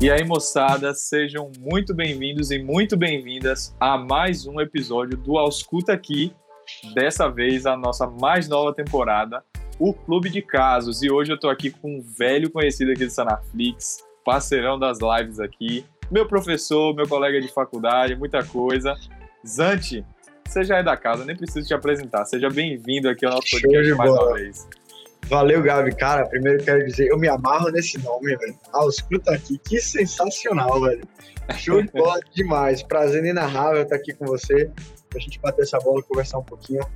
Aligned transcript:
E 0.00 0.10
aí, 0.10 0.24
moçada, 0.24 0.92
sejam 0.92 1.50
muito 1.58 1.94
bem-vindos 1.94 2.50
e 2.50 2.58
muito 2.58 2.96
bem-vindas 2.96 3.74
a 3.78 3.96
mais 3.96 4.46
um 4.46 4.60
episódio 4.60 5.16
do 5.16 5.38
Ausculta 5.38 5.92
Aqui. 5.92 6.34
Dessa 6.94 7.28
vez, 7.28 7.64
a 7.64 7.76
nossa 7.76 8.06
mais 8.06 8.48
nova 8.48 8.74
temporada, 8.74 9.42
o 9.78 9.94
Clube 9.94 10.28
de 10.28 10.42
Casos. 10.42 11.02
E 11.02 11.10
hoje 11.10 11.32
eu 11.32 11.38
tô 11.38 11.48
aqui 11.48 11.70
com 11.70 11.98
um 11.98 12.02
velho 12.02 12.50
conhecido 12.50 12.90
aqui 12.90 13.06
do 13.06 13.10
Sanaflix, 13.10 13.98
parceirão 14.24 14.78
das 14.78 14.98
lives 15.00 15.38
aqui, 15.38 15.84
meu 16.10 16.26
professor, 16.26 16.94
meu 16.94 17.08
colega 17.08 17.40
de 17.40 17.48
faculdade, 17.48 18.16
muita 18.16 18.44
coisa. 18.44 18.94
Zante, 19.46 20.04
você 20.44 20.64
já 20.64 20.78
é 20.78 20.82
da 20.82 20.96
casa, 20.96 21.24
nem 21.24 21.36
preciso 21.36 21.66
te 21.66 21.72
apresentar. 21.72 22.24
Seja 22.24 22.50
bem-vindo 22.50 23.08
aqui 23.08 23.24
ao 23.24 23.32
nosso 23.32 23.48
podcast 23.50 23.94
mais 23.94 24.10
uma 24.10 24.34
vez. 24.34 24.68
Valeu, 25.28 25.62
Gabi. 25.62 25.94
Cara, 25.96 26.26
primeiro 26.26 26.62
quero 26.62 26.84
dizer, 26.84 27.08
eu 27.08 27.18
me 27.18 27.28
amarro 27.28 27.70
nesse 27.70 27.98
nome, 28.02 28.36
velho. 28.36 28.58
Ah, 28.72 28.86
escuta 28.88 29.32
aqui, 29.34 29.58
que 29.58 29.80
sensacional, 29.80 30.80
velho. 30.82 31.02
Show 31.56 31.82
de 31.82 31.90
bola 31.90 32.20
demais. 32.34 32.82
Prazer 32.82 33.20
inenarrável 33.20 33.82
estar 33.82 33.96
aqui 33.96 34.12
com 34.12 34.26
você, 34.26 34.70
pra 35.08 35.20
gente 35.20 35.40
bater 35.40 35.62
essa 35.62 35.78
bola, 35.78 36.02
conversar 36.02 36.38
um 36.38 36.44
pouquinho, 36.44 36.86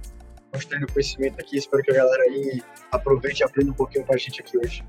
mostrando 0.52 0.86
conhecimento 0.92 1.40
aqui. 1.40 1.56
Espero 1.56 1.82
que 1.82 1.90
a 1.90 1.94
galera 1.94 2.22
aí 2.24 2.62
aproveite 2.92 3.42
e 3.42 3.44
aprenda 3.44 3.70
um 3.70 3.74
pouquinho 3.74 4.04
com 4.04 4.14
a 4.14 4.18
gente 4.18 4.40
aqui 4.40 4.58
hoje. 4.58 4.84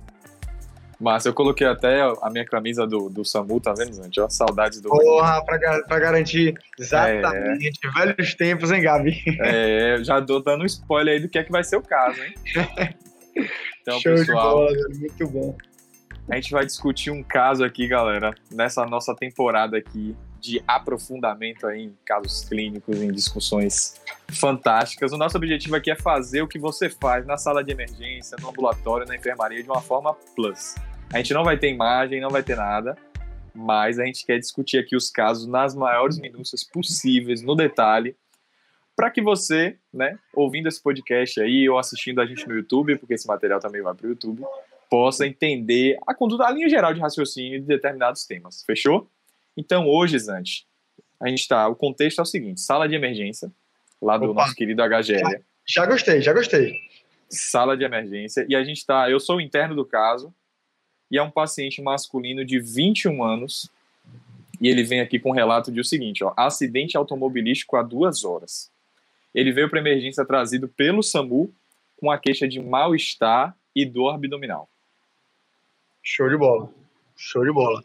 Mas 1.00 1.26
eu 1.26 1.34
coloquei 1.34 1.66
até 1.66 2.02
a 2.02 2.30
minha 2.30 2.44
camisa 2.44 2.86
do, 2.86 3.10
do 3.10 3.24
Samu, 3.24 3.62
tá 3.62 3.74
vendo, 3.74 3.96
gente? 3.96 4.20
Ó, 4.20 4.30
saudades 4.30 4.82
do. 4.82 4.90
Porra, 4.90 5.42
pra, 5.46 5.58
pra 5.84 5.98
garantir. 5.98 6.54
Exatamente. 6.78 7.80
É. 7.86 8.06
Velhos 8.06 8.36
tempos, 8.36 8.70
hein, 8.70 8.82
Gabi? 8.82 9.18
É, 9.40 10.00
já 10.04 10.20
dou 10.20 10.44
dando 10.44 10.64
um 10.64 10.66
spoiler 10.66 11.14
aí 11.14 11.22
do 11.22 11.30
que 11.30 11.40
é 11.40 11.44
que 11.46 11.52
vai 11.54 11.64
ser 11.64 11.78
o 11.78 11.82
caso, 11.82 12.20
hein? 12.22 12.34
Então, 13.82 14.00
Show 14.00 14.16
pessoal, 14.16 14.56
bola, 14.58 14.72
muito 15.00 15.28
bom. 15.28 15.58
A 16.30 16.36
gente 16.36 16.52
vai 16.52 16.66
discutir 16.66 17.10
um 17.10 17.24
caso 17.24 17.64
aqui, 17.64 17.88
galera, 17.88 18.36
nessa 18.52 18.86
nossa 18.86 19.16
temporada 19.16 19.78
aqui 19.78 20.16
de 20.40 20.64
aprofundamento 20.68 21.68
aí 21.68 21.86
em 21.86 21.98
casos 22.06 22.48
clínicos, 22.48 23.02
em 23.02 23.12
discussões 23.12 24.00
fantásticas. 24.32 25.12
O 25.12 25.18
nosso 25.18 25.38
objetivo 25.38 25.76
aqui 25.76 25.92
é 25.92 25.96
fazer 25.96 26.42
o 26.42 26.48
que 26.48 26.60
você 26.60 26.90
faz 26.90 27.26
na 27.26 27.38
sala 27.38 27.64
de 27.64 27.72
emergência, 27.72 28.38
no 28.40 28.50
ambulatório, 28.50 29.08
na 29.08 29.16
enfermaria 29.16 29.62
de 29.62 29.70
uma 29.70 29.82
forma 29.82 30.14
plus. 30.36 30.76
A 31.12 31.18
gente 31.18 31.34
não 31.34 31.44
vai 31.44 31.58
ter 31.58 31.72
imagem, 31.72 32.22
não 32.22 32.30
vai 32.30 32.44
ter 32.44 32.56
nada, 32.56 32.96
mas 33.54 34.00
a 34.00 34.06
gente 34.06 34.26
quer 34.26 34.38
discutir 34.38 34.78
aqui 34.78 34.96
os 34.96 35.10
casos 35.10 35.48
nas 35.48 35.76
maiores 35.76 36.20
minúcias 36.20 36.64
possíveis, 36.64 37.42
no 37.42 37.56
detalhe, 37.56 38.16
para 39.00 39.10
que 39.10 39.22
você, 39.22 39.78
né, 39.94 40.20
ouvindo 40.34 40.68
esse 40.68 40.84
podcast 40.84 41.40
aí 41.40 41.70
ou 41.70 41.80
assistindo 41.80 42.20
a 42.20 42.26
gente 42.26 42.46
no 42.46 42.54
YouTube, 42.54 42.98
porque 42.98 43.14
esse 43.14 43.26
material 43.26 43.58
também 43.58 43.82
vai 43.82 43.96
para 43.96 44.06
o 44.06 44.10
YouTube, 44.10 44.44
possa 44.90 45.26
entender 45.26 45.98
a 46.06 46.14
conduta, 46.14 46.44
a 46.44 46.52
linha 46.52 46.68
geral 46.68 46.94
de 46.94 47.00
raciocínio 47.00 47.62
de 47.62 47.66
determinados 47.66 48.26
temas. 48.26 48.62
Fechou? 48.66 49.10
Então, 49.56 49.88
hoje, 49.88 50.20
Zante, 50.20 50.68
a 51.18 51.30
gente 51.30 51.40
está. 51.40 51.66
O 51.70 51.78
contexto 51.78 52.20
é 52.20 52.24
o 52.24 52.26
seguinte: 52.26 52.60
sala 52.60 52.90
de 52.90 52.96
emergência, 52.96 53.50
lá 54.02 54.18
do 54.18 54.32
Opa. 54.32 54.42
nosso 54.42 54.54
querido 54.54 54.84
HGL. 54.84 55.22
Já, 55.22 55.40
já 55.66 55.86
gostei, 55.86 56.22
já 56.22 56.34
gostei. 56.34 56.76
Sala 57.30 57.78
de 57.78 57.86
emergência. 57.86 58.46
E 58.50 58.54
a 58.54 58.66
gente 58.66 58.80
está. 58.80 59.10
Eu 59.10 59.22
sou 59.22 59.38
o 59.38 59.42
interno 59.42 59.78
do 59.78 59.86
caso, 59.86 60.36
e 61.10 61.18
é 61.18 61.24
um 61.24 61.32
paciente 61.32 61.82
masculino 61.82 62.44
de 62.44 62.60
21 62.60 63.24
anos. 63.24 63.72
E 64.60 64.68
ele 64.68 64.84
vem 64.84 65.00
aqui 65.00 65.18
com 65.20 65.30
um 65.30 65.34
relato 65.34 65.72
de 65.72 65.80
o 65.80 65.86
seguinte: 65.86 66.22
ó, 66.22 66.34
acidente 66.36 66.98
automobilístico 66.98 67.78
há 67.78 67.82
duas 67.82 68.26
horas. 68.26 68.70
Ele 69.34 69.52
veio 69.52 69.70
para 69.70 69.80
emergência 69.80 70.26
trazido 70.26 70.68
pelo 70.68 71.04
SAMU 71.04 71.54
com 71.98 72.10
a 72.10 72.18
queixa 72.18 72.48
de 72.48 72.60
mal-estar 72.60 73.56
e 73.76 73.86
dor 73.86 74.16
abdominal. 74.16 74.70
Show 76.02 76.30
de 76.30 76.38
bola. 76.38 76.74
Show 77.16 77.44
de 77.44 77.52
bola. 77.52 77.84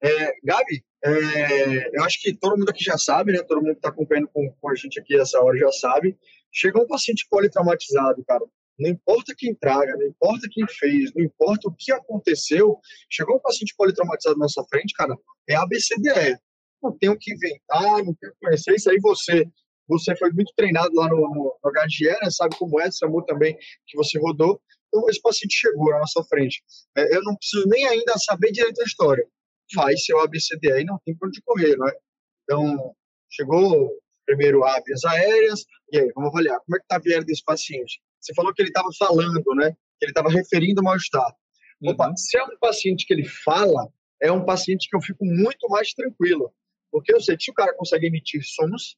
É, 0.00 0.34
Gabi, 0.44 0.84
é, 1.04 1.96
eu 1.96 2.04
acho 2.04 2.20
que 2.20 2.34
todo 2.34 2.56
mundo 2.56 2.68
aqui 2.68 2.84
já 2.84 2.98
sabe, 2.98 3.32
né? 3.32 3.42
Todo 3.42 3.62
mundo 3.62 3.72
que 3.72 3.78
está 3.78 3.88
acompanhando 3.88 4.28
com, 4.28 4.50
com, 4.60 4.70
a 4.70 4.74
gente 4.74 5.00
aqui 5.00 5.18
essa 5.18 5.40
hora 5.40 5.58
já 5.58 5.72
sabe. 5.72 6.16
Chegou 6.52 6.84
um 6.84 6.86
paciente 6.86 7.26
politraumatizado, 7.28 8.24
cara. 8.24 8.44
Não 8.78 8.90
importa 8.90 9.34
quem 9.36 9.54
traga, 9.54 9.96
não 9.96 10.06
importa 10.06 10.46
quem 10.50 10.66
fez, 10.68 11.12
não 11.14 11.24
importa 11.24 11.68
o 11.68 11.74
que 11.74 11.90
aconteceu. 11.92 12.78
Chegou 13.10 13.36
um 13.36 13.40
paciente 13.40 13.74
politraumatizado 13.76 14.36
na 14.38 14.44
nossa 14.44 14.62
frente, 14.64 14.92
cara, 14.94 15.16
é 15.48 15.54
ABCDE. 15.54 16.38
Não 16.82 16.96
tem 16.96 17.08
o 17.08 17.18
que 17.18 17.32
inventar, 17.32 18.04
não 18.04 18.14
tem 18.14 18.28
o 18.28 18.32
que 18.32 18.38
conhecer. 18.40 18.74
Isso 18.74 18.90
aí 18.90 18.98
você 19.00 19.48
você 19.88 20.16
foi 20.16 20.30
muito 20.32 20.52
treinado 20.56 20.94
lá 20.94 21.08
no, 21.08 21.16
no, 21.16 21.58
no 21.62 21.72
HGE, 21.72 22.08
né? 22.22 22.30
sabe 22.30 22.56
como 22.56 22.80
é, 22.80 22.90
SAMU 22.90 23.24
também, 23.24 23.56
que 23.86 23.96
você 23.96 24.18
rodou. 24.18 24.60
Então, 24.88 25.08
esse 25.08 25.20
paciente 25.20 25.54
chegou 25.54 25.90
na 25.90 26.00
nossa 26.00 26.22
frente. 26.24 26.62
É, 26.96 27.16
eu 27.16 27.22
não 27.22 27.36
preciso 27.36 27.68
nem 27.68 27.86
ainda 27.86 28.14
saber 28.18 28.52
direito 28.52 28.80
a 28.80 28.84
história. 28.84 29.26
Vai 29.74 29.96
ser 29.96 30.14
o 30.14 30.20
ABCDE 30.20 30.80
e 30.80 30.84
não 30.84 30.98
tem 31.04 31.16
para 31.16 31.28
onde 31.28 31.42
correr, 31.42 31.76
não 31.76 31.88
é? 31.88 31.92
Então, 32.44 32.94
chegou 33.30 33.90
primeiro 34.24 34.64
a 34.64 34.80
vias 34.80 35.04
aéreas, 35.04 35.64
e 35.92 35.98
aí, 35.98 36.12
vamos 36.14 36.30
avaliar. 36.30 36.58
Como 36.60 36.76
é 36.76 36.78
que 36.78 36.84
está 36.84 36.96
a 36.96 37.00
viária 37.00 37.24
desse 37.24 37.44
paciente? 37.44 38.00
Você 38.20 38.34
falou 38.34 38.52
que 38.52 38.60
ele 38.60 38.70
estava 38.70 38.88
falando, 38.98 39.42
né? 39.54 39.70
Que 39.98 40.06
ele 40.06 40.10
estava 40.10 40.28
referindo 40.28 40.82
mal-estar. 40.82 41.32
Uhum. 41.80 41.90
Opa, 41.90 42.12
se 42.16 42.36
é 42.36 42.42
um 42.42 42.58
paciente 42.58 43.06
que 43.06 43.14
ele 43.14 43.24
fala, 43.24 43.88
é 44.20 44.32
um 44.32 44.44
paciente 44.44 44.88
que 44.88 44.96
eu 44.96 45.00
fico 45.00 45.24
muito 45.24 45.68
mais 45.68 45.92
tranquilo. 45.92 46.52
Porque 46.90 47.14
eu 47.14 47.20
sei 47.20 47.36
que 47.36 47.44
se 47.44 47.50
o 47.50 47.54
cara 47.54 47.74
consegue 47.74 48.06
emitir 48.06 48.42
sons, 48.44 48.96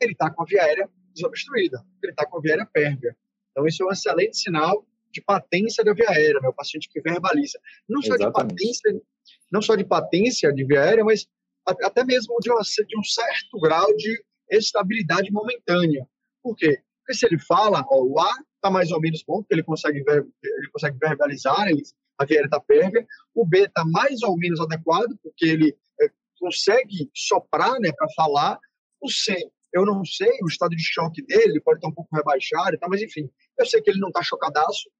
ele 0.00 0.12
está 0.12 0.30
com 0.30 0.42
a 0.42 0.46
via 0.46 0.62
aérea 0.62 0.88
desobstruída, 1.14 1.84
ele 2.02 2.12
está 2.12 2.26
com 2.26 2.38
a 2.38 2.40
via 2.40 2.52
aérea 2.52 2.68
pérvia. 2.72 3.16
Então, 3.50 3.66
isso 3.66 3.82
é 3.82 3.86
um 3.86 3.92
excelente 3.92 4.36
sinal 4.38 4.86
de 5.10 5.20
patência 5.20 5.84
da 5.84 5.92
via 5.92 6.08
aérea, 6.08 6.40
né? 6.40 6.48
o 6.48 6.54
paciente 6.54 6.88
que 6.88 7.00
verbaliza. 7.00 7.58
Não 7.88 8.00
só 8.00 8.14
Exatamente. 8.14 8.54
de 8.54 8.56
patência, 8.56 9.02
não 9.50 9.62
só 9.62 9.76
de 9.76 9.84
patência 9.84 10.52
de 10.52 10.64
via 10.64 10.80
aérea, 10.82 11.04
mas 11.04 11.28
até 11.66 12.02
mesmo 12.04 12.36
de, 12.40 12.50
uma, 12.50 12.62
de 12.62 12.98
um 12.98 13.04
certo 13.04 13.60
grau 13.60 13.94
de 13.96 14.24
estabilidade 14.50 15.30
momentânea. 15.30 16.06
Por 16.42 16.56
quê? 16.56 16.82
Porque 17.00 17.14
se 17.14 17.26
ele 17.26 17.38
fala, 17.38 17.84
ó, 17.88 18.02
o 18.02 18.18
A 18.18 18.30
está 18.56 18.70
mais 18.70 18.90
ou 18.90 19.00
menos 19.00 19.22
bom, 19.22 19.42
porque 19.42 19.54
ele 19.54 19.62
consegue, 19.62 20.02
ele 20.08 20.70
consegue 20.72 20.96
verbalizar, 20.98 21.68
ele, 21.68 21.82
a 22.18 22.24
via 22.24 22.38
aérea 22.38 22.46
está 22.46 22.60
pérvia, 22.60 23.06
o 23.34 23.46
B 23.46 23.64
está 23.64 23.84
mais 23.84 24.22
ou 24.22 24.36
menos 24.36 24.60
adequado, 24.60 25.16
porque 25.22 25.44
ele 25.44 25.76
é, 26.00 26.10
consegue 26.38 27.10
soprar 27.14 27.78
né, 27.80 27.92
para 27.92 28.08
falar, 28.16 28.58
o 29.00 29.10
C 29.10 29.36
eu 29.72 29.84
não 29.84 30.04
sei 30.04 30.30
o 30.42 30.46
estado 30.46 30.76
de 30.76 30.82
choque 30.82 31.22
dele, 31.22 31.60
pode 31.60 31.78
estar 31.78 31.88
um 31.88 31.94
pouco 31.94 32.14
rebaixado 32.14 32.74
e 32.74 32.78
tal, 32.78 32.90
mas 32.90 33.02
enfim, 33.02 33.30
eu 33.58 33.66
sei 33.66 33.80
que 33.80 33.90
ele 33.90 34.00
não 34.00 34.08
está 34.08 34.22
chocadaço. 34.22 34.90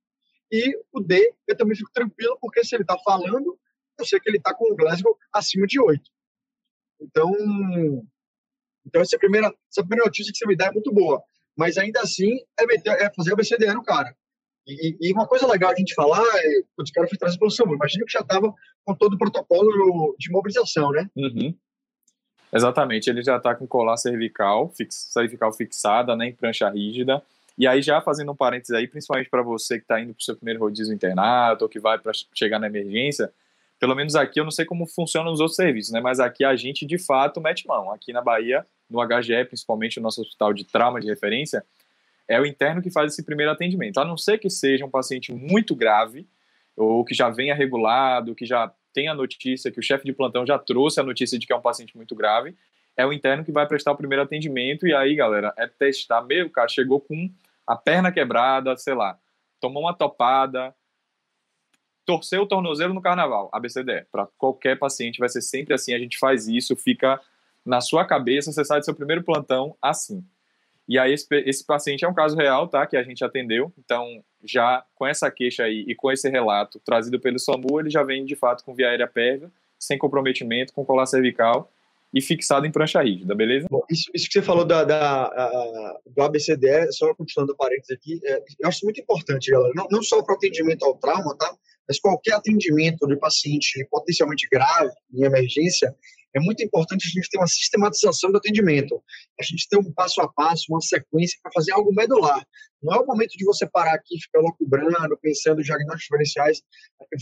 E 0.50 0.76
o 0.92 1.00
D, 1.00 1.34
eu 1.46 1.56
também 1.56 1.76
fico 1.76 1.90
tranquilo, 1.92 2.36
porque 2.40 2.64
se 2.64 2.74
ele 2.74 2.82
está 2.82 2.98
falando, 2.98 3.58
eu 3.98 4.04
sei 4.04 4.20
que 4.20 4.28
ele 4.28 4.38
está 4.38 4.54
com 4.54 4.70
o 4.70 4.76
Glasgow 4.76 5.16
acima 5.32 5.66
de 5.66 5.80
8. 5.80 6.02
Então, 7.00 7.32
então 8.86 9.00
essa, 9.00 9.18
primeira, 9.18 9.52
essa 9.70 9.82
primeira 9.82 10.04
notícia 10.04 10.32
que 10.32 10.38
você 10.38 10.46
me 10.46 10.56
dá 10.56 10.66
é 10.66 10.72
muito 10.72 10.92
boa. 10.92 11.22
Mas 11.56 11.76
ainda 11.76 12.00
assim, 12.00 12.38
é, 12.58 12.66
meter, 12.66 12.90
é 13.00 13.12
fazer 13.14 13.32
o 13.32 13.36
BCDE 13.36 13.74
no 13.74 13.82
cara. 13.82 14.14
E, 14.66 14.96
e, 15.00 15.12
uma 15.12 15.26
coisa 15.26 15.46
legal 15.46 15.72
a 15.72 15.74
gente 15.74 15.92
falar 15.92 16.22
é, 16.22 16.62
os 16.78 16.90
caras 16.90 17.10
foi 17.10 17.18
trazer 17.18 17.36
solução. 17.36 17.74
Imagina 17.74 18.04
que 18.04 18.12
já 18.12 18.20
estava 18.20 18.52
com 18.84 18.94
todo 18.94 19.14
o 19.14 19.18
protocolo 19.18 20.14
de 20.18 20.30
mobilização, 20.30 20.90
né? 20.92 21.10
Uhum. 21.16 21.56
Exatamente, 22.52 23.08
ele 23.08 23.22
já 23.22 23.36
está 23.36 23.54
com 23.54 23.66
colar 23.66 23.96
cervical, 23.96 24.68
fix, 24.68 25.08
cervical 25.10 25.52
fixada, 25.52 26.14
né, 26.14 26.26
em 26.28 26.32
prancha 26.32 26.68
rígida. 26.68 27.22
E 27.56 27.66
aí, 27.66 27.82
já 27.82 28.00
fazendo 28.00 28.32
um 28.32 28.36
parênteses 28.36 28.74
aí, 28.74 28.86
principalmente 28.86 29.30
para 29.30 29.42
você 29.42 29.76
que 29.76 29.84
está 29.84 30.00
indo 30.00 30.12
para 30.12 30.20
o 30.20 30.24
seu 30.24 30.36
primeiro 30.36 30.60
rodízio 30.60 30.94
internato 30.94 31.64
ou 31.64 31.68
que 31.68 31.78
vai 31.78 31.98
para 31.98 32.12
chegar 32.34 32.58
na 32.58 32.66
emergência, 32.66 33.30
pelo 33.78 33.94
menos 33.94 34.14
aqui 34.14 34.38
eu 34.38 34.44
não 34.44 34.50
sei 34.50 34.64
como 34.64 34.86
funcionam 34.86 35.32
os 35.32 35.40
outros 35.40 35.56
serviços, 35.56 35.92
né? 35.92 36.00
Mas 36.00 36.20
aqui 36.20 36.44
a 36.44 36.54
gente 36.54 36.86
de 36.86 36.98
fato 36.98 37.40
mete 37.40 37.66
mão. 37.66 37.90
Aqui 37.90 38.12
na 38.12 38.22
Bahia, 38.22 38.64
no 38.88 39.00
HGE, 39.04 39.44
principalmente 39.44 39.98
o 39.98 40.02
nosso 40.02 40.20
hospital 40.20 40.52
de 40.52 40.64
trauma 40.64 41.00
de 41.00 41.08
referência, 41.08 41.64
é 42.28 42.40
o 42.40 42.46
interno 42.46 42.80
que 42.80 42.90
faz 42.90 43.12
esse 43.12 43.22
primeiro 43.22 43.50
atendimento. 43.50 43.98
A 43.98 44.04
não 44.04 44.16
ser 44.16 44.38
que 44.38 44.48
seja 44.48 44.84
um 44.86 44.90
paciente 44.90 45.32
muito 45.32 45.74
grave, 45.74 46.26
ou 46.76 47.04
que 47.04 47.14
já 47.14 47.28
venha 47.28 47.54
regulado, 47.54 48.34
que 48.34 48.46
já 48.46 48.72
tem 48.92 49.08
a 49.08 49.14
notícia, 49.14 49.70
que 49.70 49.80
o 49.80 49.82
chefe 49.82 50.04
de 50.04 50.12
plantão 50.12 50.46
já 50.46 50.58
trouxe 50.58 51.00
a 51.00 51.02
notícia 51.02 51.38
de 51.38 51.46
que 51.46 51.52
é 51.52 51.56
um 51.56 51.60
paciente 51.60 51.96
muito 51.96 52.14
grave, 52.14 52.56
é 52.96 53.06
o 53.06 53.12
interno 53.12 53.44
que 53.44 53.52
vai 53.52 53.66
prestar 53.66 53.92
o 53.92 53.96
primeiro 53.96 54.22
atendimento, 54.22 54.86
e 54.86 54.94
aí, 54.94 55.14
galera, 55.14 55.52
é 55.56 55.66
testar 55.66 56.24
o 56.24 56.50
cara 56.50 56.68
chegou 56.68 57.00
com 57.00 57.30
a 57.66 57.76
perna 57.76 58.12
quebrada, 58.12 58.76
sei 58.76 58.94
lá, 58.94 59.18
tomou 59.60 59.84
uma 59.84 59.94
topada, 59.94 60.74
torceu 62.04 62.42
o 62.42 62.46
tornozelo 62.46 62.92
no 62.92 63.00
carnaval, 63.00 63.48
ABCDE. 63.52 64.06
Para 64.10 64.26
qualquer 64.36 64.78
paciente 64.78 65.18
vai 65.18 65.28
ser 65.28 65.40
sempre 65.40 65.74
assim, 65.74 65.94
a 65.94 65.98
gente 65.98 66.18
faz 66.18 66.48
isso, 66.48 66.76
fica 66.76 67.20
na 67.64 67.80
sua 67.80 68.04
cabeça, 68.04 68.52
você 68.52 68.64
sai 68.64 68.80
do 68.80 68.84
seu 68.84 68.94
primeiro 68.94 69.22
plantão 69.22 69.76
assim. 69.80 70.24
E 70.92 70.98
aí 70.98 71.14
esse, 71.14 71.26
esse 71.46 71.64
paciente 71.64 72.04
é 72.04 72.08
um 72.08 72.12
caso 72.12 72.36
real, 72.36 72.68
tá, 72.68 72.86
que 72.86 72.98
a 72.98 73.02
gente 73.02 73.24
atendeu, 73.24 73.72
então 73.78 74.22
já 74.44 74.84
com 74.94 75.06
essa 75.06 75.30
queixa 75.30 75.64
aí 75.64 75.86
e 75.88 75.94
com 75.94 76.12
esse 76.12 76.28
relato 76.28 76.78
trazido 76.84 77.18
pelo 77.18 77.38
SAMU, 77.38 77.80
ele 77.80 77.88
já 77.88 78.02
vem 78.02 78.26
de 78.26 78.36
fato 78.36 78.62
com 78.62 78.74
via 78.74 78.90
aérea 78.90 79.08
pérvia, 79.08 79.50
sem 79.78 79.96
comprometimento, 79.96 80.74
com 80.74 80.84
colar 80.84 81.06
cervical 81.06 81.72
e 82.12 82.20
fixado 82.20 82.66
em 82.66 82.70
prancha 82.70 83.00
rígida, 83.00 83.34
beleza? 83.34 83.66
Isso, 83.90 84.10
isso, 84.12 84.26
que 84.26 84.34
você 84.34 84.42
falou 84.42 84.66
da, 84.66 84.84
da 84.84 85.24
a, 85.24 85.98
do 86.14 86.22
ABCDE, 86.24 86.92
só 86.92 87.14
continuando 87.14 87.56
parênteses 87.56 87.96
aqui, 87.96 88.20
é, 88.22 88.42
eu 88.60 88.68
acho 88.68 88.84
muito 88.84 89.00
importante, 89.00 89.50
galera, 89.50 89.72
não, 89.74 89.86
não 89.90 90.02
só 90.02 90.22
para 90.22 90.34
o 90.34 90.36
atendimento 90.36 90.84
ao 90.84 90.94
trauma, 90.98 91.34
tá? 91.38 91.56
mas 91.88 91.98
qualquer 91.98 92.34
atendimento 92.34 93.06
de 93.06 93.16
paciente 93.16 93.82
potencialmente 93.90 94.46
grave, 94.52 94.92
em 95.10 95.24
emergência, 95.24 95.96
é 96.34 96.40
muito 96.40 96.62
importante 96.62 97.06
a 97.06 97.10
gente 97.10 97.28
ter 97.28 97.38
uma 97.38 97.46
sistematização 97.46 98.30
do 98.30 98.38
atendimento. 98.38 99.02
A 99.38 99.42
gente 99.42 99.68
ter 99.68 99.78
um 99.78 99.92
passo 99.92 100.20
a 100.20 100.32
passo, 100.32 100.66
uma 100.70 100.80
sequência 100.80 101.38
para 101.42 101.52
fazer 101.52 101.72
algo 101.72 101.94
medular. 101.94 102.46
Não 102.82 102.94
é 102.94 103.00
o 103.00 103.06
momento 103.06 103.32
de 103.36 103.44
você 103.44 103.68
parar 103.68 103.94
aqui, 103.94 104.18
ficar 104.20 104.40
loucubrando, 104.40 105.16
pensando 105.20 105.60
em 105.60 105.64
diagnósticos 105.64 106.04
diferenciais. 106.04 106.62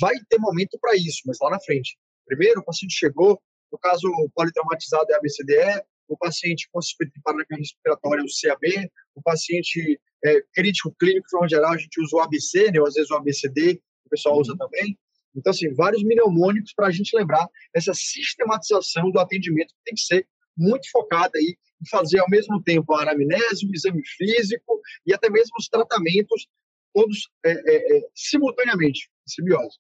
Vai 0.00 0.14
ter 0.28 0.38
momento 0.38 0.78
para 0.80 0.94
isso, 0.96 1.22
mas 1.26 1.38
lá 1.40 1.50
na 1.50 1.60
frente. 1.60 1.98
Primeiro, 2.26 2.60
o 2.60 2.64
paciente 2.64 2.94
chegou, 2.94 3.40
no 3.72 3.78
caso 3.78 4.08
politraumatizado 4.34 5.06
é 5.10 5.16
ABCDE, 5.16 5.82
o 6.08 6.16
paciente 6.16 6.68
com 6.72 6.80
suspeita 6.82 7.12
de 7.14 7.22
parada 7.22 7.44
respiratória, 7.50 8.24
o 8.24 8.26
CAB, 8.26 8.90
o 9.14 9.22
paciente 9.22 10.00
é, 10.24 10.42
crítico 10.52 10.94
clínico, 10.98 11.26
de 11.26 11.30
forma 11.30 11.48
geral, 11.48 11.72
a 11.72 11.78
gente 11.78 12.00
usa 12.00 12.16
o 12.16 12.20
ABC, 12.20 12.70
né, 12.70 12.80
ou 12.80 12.86
às 12.86 12.94
vezes 12.94 13.10
o 13.10 13.14
ABCD, 13.14 13.80
o 14.04 14.10
pessoal 14.10 14.38
usa 14.38 14.56
também. 14.56 14.98
Então, 15.34 15.50
assim, 15.50 15.72
vários 15.74 16.02
mnemônicos 16.02 16.72
para 16.74 16.88
a 16.88 16.90
gente 16.90 17.16
lembrar 17.16 17.46
essa 17.74 17.92
sistematização 17.94 19.10
do 19.10 19.18
atendimento 19.18 19.68
que 19.68 19.84
tem 19.84 19.94
que 19.94 20.02
ser 20.02 20.26
muito 20.56 20.90
focada 20.90 21.38
aí 21.38 21.56
em 21.80 21.88
fazer 21.88 22.18
ao 22.18 22.28
mesmo 22.28 22.62
tempo 22.62 22.94
a 22.94 23.02
anamnese, 23.02 23.66
o 23.66 23.74
exame 23.74 24.02
físico 24.04 24.80
e 25.06 25.14
até 25.14 25.30
mesmo 25.30 25.54
os 25.58 25.68
tratamentos 25.68 26.46
todos 26.92 27.30
é, 27.44 27.52
é, 27.52 27.98
é, 27.98 28.08
simultaneamente, 28.14 29.08
simbiose. 29.26 29.78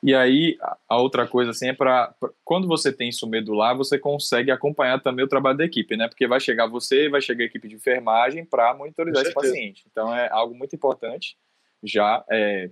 E 0.00 0.14
aí, 0.14 0.56
a 0.88 0.96
outra 0.96 1.26
coisa, 1.26 1.50
assim, 1.50 1.70
é 1.70 1.72
para. 1.72 2.14
Quando 2.44 2.68
você 2.68 2.92
tem 2.92 3.08
isso 3.08 3.26
medular, 3.26 3.76
você 3.76 3.98
consegue 3.98 4.52
acompanhar 4.52 5.02
também 5.02 5.24
o 5.24 5.28
trabalho 5.28 5.58
da 5.58 5.64
equipe, 5.64 5.96
né? 5.96 6.06
Porque 6.06 6.28
vai 6.28 6.38
chegar 6.38 6.68
você, 6.68 7.08
vai 7.08 7.20
chegar 7.20 7.42
a 7.42 7.46
equipe 7.46 7.66
de 7.66 7.74
enfermagem 7.74 8.44
para 8.44 8.72
monitorizar 8.74 9.24
esse 9.24 9.34
paciente. 9.34 9.84
Então, 9.90 10.14
é 10.14 10.28
algo 10.30 10.54
muito 10.54 10.76
importante. 10.76 11.36
Já 11.82 12.24
é, 12.30 12.70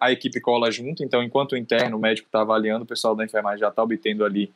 a 0.00 0.12
equipe 0.12 0.40
cola 0.40 0.70
junto, 0.70 1.02
então, 1.02 1.22
enquanto 1.22 1.52
o 1.52 1.56
interno, 1.56 1.96
o 1.96 2.00
médico 2.00 2.28
está 2.28 2.40
avaliando, 2.40 2.84
o 2.84 2.86
pessoal 2.86 3.14
da 3.14 3.24
enfermagem 3.24 3.60
já 3.60 3.68
está 3.68 3.82
obtendo 3.82 4.24
ali 4.24 4.52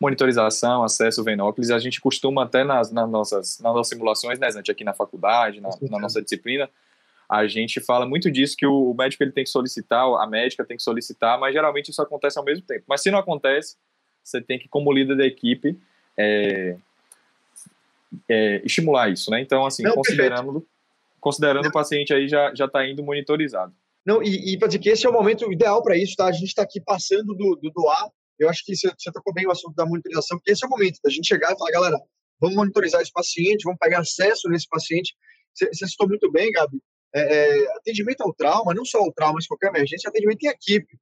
monitorização, 0.00 0.82
acesso 0.82 1.22
venóculos, 1.22 1.70
a 1.70 1.78
gente 1.78 2.00
costuma 2.00 2.42
até 2.42 2.64
nas, 2.64 2.90
nas, 2.90 3.08
nossas, 3.08 3.60
nas 3.60 3.72
nossas 3.72 3.88
simulações, 3.88 4.38
né, 4.38 4.50
gente, 4.50 4.70
aqui 4.70 4.82
na 4.82 4.92
faculdade, 4.92 5.60
na, 5.60 5.70
na 5.82 5.98
nossa 5.98 6.20
disciplina, 6.20 6.68
a 7.28 7.46
gente 7.46 7.80
fala 7.80 8.04
muito 8.04 8.30
disso 8.30 8.56
que 8.56 8.66
o 8.66 8.92
médico 8.92 9.22
ele 9.22 9.32
tem 9.32 9.44
que 9.44 9.50
solicitar, 9.50 10.04
a 10.04 10.26
médica 10.26 10.64
tem 10.64 10.76
que 10.76 10.82
solicitar, 10.82 11.38
mas 11.38 11.54
geralmente 11.54 11.90
isso 11.90 12.02
acontece 12.02 12.38
ao 12.38 12.44
mesmo 12.44 12.64
tempo. 12.66 12.84
Mas 12.86 13.00
se 13.00 13.10
não 13.10 13.18
acontece, 13.18 13.76
você 14.22 14.40
tem 14.40 14.58
que, 14.58 14.68
como 14.68 14.92
líder 14.92 15.16
da 15.16 15.24
equipe, 15.24 15.78
é, 16.16 16.76
é, 18.28 18.60
estimular 18.64 19.08
isso, 19.08 19.30
né? 19.30 19.40
Então, 19.40 19.64
assim, 19.64 19.82
não, 19.82 19.94
considerando, 19.94 20.66
considerando 21.20 21.68
o 21.68 21.72
paciente 21.72 22.12
aí 22.12 22.28
já 22.28 22.54
já 22.54 22.66
está 22.66 22.86
indo 22.86 23.02
monitorizado. 23.02 23.72
Não, 24.04 24.22
e, 24.22 24.52
e 24.54 24.58
para 24.58 24.68
dizer 24.68 24.80
que 24.80 24.88
esse 24.88 25.06
é 25.06 25.10
o 25.10 25.12
momento 25.12 25.50
ideal 25.52 25.82
para 25.82 25.96
isso, 25.96 26.16
tá? 26.16 26.26
A 26.26 26.32
gente 26.32 26.48
está 26.48 26.62
aqui 26.62 26.80
passando 26.80 27.34
do, 27.34 27.56
do 27.56 27.70
doar. 27.70 28.08
Eu 28.38 28.48
acho 28.48 28.64
que 28.64 28.74
você, 28.74 28.90
você 28.98 29.12
tocou 29.12 29.32
bem 29.32 29.46
o 29.46 29.50
assunto 29.50 29.74
da 29.74 29.86
monitorização, 29.86 30.38
porque 30.38 30.52
esse 30.52 30.64
é 30.64 30.66
o 30.66 30.70
momento 30.70 30.98
da 31.04 31.10
gente 31.10 31.28
chegar 31.28 31.52
e 31.52 31.58
falar, 31.58 31.70
galera, 31.70 32.00
vamos 32.40 32.56
monitorizar 32.56 33.00
esse 33.00 33.12
paciente, 33.12 33.62
vamos 33.62 33.78
pegar 33.78 34.00
acesso 34.00 34.48
nesse 34.48 34.66
paciente. 34.68 35.14
Você, 35.54 35.68
você 35.68 35.86
citou 35.86 36.08
muito 36.08 36.30
bem, 36.32 36.50
Gabi, 36.50 36.78
é, 37.14 37.20
é, 37.20 37.76
atendimento 37.76 38.22
ao 38.22 38.34
trauma, 38.34 38.74
não 38.74 38.84
só 38.84 38.98
ao 38.98 39.12
trauma, 39.12 39.34
mas 39.34 39.46
qualquer 39.46 39.68
emergência, 39.68 40.08
atendimento 40.08 40.42
em 40.42 40.48
equipe. 40.48 40.98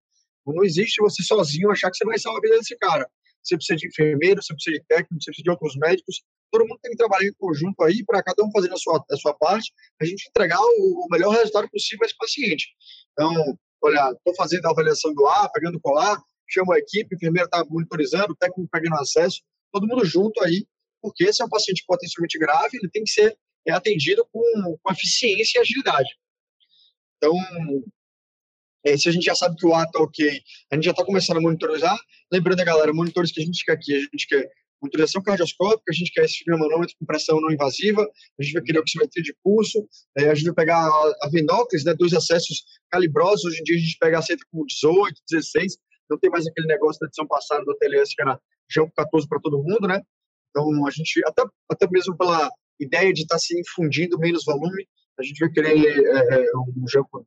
Não 0.47 0.65
existe 0.65 1.01
você 1.01 1.23
sozinho 1.23 1.71
achar 1.71 1.91
que 1.91 1.97
você 1.97 2.05
vai 2.05 2.19
salvar 2.19 2.41
a 2.41 2.43
vida 2.43 2.59
desse 2.59 2.77
cara. 2.77 3.09
Você 3.43 3.57
precisa 3.57 3.77
de 3.77 3.87
enfermeiro, 3.87 4.43
você 4.43 4.53
precisa 4.53 4.77
de 4.77 4.85
técnico, 4.87 5.23
você 5.23 5.31
precisa 5.31 5.45
de 5.45 5.51
outros 5.51 5.77
médicos. 5.77 6.23
Todo 6.51 6.67
mundo 6.67 6.79
tem 6.83 6.91
que 6.91 6.97
trabalhar 6.97 7.29
em 7.29 7.35
conjunto 7.35 7.83
aí 7.83 8.05
para 8.05 8.23
cada 8.23 8.45
um 8.45 8.51
fazer 8.51 8.73
a 8.73 8.77
sua, 8.77 9.05
a 9.11 9.17
sua 9.17 9.35
parte, 9.35 9.73
a 10.01 10.05
gente 10.05 10.29
entregar 10.29 10.61
o, 10.61 11.05
o 11.05 11.07
melhor 11.11 11.31
resultado 11.31 11.69
possível 11.71 12.05
a 12.05 12.07
esse 12.07 12.17
paciente. 12.17 12.69
Então, 13.13 13.59
olha, 13.83 14.13
estou 14.13 14.35
fazendo 14.35 14.67
a 14.67 14.71
avaliação 14.71 15.15
do 15.15 15.27
ar, 15.27 15.51
pegando 15.53 15.77
o 15.77 15.81
colar, 15.81 16.21
chamo 16.49 16.73
a 16.73 16.79
equipe, 16.79 17.15
o 17.15 17.17
enfermeiro 17.17 17.47
está 17.47 17.65
monitorizando, 17.69 18.33
o 18.33 18.37
técnico 18.37 18.69
pegando 18.71 18.97
acesso, 18.97 19.41
todo 19.73 19.87
mundo 19.87 20.05
junto 20.05 20.43
aí, 20.43 20.67
porque 21.01 21.25
esse 21.25 21.41
é 21.41 21.45
um 21.45 21.49
paciente 21.49 21.85
potencialmente 21.87 22.39
grave, 22.39 22.77
ele 22.77 22.91
tem 22.91 23.05
que 23.05 23.11
ser 23.11 23.37
é 23.67 23.73
atendido 23.73 24.27
com, 24.33 24.43
com 24.83 24.93
eficiência 24.93 25.59
e 25.59 25.61
agilidade. 25.61 26.09
Então, 27.17 27.35
é, 28.85 28.97
se 28.97 29.09
a 29.09 29.13
gente 29.13 29.25
já 29.25 29.35
sabe 29.35 29.57
que 29.57 29.67
o 29.67 29.75
ato 29.75 29.89
está 29.89 30.01
ok, 30.01 30.43
a 30.71 30.75
gente 30.75 30.85
já 30.85 30.91
está 30.93 31.05
começando 31.05 31.37
a 31.37 31.41
monitorizar. 31.41 31.99
Lembrando, 32.33 32.65
galera, 32.65 32.93
monitores 32.93 33.31
que 33.31 33.43
a 33.43 33.45
gente 33.45 33.65
quer 33.65 33.73
aqui, 33.73 33.95
a 33.95 33.99
gente 33.99 34.27
quer 34.27 34.51
monitorização 34.81 35.23
cardioscópica, 35.23 35.85
a 35.91 35.93
gente 35.93 36.13
quer 36.13 36.25
esse 36.25 36.43
manômetro 36.49 36.95
com 36.99 37.07
pressão 37.07 37.41
não 37.41 37.51
invasiva, 37.51 38.03
a 38.39 38.43
gente 38.43 38.53
vai 38.55 38.63
querer 38.63 38.79
oximetria 38.79 39.23
de 39.23 39.35
pulso, 39.43 39.87
é, 40.17 40.31
a 40.31 40.35
gente 40.35 40.47
vai 40.47 40.55
pegar 40.55 40.79
a, 40.79 41.15
a 41.23 41.29
venóclis, 41.31 41.85
né, 41.85 41.95
dois 41.95 42.13
acessos 42.13 42.65
calibrosos, 42.91 43.45
hoje 43.45 43.61
em 43.61 43.65
dia 43.65 43.77
a 43.77 43.81
gente 43.81 43.97
pega 43.99 44.19
aceita 44.19 44.45
com 44.51 44.65
18, 44.65 45.15
16, 45.31 45.77
não 46.09 46.19
tem 46.19 46.31
mais 46.31 46.47
aquele 46.47 46.67
negócio 46.67 46.99
da 47.01 47.07
edição 47.07 47.27
passada 47.27 47.65
do 47.65 47.77
TLS 47.77 48.15
que 48.15 48.23
era 48.23 48.41
Jampo 48.71 48.93
14 48.97 49.29
para 49.29 49.41
todo 49.41 49.63
mundo, 49.63 49.87
né? 49.87 50.01
Então, 50.51 50.87
a 50.87 50.91
gente, 50.91 51.21
até, 51.27 51.43
até 51.71 51.89
mesmo 51.91 52.17
pela 52.17 52.51
ideia 52.81 53.13
de 53.13 53.23
estar 53.23 53.37
tá 53.37 53.39
se 53.39 53.59
infundindo 53.59 54.19
menos 54.19 54.45
volume. 54.45 54.87
A 55.19 55.23
gente 55.23 55.39
vai 55.39 55.51
querer 55.51 55.77
é, 55.77 56.35
é 56.35 56.57
um 56.57 56.89
Janko 56.89 57.27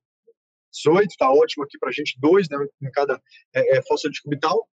18, 0.73 1.11
está 1.11 1.31
ótimo 1.31 1.63
aqui 1.63 1.77
para 1.77 1.89
a 1.89 1.91
gente, 1.91 2.17
dois 2.19 2.50
né, 2.50 2.57
em 2.81 2.91
cada 2.91 3.21
é, 3.53 3.77
é, 3.77 3.81
fossa 3.83 4.09
de 4.09 4.21
cubital. 4.21 4.67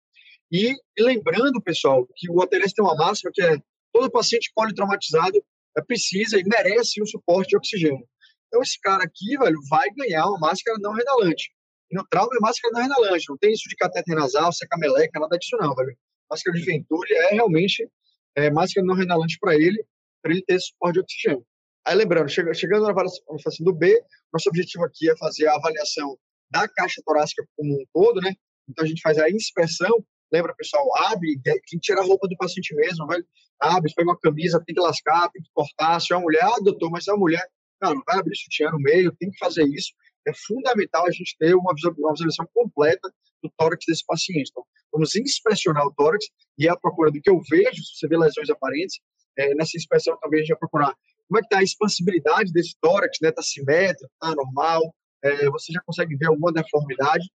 E, 0.52 0.74
lembrando, 0.98 1.62
pessoal, 1.62 2.08
que 2.16 2.30
o 2.30 2.42
ATLS 2.42 2.74
tem 2.74 2.84
uma 2.84 2.96
máxima 2.96 3.32
que 3.34 3.42
é 3.42 3.58
todo 3.94 4.12
paciente 4.12 4.52
politraumatizado 4.56 5.44
é, 5.78 5.82
precisa 5.82 6.40
e 6.40 6.44
merece 6.44 7.02
um 7.02 7.06
suporte 7.06 7.50
de 7.50 7.58
oxigênio. 7.58 8.08
Então, 8.48 8.62
esse 8.62 8.80
cara 8.80 9.04
aqui, 9.04 9.38
velho, 9.38 9.58
vai 9.70 9.90
ganhar 9.92 10.26
uma 10.28 10.40
máscara 10.40 10.78
não 10.80 10.94
renalante. 10.94 11.52
E 11.92 11.96
no 11.96 12.06
trauma 12.10 12.30
é 12.36 12.40
máscara 12.40 12.74
não 12.74 12.82
renalante, 12.82 13.26
não 13.30 13.38
tem 13.38 13.52
isso 13.52 13.68
de 13.70 13.76
cateter 13.76 14.16
nasal, 14.16 14.52
seca 14.52 14.78
meleca, 14.78 15.20
nada 15.20 15.38
disso 15.38 15.58
não, 15.58 15.76
velho. 15.76 15.96
Máscara 16.30 16.58
de 16.58 16.66
Venturi 16.66 17.14
é 17.14 17.34
realmente 17.34 17.90
é, 18.36 18.50
máscara 18.50 18.86
não 18.86 18.96
renalante 18.96 19.38
para 19.40 19.56
ele 19.56 19.84
para 20.22 20.32
ele 20.32 20.44
ter 20.44 20.60
suporte 20.60 20.96
de 20.96 21.00
oxigênio. 21.00 21.46
Aí, 21.86 21.96
lembrando, 21.96 22.28
chegando 22.30 22.84
na 22.84 22.90
avaliação 22.90 23.26
do 23.62 23.74
B, 23.74 23.98
nosso 24.34 24.50
objetivo 24.50 24.84
aqui 24.84 25.10
é 25.10 25.16
fazer 25.18 25.48
a 25.48 25.56
avaliação 25.56 26.18
da 26.52 26.68
caixa 26.68 27.02
torácica 27.06 27.46
como 27.56 27.74
um 27.74 27.86
todo, 27.94 28.20
né? 28.20 28.34
Então, 28.68 28.84
a 28.84 28.88
gente 28.88 29.02
faz 29.02 29.18
a 29.18 29.30
inspeção. 29.30 30.04
Lembra, 30.32 30.54
pessoal, 30.56 30.86
abre, 31.06 31.40
tem 31.44 31.60
que 31.66 31.80
tirar 31.80 32.02
a 32.02 32.06
roupa 32.06 32.28
do 32.28 32.36
paciente 32.38 32.76
mesmo, 32.76 33.08
vai, 33.08 33.20
abre, 33.60 33.94
pega 33.94 34.10
uma 34.10 34.20
camisa, 34.20 34.62
tem 34.66 34.76
que 34.76 34.82
lascar, 34.82 35.30
tem 35.30 35.42
que 35.42 35.50
cortar. 35.54 36.00
Se 36.02 36.14
é 36.14 36.16
uma 36.16 36.24
mulher, 36.24 36.44
ah, 36.44 36.60
doutor, 36.62 36.90
mas 36.92 37.06
se 37.06 37.10
é 37.10 37.14
uma 37.14 37.20
mulher, 37.20 37.44
não, 37.82 37.96
não 37.96 38.04
vai 38.06 38.20
abrir 38.20 38.36
sutiã 38.36 38.72
no 38.72 38.80
meio, 38.80 39.16
tem 39.20 39.32
que 39.32 39.38
fazer 39.38 39.64
isso. 39.64 39.94
É 40.28 40.32
fundamental 40.46 41.06
a 41.06 41.12
gente 41.12 41.36
ter 41.38 41.56
uma 41.56 41.74
visualização 41.74 42.48
completa 42.54 43.10
do 43.42 43.50
tórax 43.58 43.86
desse 43.88 44.06
paciente. 44.06 44.50
Então, 44.52 44.64
vamos 44.92 45.16
inspecionar 45.16 45.86
o 45.86 45.94
tórax 45.94 46.26
e 46.58 46.68
a 46.68 46.76
procura 46.76 47.12
do 47.12 47.22
que 47.22 47.30
eu 47.30 47.40
vejo, 47.50 47.84
se 47.84 47.98
você 47.98 48.08
vê 48.08 48.18
lesões 48.18 48.50
aparentes, 48.50 49.00
é, 49.38 49.54
nessa 49.54 49.78
inspeção 49.78 50.18
também 50.20 50.40
a 50.40 50.42
gente 50.42 50.50
vai 50.50 50.60
procurar 50.60 50.96
como 51.28 51.38
é 51.38 51.42
que 51.42 51.48
está 51.48 51.60
a 51.60 51.64
expansibilidade 51.64 52.52
desse 52.52 52.76
tórax, 52.82 53.18
né? 53.22 53.30
Está 53.30 53.42
simétrico, 53.42 54.12
está 54.14 54.34
normal, 54.36 54.82
é, 55.24 55.50
você 55.50 55.74
já 55.74 55.82
consegue 55.86 56.16
ver 56.16 56.28
alguma 56.28 56.52
deformidade. 56.52 57.30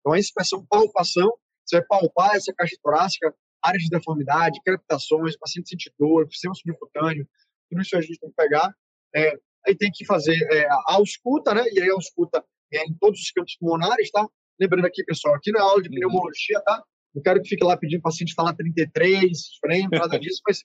Então, 0.00 0.12
a 0.12 0.18
inspeção 0.18 0.64
palpação, 0.68 1.32
você 1.68 1.76
vai 1.78 1.86
palpar 1.86 2.36
essa 2.36 2.52
caixa 2.52 2.76
torácica, 2.82 3.34
áreas 3.62 3.84
de 3.84 3.90
deformidade, 3.90 4.60
crepitações, 4.64 5.36
paciente 5.36 5.68
sentir 5.68 5.92
dor, 5.98 6.28
sistema 6.30 6.54
subcutâneo, 6.54 7.28
tudo 7.68 7.82
isso 7.82 7.96
a 7.96 8.00
gente 8.00 8.18
tem 8.18 8.30
que 8.30 8.36
pegar. 8.36 8.74
É, 9.14 9.38
aí 9.66 9.76
tem 9.76 9.90
que 9.92 10.04
fazer 10.04 10.36
é, 10.52 10.66
a 10.68 10.94
ausculta, 10.94 11.54
né? 11.54 11.64
E 11.72 11.80
aí 11.80 11.90
a 11.90 11.94
ausculta 11.94 12.44
é 12.72 12.84
em 12.84 12.94
todos 12.94 13.20
os 13.20 13.30
campos 13.30 13.56
pulmonares, 13.56 14.10
tá? 14.10 14.26
Lembrando 14.60 14.86
aqui, 14.86 15.04
pessoal, 15.04 15.34
aqui 15.34 15.52
na 15.52 15.62
aula 15.62 15.82
de 15.82 15.88
uhum. 15.88 15.94
pneumologia, 15.94 16.60
tá? 16.62 16.82
Não 17.14 17.22
quero 17.22 17.42
que 17.42 17.48
fique 17.48 17.64
lá 17.64 17.76
pedindo 17.76 18.00
o 18.00 18.02
paciente 18.02 18.34
falar 18.34 18.54
33, 18.54 19.30
frame, 19.60 19.88
nada 19.90 20.18
disso, 20.20 20.40
mas 20.46 20.62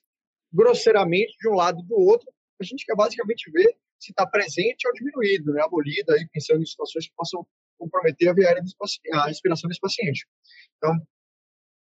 grosseiramente 0.52 1.34
de 1.40 1.48
um 1.48 1.54
lado 1.54 1.80
e 1.80 1.86
do 1.86 1.96
outro, 1.96 2.30
a 2.60 2.64
gente 2.64 2.84
quer 2.84 2.94
basicamente 2.94 3.50
ver 3.50 3.74
se 3.98 4.10
está 4.10 4.26
presente 4.26 4.86
ou 4.86 4.92
diminuído, 4.92 5.52
né, 5.52 5.62
abolida, 5.62 6.14
aí, 6.14 6.26
pensando 6.32 6.62
em 6.62 6.66
situações 6.66 7.08
que 7.08 7.14
possam 7.16 7.46
comprometer 7.84 8.28
a, 8.28 8.32
viária 8.32 8.62
a 9.12 9.26
respiração 9.26 9.68
desse 9.68 9.80
paciente. 9.80 10.26
Então, 10.76 10.94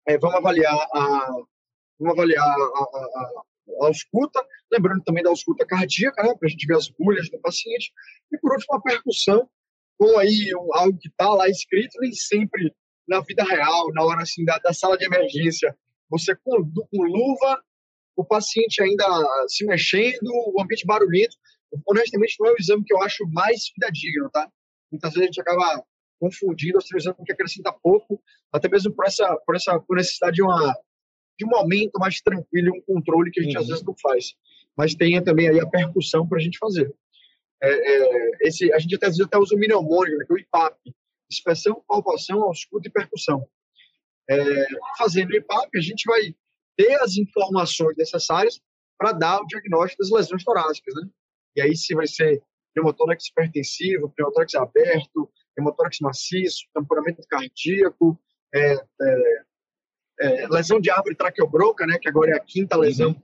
é, 0.07 0.17
vamos 0.17 0.37
avaliar 0.37 0.75
a, 0.75 1.27
vamos 1.99 2.13
avaliar 2.13 2.43
a, 2.43 2.53
a, 2.53 3.43
a, 3.81 3.87
ausculta, 3.87 4.43
lembrando 4.71 5.03
também 5.03 5.23
da 5.23 5.29
ausculta 5.29 5.65
cardíaca, 5.65 6.23
né, 6.23 6.35
para 6.35 6.47
a 6.47 6.49
gente 6.49 6.65
ver 6.65 6.75
as 6.75 6.89
bulhas 6.89 7.29
do 7.29 7.39
paciente, 7.39 7.91
e 8.31 8.37
por 8.37 8.51
último 8.51 8.75
a 8.75 8.81
percussão, 8.81 9.49
com 9.97 10.17
aí 10.17 10.51
um, 10.55 10.75
algo 10.75 10.97
que 10.97 11.09
está 11.09 11.29
lá 11.29 11.47
escrito, 11.47 11.99
nem 11.99 12.11
sempre 12.11 12.73
na 13.07 13.21
vida 13.21 13.43
real, 13.43 13.91
na 13.93 14.03
hora 14.03 14.21
assim 14.21 14.43
da, 14.45 14.57
da 14.59 14.73
sala 14.73 14.97
de 14.97 15.05
emergência, 15.05 15.75
você 16.09 16.35
com, 16.35 16.63
com 16.71 17.03
luva 17.03 17.61
o 18.19 18.25
paciente 18.25 18.81
ainda 18.83 19.05
se 19.47 19.65
mexendo, 19.65 20.29
o 20.53 20.61
ambiente 20.61 20.85
barulhento. 20.85 21.37
Honestamente, 21.87 22.35
não 22.39 22.47
é 22.47 22.51
o 22.51 22.57
exame 22.59 22.83
que 22.83 22.93
eu 22.93 23.01
acho 23.01 23.25
mais 23.29 23.67
fidedigno, 23.69 24.29
tá? 24.29 24.51
Muitas 24.91 25.13
vezes 25.13 25.23
a 25.23 25.25
gente 25.27 25.41
acaba 25.41 25.83
confundindo 26.19 26.77
o 26.77 26.97
exame 26.97 27.15
que 27.25 27.31
acrescenta 27.31 27.71
pouco, 27.71 28.21
até 28.51 28.67
mesmo 28.67 28.93
por 28.93 29.05
essa, 29.05 29.35
por 29.45 29.55
essa 29.55 29.79
por 29.79 29.95
necessidade 29.95 30.35
de, 30.35 30.43
uma, 30.43 30.73
de 31.37 31.45
um 31.45 31.49
momento 31.49 31.97
mais 31.97 32.21
tranquilo 32.21 32.67
e 32.67 32.79
um 32.79 32.81
controle 32.81 33.31
que 33.31 33.39
a 33.39 33.43
gente 33.43 33.55
uhum. 33.55 33.61
às 33.61 33.67
vezes 33.67 33.83
não 33.83 33.95
faz. 33.97 34.35
Mas 34.77 34.95
tem 34.95 35.21
também 35.23 35.47
aí 35.47 35.59
a 35.59 35.67
percussão 35.67 36.27
para 36.27 36.37
a 36.37 36.41
gente 36.41 36.57
fazer. 36.57 36.93
É, 37.61 37.69
é, 37.69 38.29
esse, 38.41 38.71
a 38.73 38.79
gente 38.79 38.95
até, 38.95 39.07
às 39.07 39.17
vezes 39.17 39.25
até 39.25 39.37
usa 39.37 39.55
o 39.55 39.57
mnemônico, 39.57 40.17
né, 40.17 40.25
que 40.25 40.31
é 40.31 40.35
o 40.35 40.39
IPAP. 40.39 40.77
inspeção, 41.31 41.83
palpação, 41.87 42.43
ausculto 42.43 42.87
e 42.87 42.91
percussão. 42.91 43.47
É, 44.29 44.67
fazendo 44.97 45.31
o 45.31 45.35
IPAP, 45.35 45.77
a 45.77 45.81
gente 45.81 46.03
vai 46.05 46.35
ter 46.77 47.01
as 47.01 47.17
informações 47.17 47.97
necessárias 47.97 48.61
para 48.97 49.11
dar 49.11 49.41
o 49.41 49.47
diagnóstico 49.47 50.01
das 50.03 50.11
lesões 50.11 50.43
torácicas, 50.43 50.93
né? 50.95 51.09
E 51.55 51.61
aí 51.61 51.75
se 51.75 51.93
vai 51.95 52.07
ser 52.07 52.41
pneumotórax 52.79 53.27
hipertensivo, 53.27 54.09
pneumotórax 54.09 54.55
aberto, 54.55 55.29
pneumotórax 55.55 55.97
maciço, 56.01 56.65
tamponamento 56.73 57.21
cardíaco, 57.27 58.19
é, 58.53 58.73
é, 58.73 59.43
é, 60.21 60.47
lesão 60.47 60.79
de 60.79 60.89
árvore 60.89 61.15
traqueobronca, 61.15 61.85
né, 61.85 61.97
que 61.99 62.09
agora 62.09 62.31
é 62.31 62.35
a 62.35 62.39
quinta 62.39 62.77
lesão 62.77 63.15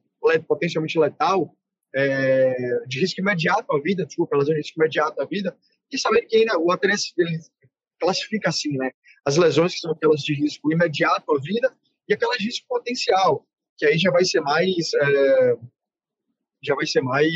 potencialmente 0.48 0.98
letal, 0.98 1.56
é, 1.94 2.54
de 2.88 3.00
risco 3.00 3.22
imediato 3.22 3.74
à 3.74 3.80
vida, 3.80 4.06
desculpa, 4.06 4.38
lesão 4.38 4.54
de 4.54 4.60
risco 4.60 4.80
imediato 4.80 5.22
à 5.22 5.26
vida, 5.26 5.56
e 5.92 5.98
saber 5.98 6.24
que 6.24 6.38
ainda 6.38 6.58
o 6.60 6.72
ATS 6.72 7.14
ele 7.18 7.40
classifica 8.00 8.50
assim, 8.50 8.76
né, 8.78 8.92
as 9.24 9.38
lesões 9.38 9.74
que 9.74 9.80
são 9.80 9.92
aquelas 9.92 10.22
de 10.22 10.34
risco 10.34 10.72
imediato 10.72 11.32
à 11.32 11.40
vida 11.40 11.74
e 12.08 12.14
aquelas 12.14 12.38
de 12.38 12.46
risco 12.46 12.68
potencial, 12.68 13.46
que 13.78 13.86
aí 13.86 13.98
já 13.98 14.12
vai 14.12 14.26
ser 14.26 14.42
mais, 14.42 14.94
é, 14.94 15.58
já 16.64 16.76
vai 16.76 16.86
ser 16.86 17.02
mais 17.02 17.32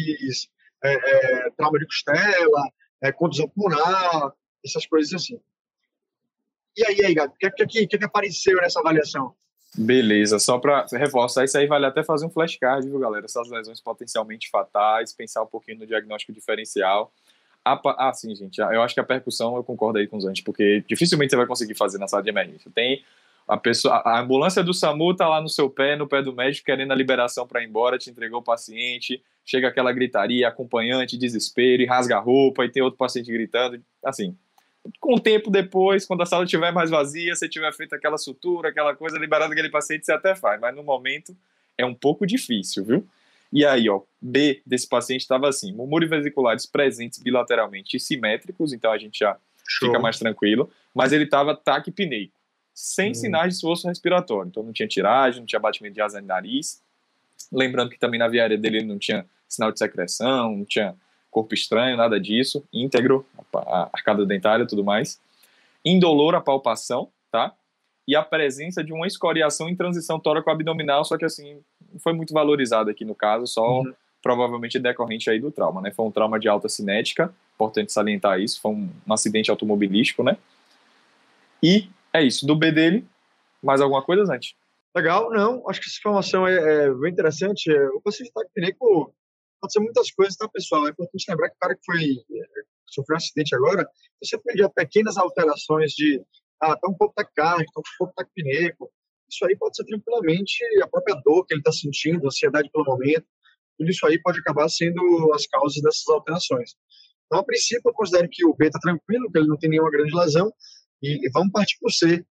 é, 0.83 0.93
é, 0.93 1.49
trauma 1.51 1.77
de 1.79 1.85
costela, 1.85 2.71
é, 3.01 3.11
contusão 3.11 3.49
pulmonar, 3.49 4.33
essas 4.63 4.85
coisas 4.85 5.13
assim. 5.13 5.39
E 6.77 6.85
aí, 6.85 7.05
aí, 7.05 7.13
Gato, 7.13 7.33
o 7.33 7.37
que, 7.37 7.49
que, 7.51 7.87
que, 7.87 7.97
que 7.97 8.05
apareceu 8.05 8.55
nessa 8.57 8.79
avaliação? 8.79 9.33
Beleza, 9.77 10.39
só 10.39 10.57
para 10.57 10.85
reforçar 10.93 11.45
isso 11.45 11.57
aí, 11.57 11.67
vale 11.67 11.85
até 11.85 12.03
fazer 12.03 12.25
um 12.25 12.29
flashcard, 12.29 12.87
viu, 12.87 12.99
galera? 12.99 13.25
Essas 13.25 13.49
lesões 13.49 13.79
potencialmente 13.79 14.49
fatais, 14.49 15.13
pensar 15.13 15.43
um 15.43 15.47
pouquinho 15.47 15.79
no 15.79 15.85
diagnóstico 15.85 16.33
diferencial. 16.33 17.11
Ah, 17.63 18.11
sim, 18.13 18.33
gente, 18.33 18.59
eu 18.59 18.81
acho 18.81 18.95
que 18.95 18.99
a 18.99 19.03
percussão, 19.03 19.55
eu 19.55 19.63
concordo 19.63 19.99
aí 19.99 20.07
com 20.07 20.17
os 20.17 20.25
antes, 20.25 20.43
porque 20.43 20.83
dificilmente 20.87 21.31
você 21.31 21.35
vai 21.35 21.45
conseguir 21.45 21.75
fazer 21.75 21.99
na 21.99 22.07
sala 22.07 22.23
de 22.23 22.29
emergência. 22.29 22.71
Tem 22.73 23.03
a 23.47 23.57
pessoa, 23.57 23.95
a 24.05 24.19
ambulância 24.19 24.63
do 24.63 24.73
SAMU 24.73 25.15
tá 25.15 25.27
lá 25.27 25.41
no 25.41 25.49
seu 25.49 25.69
pé, 25.69 25.95
no 25.95 26.07
pé 26.07 26.21
do 26.21 26.33
médico, 26.33 26.65
querendo 26.65 26.91
a 26.91 26.95
liberação 26.95 27.45
para 27.45 27.61
ir 27.61 27.67
embora, 27.67 27.97
te 27.97 28.09
entregou 28.09 28.39
o 28.39 28.43
paciente, 28.43 29.21
chega 29.49 29.67
aquela 29.67 29.91
gritaria, 29.91 30.47
acompanhante, 30.47 31.17
desespero, 31.17 31.81
e 31.81 31.85
rasga 31.87 32.17
a 32.17 32.19
roupa, 32.19 32.63
e 32.65 32.69
tem 32.69 32.83
outro 32.83 32.99
paciente 32.99 33.31
gritando, 33.31 33.83
assim, 34.05 34.37
com 34.99 35.15
o 35.15 35.19
tempo 35.19 35.49
depois, 35.49 36.05
quando 36.05 36.21
a 36.21 36.25
sala 36.25 36.43
estiver 36.43 36.71
mais 36.71 36.91
vazia, 36.91 37.33
você 37.33 37.49
tiver 37.49 37.73
feito 37.73 37.95
aquela 37.95 38.19
sutura, 38.19 38.69
aquela 38.69 38.95
coisa, 38.95 39.17
liberado 39.17 39.51
aquele 39.51 39.71
paciente, 39.71 40.05
você 40.05 40.13
até 40.13 40.35
faz, 40.35 40.61
mas 40.61 40.75
no 40.75 40.83
momento 40.83 41.35
é 41.75 41.83
um 41.83 41.95
pouco 41.95 42.27
difícil, 42.27 42.85
viu? 42.85 43.07
E 43.51 43.65
aí, 43.65 43.89
ó, 43.89 44.01
B 44.21 44.61
desse 44.63 44.87
paciente 44.87 45.21
estava 45.21 45.49
assim, 45.49 45.73
murmúrios 45.73 46.11
vesiculares 46.11 46.67
presentes 46.67 47.17
bilateralmente 47.17 47.97
e 47.97 47.99
simétricos, 47.99 48.71
então 48.71 48.91
a 48.91 48.99
gente 48.99 49.17
já 49.17 49.35
Show. 49.67 49.89
fica 49.89 49.99
mais 49.99 50.19
tranquilo, 50.19 50.69
mas 50.93 51.11
ele 51.11 51.23
estava 51.23 51.55
taquipneico, 51.55 52.37
sem 52.71 53.11
hum. 53.11 53.15
sinais 53.15 53.49
de 53.49 53.55
esforço 53.55 53.87
respiratório, 53.87 54.49
então 54.49 54.61
não 54.61 54.71
tinha 54.71 54.87
tiragem, 54.87 55.39
não 55.39 55.47
tinha 55.47 55.59
batimento 55.59 55.95
de 55.95 56.01
asa 56.01 56.21
no 56.21 56.27
nariz, 56.27 56.83
lembrando 57.51 57.89
que 57.89 57.97
também 57.97 58.19
na 58.19 58.27
via 58.27 58.43
aérea 58.43 58.57
dele 58.59 58.77
ele 58.77 58.85
não 58.85 58.99
tinha 58.99 59.25
sinal 59.49 59.71
de 59.71 59.79
secreção, 59.79 60.55
não 60.55 60.65
tinha 60.65 60.95
corpo 61.31 61.53
estranho, 61.53 61.97
nada 61.97 62.19
disso, 62.19 62.63
íntegro, 62.71 63.25
a 63.53 63.89
arcada 63.91 64.25
dentária 64.25 64.63
e 64.63 64.67
tudo 64.67 64.83
mais. 64.83 65.19
Indolor 65.83 66.35
a 66.35 66.41
palpação, 66.41 67.09
tá? 67.31 67.53
E 68.07 68.15
a 68.15 68.23
presença 68.23 68.83
de 68.83 68.93
uma 68.93 69.07
escoriação 69.07 69.69
em 69.69 69.75
transição 69.75 70.19
tóraco-abdominal, 70.19 71.03
só 71.05 71.17
que 71.17 71.25
assim, 71.25 71.61
não 71.91 71.99
foi 71.99 72.13
muito 72.13 72.33
valorizado 72.33 72.89
aqui 72.89 73.05
no 73.05 73.13
caso, 73.13 73.45
só 73.45 73.81
uhum. 73.81 73.93
provavelmente 74.21 74.79
decorrente 74.79 75.29
aí 75.29 75.39
do 75.39 75.51
trauma, 75.51 75.81
né? 75.81 75.91
Foi 75.91 76.05
um 76.05 76.11
trauma 76.11 76.39
de 76.39 76.47
alta 76.47 76.67
cinética, 76.67 77.33
importante 77.53 77.91
salientar 77.91 78.39
isso, 78.39 78.59
foi 78.61 78.71
um, 78.71 78.89
um 79.07 79.13
acidente 79.13 79.51
automobilístico, 79.51 80.23
né? 80.23 80.37
E 81.61 81.87
é 82.13 82.23
isso, 82.23 82.47
do 82.47 82.55
B 82.55 82.71
dele, 82.71 83.05
mais 83.61 83.81
alguma 83.81 84.01
coisa, 84.01 84.23
antes? 84.33 84.55
Legal, 84.95 85.29
não, 85.29 85.69
acho 85.69 85.79
que 85.79 85.87
essa 85.87 85.99
informação 85.99 86.47
é, 86.47 86.85
é 86.85 86.93
bem 86.93 87.11
interessante. 87.11 87.71
O 87.93 88.01
paciente 88.01 88.29
está 88.29 88.41
com 88.79 89.11
pode 89.59 89.73
ser 89.73 89.79
muitas 89.79 90.11
coisas, 90.11 90.35
tá, 90.35 90.47
pessoal? 90.49 90.87
É 90.87 90.91
importante 90.91 91.25
lembrar 91.29 91.49
que 91.49 91.55
o 91.55 91.59
cara 91.59 91.75
que 91.75 91.85
foi 91.85 92.03
é, 92.03 92.45
sofreu 92.87 93.15
um 93.15 93.17
acidente 93.17 93.55
agora, 93.55 93.87
você 94.21 94.37
pedir 94.37 94.69
pequenas 94.69 95.17
alterações 95.17 95.91
de 95.91 96.21
ah, 96.61 96.75
tá 96.75 96.89
um 96.89 96.93
pouco 96.93 97.13
taquicárdico, 97.15 97.71
tá 97.73 97.79
um 97.79 97.97
pouco 97.97 98.13
taquipneico, 98.15 98.91
isso 99.29 99.45
aí 99.45 99.55
pode 99.55 99.77
ser 99.77 99.85
tranquilamente 99.85 100.57
a 100.83 100.87
própria 100.87 101.15
dor 101.23 101.45
que 101.45 101.53
ele 101.53 101.61
está 101.61 101.71
sentindo, 101.71 102.25
ansiedade 102.25 102.69
pelo 102.71 102.83
momento, 102.83 103.25
tudo 103.77 103.89
isso 103.89 104.05
aí 104.05 104.19
pode 104.21 104.39
acabar 104.39 104.67
sendo 104.69 105.31
as 105.33 105.45
causas 105.47 105.81
dessas 105.81 106.07
alterações. 106.09 106.71
Então, 107.25 107.39
a 107.39 107.43
princípio, 107.43 107.89
eu 107.89 107.93
considero 107.93 108.27
que 108.29 108.45
o 108.45 108.53
B 108.55 108.67
está 108.67 108.79
tranquilo, 108.79 109.31
que 109.31 109.37
ele 109.37 109.47
não 109.47 109.57
tem 109.57 109.69
nenhuma 109.69 109.91
grande 109.91 110.13
lesão, 110.13 110.51
e, 111.01 111.25
e 111.25 111.29
vamos 111.31 111.51
partir 111.51 111.77
para 111.79 111.87
o 111.87 111.91
C. 111.91 112.25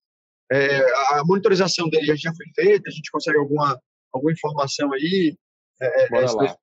É, 0.51 1.15
a 1.15 1.23
monitorização 1.25 1.89
dele 1.89 2.17
já 2.17 2.35
foi 2.35 2.47
feita, 2.55 2.89
a 2.89 2.93
gente 2.93 3.11
consegue 3.11 3.39
alguma, 3.39 3.81
alguma 4.13 4.33
informação 4.33 4.93
aí, 4.93 5.37
é, 5.81 6.05
é 6.05 6.09
Bora 6.09 6.33
lá 6.33 6.57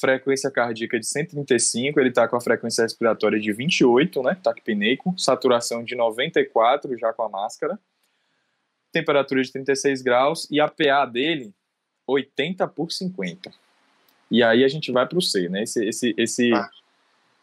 frequência 0.00 0.50
cardíaca 0.50 0.98
de 0.98 1.06
135, 1.06 1.98
ele 1.98 2.10
está 2.10 2.28
com 2.28 2.36
a 2.36 2.40
frequência 2.40 2.82
respiratória 2.82 3.38
de 3.40 3.52
28, 3.52 4.22
né, 4.22 4.38
taquipneico, 4.42 5.14
saturação 5.18 5.82
de 5.82 5.94
94 5.94 6.96
já 6.98 7.12
com 7.12 7.22
a 7.22 7.28
máscara, 7.28 7.78
temperatura 8.92 9.42
de 9.42 9.52
36 9.52 10.02
graus 10.02 10.48
e 10.50 10.60
a 10.60 10.68
PA 10.68 11.04
dele 11.06 11.52
80 12.06 12.66
por 12.68 12.90
50. 12.90 13.50
E 14.30 14.42
aí 14.42 14.64
a 14.64 14.68
gente 14.68 14.92
vai 14.92 15.06
para 15.06 15.18
o 15.18 15.22
C, 15.22 15.48
né? 15.48 15.62
Esse 15.62 15.86
esse 15.86 16.14
esse 16.16 16.52
ah. 16.52 16.68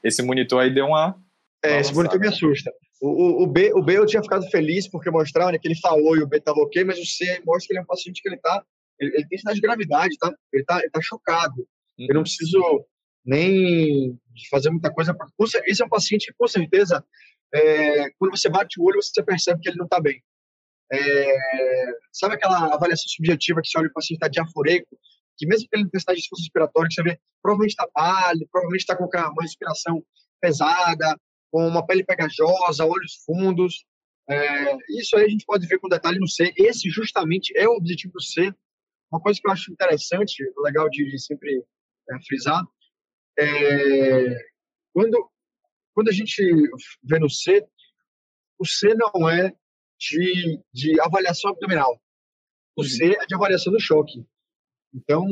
esse 0.03 0.21
monitor 0.21 0.61
aí 0.61 0.73
deu 0.73 0.87
uma 0.87 1.15
É, 1.63 1.79
esse 1.79 1.93
monitor 1.93 2.19
me 2.19 2.27
assusta. 2.27 2.71
O, 3.01 3.07
o, 3.07 3.43
o, 3.43 3.47
B, 3.47 3.73
o 3.73 3.83
B 3.83 3.97
eu 3.97 4.05
tinha 4.05 4.23
ficado 4.23 4.47
feliz 4.49 4.87
porque 4.87 5.11
mostrava 5.11 5.51
né, 5.51 5.59
que 5.59 5.67
ele 5.67 5.79
falou 5.79 6.15
e 6.15 6.21
o 6.21 6.27
B 6.27 6.37
estava 6.37 6.59
ok, 6.59 6.83
mas 6.83 6.99
o 6.99 7.05
C 7.05 7.41
mostra 7.45 7.67
que 7.67 7.73
ele 7.73 7.79
é 7.79 7.81
um 7.81 7.85
paciente 7.85 8.21
que 8.21 8.29
ele 8.29 8.37
tá 8.37 8.63
ele, 8.99 9.15
ele 9.15 9.27
tem 9.27 9.37
sinais 9.37 9.55
de 9.55 9.61
gravidade, 9.61 10.17
tá? 10.17 10.33
Ele 10.53 10.63
tá, 10.63 10.79
ele 10.79 10.89
tá 10.89 11.01
chocado. 11.01 11.67
Eu 11.97 12.15
não 12.15 12.23
preciso 12.23 12.85
nem 13.25 14.19
fazer 14.49 14.69
muita 14.69 14.91
coisa. 14.93 15.13
Pra... 15.13 15.27
Esse 15.65 15.81
é 15.81 15.85
um 15.85 15.89
paciente 15.89 16.27
que, 16.27 16.33
com 16.37 16.47
certeza, 16.47 17.03
é, 17.53 18.09
quando 18.19 18.37
você 18.37 18.49
bate 18.49 18.79
o 18.79 18.83
olho, 18.83 19.01
você 19.01 19.23
percebe 19.23 19.61
que 19.61 19.69
ele 19.69 19.77
não 19.77 19.85
está 19.85 19.99
bem. 19.99 20.21
É, 20.91 21.87
sabe 22.11 22.35
aquela 22.35 22.73
avaliação 22.73 23.07
subjetiva 23.07 23.61
que 23.61 23.67
você 23.67 23.79
olha 23.79 23.87
o 23.87 23.93
paciente 23.93 24.17
está 24.17 24.27
diaforeico, 24.27 24.97
que 25.37 25.47
mesmo 25.47 25.67
que 25.67 25.75
ele 25.75 25.83
não 25.83 25.89
tenha 25.89 26.15
de 26.15 26.21
esforço 26.21 26.43
respiratório, 26.43 26.91
você 26.91 27.01
vê, 27.01 27.19
provavelmente 27.41 27.71
está 27.71 27.87
pálido, 27.87 28.47
provavelmente 28.51 28.81
está 28.81 28.95
com 28.95 29.05
uma 29.05 29.41
respiração 29.41 30.05
pesada, 30.39 31.19
com 31.51 31.67
uma 31.67 31.85
pele 31.85 32.03
pegajosa, 32.03 32.85
olhos 32.85 33.23
fundos. 33.25 33.85
É, 34.29 34.75
isso 34.99 35.17
aí 35.17 35.25
a 35.25 35.29
gente 35.29 35.45
pode 35.45 35.65
ver 35.67 35.79
com 35.79 35.89
detalhe 35.89 36.19
no 36.19 36.27
C. 36.27 36.53
Esse 36.57 36.89
justamente 36.89 37.55
é 37.57 37.67
o 37.67 37.75
objetivo 37.75 38.13
do 38.13 38.21
C. 38.21 38.53
Uma 39.11 39.21
coisa 39.21 39.39
que 39.39 39.47
eu 39.47 39.51
acho 39.51 39.71
interessante, 39.71 40.43
legal 40.57 40.89
de 40.89 41.17
sempre 41.19 41.63
é, 42.09 42.23
frisar, 42.25 42.63
é, 43.37 44.37
quando, 44.93 45.29
quando 45.93 46.09
a 46.09 46.13
gente 46.13 46.41
vê 47.03 47.19
no 47.19 47.29
C, 47.29 47.65
o 48.57 48.65
C 48.65 48.93
não 48.93 49.29
é 49.29 49.53
de, 49.99 50.59
de 50.73 50.99
avaliação 51.01 51.51
abdominal. 51.51 52.01
O 52.75 52.83
C 52.83 53.15
é 53.15 53.25
de 53.25 53.35
avaliação 53.35 53.71
do 53.71 53.79
choque. 53.79 54.25
Então, 54.93 55.27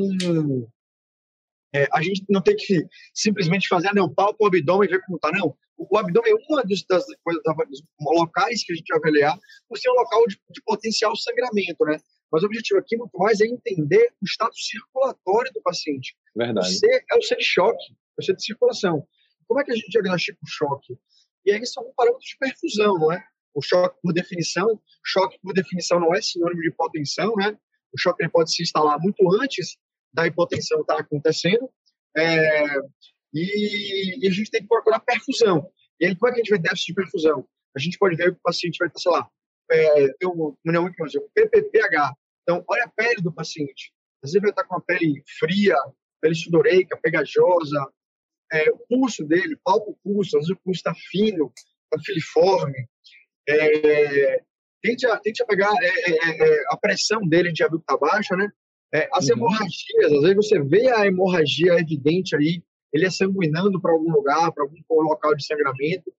é, 1.74 1.88
a 1.92 2.02
gente 2.02 2.24
não 2.28 2.42
tem 2.42 2.54
que 2.54 2.86
simplesmente 3.12 3.66
fazer, 3.68 3.88
ah, 3.88 3.94
não, 3.94 4.12
palpa 4.12 4.36
o 4.40 4.46
abdômen 4.46 4.88
e 4.88 4.92
ver 4.92 5.02
como 5.04 5.16
está, 5.16 5.30
não. 5.32 5.56
O, 5.76 5.96
o 5.96 5.98
abdômen 5.98 6.30
é 6.30 6.34
uma 6.34 6.62
das, 6.62 6.82
das, 6.84 7.04
das, 7.06 7.82
locais 8.00 8.64
que 8.64 8.72
a 8.72 8.76
gente 8.76 8.88
vai 8.88 8.98
avaliar 8.98 9.38
por 9.68 9.78
ser 9.78 9.90
um 9.90 9.94
local 9.94 10.26
de, 10.26 10.38
de 10.50 10.62
potencial 10.62 11.16
sangramento, 11.16 11.84
né? 11.84 11.98
Mas 12.30 12.42
o 12.42 12.46
objetivo 12.46 12.80
aqui 12.80 12.96
muito 12.96 13.16
mais 13.18 13.40
é 13.40 13.46
entender 13.46 14.12
o 14.20 14.24
estado 14.24 14.56
circulatório 14.56 15.52
do 15.52 15.62
paciente. 15.62 16.16
Verdade. 16.34 16.66
O 16.66 16.70
C 16.70 16.86
é 17.10 17.16
o 17.16 17.22
C 17.22 17.36
de 17.36 17.44
choque, 17.44 17.92
é 17.92 18.20
o 18.20 18.22
C 18.22 18.34
de 18.34 18.44
circulação. 18.44 19.06
Como 19.46 19.60
é 19.60 19.64
que 19.64 19.72
a 19.72 19.74
gente 19.74 19.88
diagnostica 19.90 20.38
o 20.42 20.46
choque? 20.46 20.98
E 21.44 21.52
aí 21.52 21.64
são 21.66 21.92
parâmetros 21.96 22.28
de 22.28 22.38
perfusão, 22.38 22.98
não 22.98 23.12
é? 23.12 23.24
O 23.54 23.62
choque, 23.62 23.96
por 24.02 24.12
definição, 24.12 24.80
choque, 25.04 25.38
por 25.40 25.52
definição, 25.52 26.00
não 26.00 26.14
é 26.14 26.20
sinônimo 26.20 26.60
de 26.60 26.68
hipotensão, 26.68 27.34
né? 27.36 27.56
O 27.92 27.98
choque 27.98 28.28
pode 28.28 28.52
se 28.52 28.62
instalar 28.62 28.98
muito 28.98 29.22
antes 29.40 29.76
da 30.12 30.26
hipotensão 30.26 30.80
estar 30.80 30.98
acontecendo. 30.98 31.70
É, 32.16 32.64
e, 33.32 34.24
e, 34.24 34.28
a 34.28 34.30
gente 34.30 34.50
tem 34.50 34.62
que 34.62 34.68
procurar 34.68 35.00
perfusão. 35.00 35.70
E 36.00 36.06
aí, 36.06 36.16
como 36.16 36.30
é 36.30 36.34
que 36.34 36.40
a 36.40 36.44
gente 36.44 36.50
vê 36.50 36.58
déficit 36.58 36.86
de 36.86 36.94
perfusão? 36.94 37.46
A 37.76 37.80
gente 37.80 37.98
pode 37.98 38.16
ver 38.16 38.32
que 38.32 38.38
o 38.38 38.42
paciente 38.42 38.78
vai 38.78 38.88
estar, 38.88 39.00
sei 39.00 39.12
lá, 39.12 39.28
é, 39.70 40.08
tem 40.18 40.28
um, 40.28 40.56
não, 40.64 40.86
um 40.86 40.92
PPPH. 41.34 42.14
Então, 42.42 42.64
olha 42.68 42.84
a 42.84 42.88
pele 42.88 43.22
do 43.22 43.32
paciente. 43.32 43.92
Às 44.22 44.32
vezes 44.32 44.42
ele 44.42 44.50
estar 44.50 44.64
com 44.64 44.76
a 44.76 44.80
pele 44.80 45.22
fria, 45.38 45.76
pele 46.20 46.34
sudoreica, 46.34 46.98
pegajosa, 47.02 47.86
é, 48.52 48.70
o 48.70 48.78
pulso 48.88 49.24
dele, 49.24 49.58
palpa 49.64 49.90
o 49.90 49.96
pulso, 50.02 50.36
às 50.36 50.46
vezes 50.46 50.50
o 50.50 50.62
pulso 50.62 50.78
está 50.78 50.94
fino, 50.94 51.52
está 51.54 52.04
filiforme. 52.04 52.86
É, 53.48 54.42
tente, 54.82 55.06
a, 55.06 55.18
tente 55.18 55.42
a 55.42 55.46
pegar 55.46 55.72
é, 55.82 56.10
é, 56.10 56.48
é, 56.48 56.64
a 56.68 56.76
pressão 56.76 57.20
dele, 57.26 57.48
a 57.48 57.50
gente 57.50 57.58
já 57.58 57.68
viu 57.68 57.78
que 57.78 57.84
está 57.84 57.96
baixa, 57.96 58.36
né? 58.36 58.50
as 59.12 59.26
uhum. 59.26 59.32
hemorragias, 59.32 60.12
às 60.12 60.20
vezes 60.20 60.36
você 60.36 60.62
vê 60.62 60.88
a 60.88 61.04
hemorragia 61.04 61.80
evidente 61.80 62.36
aí, 62.36 62.62
ele 62.92 63.06
é 63.06 63.10
sanguinando 63.10 63.80
para 63.80 63.90
algum 63.90 64.12
lugar, 64.12 64.52
para 64.52 64.62
algum 64.62 64.78
local 65.02 65.34
de 65.34 65.44
sangramento. 65.44 66.14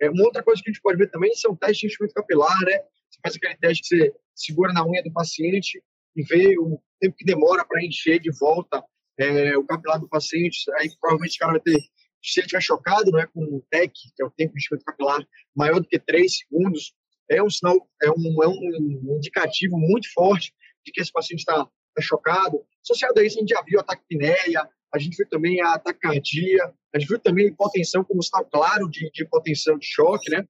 É, 0.00 0.10
uma 0.10 0.24
outra 0.24 0.42
coisa 0.42 0.62
que 0.62 0.70
a 0.70 0.72
gente 0.72 0.82
pode 0.82 0.98
ver 0.98 1.10
também 1.10 1.34
são 1.34 1.56
testes 1.56 1.80
de 1.80 1.86
enchimento 1.86 2.14
capilar, 2.14 2.58
né? 2.64 2.78
Você 3.10 3.20
faz 3.22 3.36
aquele 3.36 3.56
teste 3.56 3.82
que 3.82 3.88
você 3.88 4.12
segura 4.34 4.72
na 4.72 4.86
unha 4.86 5.02
do 5.02 5.12
paciente 5.12 5.82
e 6.16 6.22
vê 6.22 6.58
o 6.58 6.80
tempo 7.00 7.16
que 7.16 7.24
demora 7.24 7.64
para 7.64 7.84
encher 7.84 8.20
de 8.20 8.30
volta 8.38 8.82
é, 9.18 9.56
o 9.56 9.64
capilar 9.64 10.00
do 10.00 10.08
paciente. 10.08 10.70
Aí 10.78 10.90
provavelmente 11.00 11.36
o 11.36 11.38
cara 11.38 11.52
vai 11.52 11.60
ter, 11.60 11.78
se 12.22 12.40
ele 12.40 12.46
estiver 12.46 12.62
chocado, 12.62 13.10
né, 13.12 13.26
com 13.32 13.42
o 13.42 13.64
TEC, 13.70 13.92
que 14.14 14.22
é 14.22 14.26
o 14.26 14.30
tempo 14.30 14.52
de 14.54 14.60
enchimento 14.60 14.84
capilar, 14.84 15.26
maior 15.54 15.80
do 15.80 15.86
que 15.86 15.98
3 15.98 16.38
segundos, 16.38 16.94
é 17.30 17.42
um 17.42 17.50
sinal, 17.50 17.76
é 18.02 18.10
um, 18.10 18.42
é 18.42 18.48
um 18.48 19.16
indicativo 19.16 19.78
muito 19.78 20.12
forte 20.12 20.52
de 20.84 20.92
que 20.92 21.00
esse 21.00 21.12
paciente 21.12 21.40
está 21.40 21.64
tá 21.64 22.02
chocado. 22.02 22.64
Associado 22.82 23.20
a 23.20 23.24
isso, 23.24 23.38
a 23.38 23.40
gente 23.40 23.54
já 23.54 23.62
viu 23.62 23.80
a 23.80 23.84
taquipneia, 23.84 24.68
a 24.94 24.98
gente 24.98 25.16
viu 25.16 25.28
também 25.28 25.60
a 25.62 25.78
taquicardia, 25.78 26.72
a 26.94 26.98
gente 26.98 27.08
viu 27.08 27.18
também 27.18 27.46
a 27.46 27.48
hipotensão 27.48 28.04
como 28.04 28.22
sinal 28.22 28.44
claro 28.44 28.88
de, 28.88 29.10
de 29.10 29.22
hipotensão 29.22 29.78
de 29.78 29.86
choque, 29.86 30.30
né? 30.30 30.46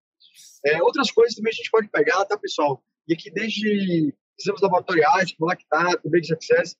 É, 0.64 0.82
outras 0.82 1.11
coisas 1.11 1.34
também 1.34 1.50
a 1.50 1.54
gente 1.54 1.70
pode 1.70 1.88
pegar, 1.88 2.25
tá, 2.25 2.37
pessoal? 2.37 2.82
E 3.06 3.14
aqui 3.14 3.30
desde 3.30 4.14
exames 4.38 4.61
laboratoriais, 4.61 5.32
como 5.32 5.49
lactato, 5.49 6.08
Briggs 6.08 6.32
Access, 6.32 6.76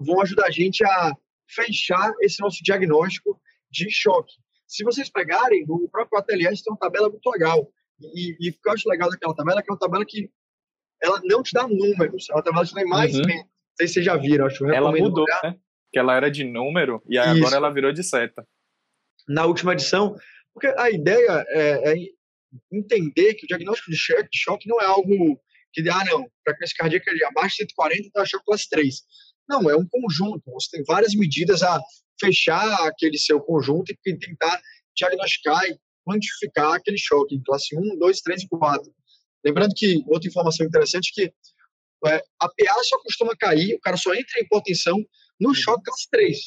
vão 0.00 0.20
ajudar 0.20 0.46
a 0.46 0.50
gente 0.50 0.84
a 0.84 1.16
fechar 1.48 2.12
esse 2.20 2.40
nosso 2.40 2.58
diagnóstico 2.62 3.40
de 3.70 3.90
choque. 3.90 4.34
Se 4.66 4.84
vocês 4.84 5.10
pegarem, 5.10 5.64
no 5.66 5.88
próprio 5.88 6.18
ATLS 6.18 6.62
tem 6.62 6.72
uma 6.72 6.78
tabela 6.78 7.08
muito 7.08 7.28
legal. 7.30 7.70
E, 8.00 8.36
e 8.40 8.50
o 8.50 8.52
que 8.52 8.68
eu 8.68 8.72
acho 8.72 8.88
legal 8.88 9.10
daquela 9.10 9.34
tabela 9.34 9.60
é 9.60 9.62
que 9.62 9.70
é 9.70 9.72
uma 9.72 9.78
tabela 9.78 10.04
que 10.04 10.30
ela 11.02 11.20
não 11.24 11.42
te 11.42 11.52
dá 11.52 11.68
números, 11.68 12.28
é 12.30 12.34
uma 12.34 12.42
tabela 12.42 12.64
que 12.64 12.70
te 12.70 12.74
dá 12.74 12.86
mais 12.86 13.14
uhum. 13.14 13.22
Não 13.22 13.76
sei 13.76 13.88
se 13.88 13.94
vocês 13.94 14.04
já 14.04 14.16
viram, 14.16 14.46
acho 14.46 14.58
que 14.58 14.74
Ela 14.74 14.92
mudou, 14.92 15.24
né? 15.42 15.56
Que 15.92 15.98
ela 15.98 16.16
era 16.16 16.30
de 16.30 16.44
número 16.44 17.02
e 17.08 17.18
agora 17.18 17.56
ela 17.56 17.70
virou 17.70 17.92
de 17.92 18.02
seta. 18.02 18.46
Na 19.28 19.46
última 19.46 19.72
edição, 19.72 20.16
porque 20.52 20.66
a 20.66 20.90
ideia 20.90 21.44
é, 21.48 21.92
é 21.92 21.94
entender 22.72 23.34
que 23.34 23.44
o 23.44 23.48
diagnóstico 23.48 23.90
de 23.90 23.96
choque, 23.96 24.68
não 24.68 24.80
é 24.80 24.84
algo 24.84 25.40
que, 25.72 25.88
ah, 25.88 26.04
não, 26.04 26.28
frequência 26.44 26.76
cardíaca 26.76 27.10
abaixo 27.28 27.56
de 27.56 27.62
140 27.62 28.06
está 28.06 28.24
choque 28.26 28.44
classe 28.44 28.68
3. 28.68 29.02
Não, 29.48 29.70
é 29.70 29.76
um 29.76 29.86
conjunto. 29.86 30.42
Você 30.52 30.76
tem 30.76 30.84
várias 30.84 31.14
medidas 31.14 31.62
a 31.62 31.80
fechar 32.20 32.86
aquele 32.86 33.18
seu 33.18 33.40
conjunto 33.40 33.90
e 33.90 34.18
tentar 34.18 34.60
diagnosticar 34.94 35.64
e 35.64 35.78
quantificar 36.04 36.74
aquele 36.74 36.98
choque 36.98 37.34
em 37.34 37.42
classe 37.42 37.76
1, 37.76 37.98
2, 37.98 38.20
3 38.20 38.42
e 38.42 38.48
4. 38.48 38.94
Lembrando 39.44 39.74
que 39.74 40.04
outra 40.06 40.28
informação 40.28 40.66
interessante 40.66 41.10
é 41.10 41.14
que 41.14 41.34
é, 42.06 42.22
a 42.40 42.48
PA 42.48 42.82
só 42.82 42.98
costuma 43.02 43.36
cair, 43.36 43.74
o 43.74 43.80
cara 43.80 43.96
só 43.96 44.12
entra 44.12 44.40
em 44.40 44.44
hipotensão 44.44 45.04
no 45.42 45.48
uhum. 45.48 45.54
choque 45.54 45.82
classe 45.84 46.08
3. 46.10 46.38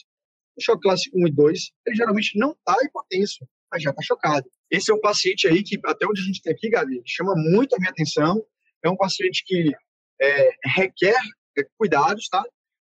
No 0.57 0.63
choque 0.63 0.81
classe 0.81 1.09
1 1.13 1.27
e 1.27 1.31
2, 1.31 1.71
ele 1.85 1.95
geralmente 1.97 2.39
não 2.39 2.51
está 2.51 2.77
hipotenso, 2.81 3.45
mas 3.69 3.83
já 3.83 3.89
está 3.89 4.01
chocado. 4.01 4.49
Esse 4.71 4.89
é 4.89 4.95
um 4.95 5.01
paciente 5.01 5.47
aí 5.47 5.61
que, 5.61 5.77
até 5.83 6.05
onde 6.07 6.21
a 6.21 6.23
gente 6.23 6.41
tem 6.41 6.53
aqui, 6.53 6.69
Gabi, 6.69 7.01
chama 7.05 7.33
muito 7.35 7.75
a 7.75 7.77
minha 7.77 7.91
atenção. 7.91 8.41
É 8.83 8.89
um 8.89 8.95
paciente 8.95 9.43
que 9.45 9.73
é, 10.21 10.49
requer 10.63 11.19
é, 11.57 11.63
cuidados, 11.77 12.29
tá? 12.29 12.41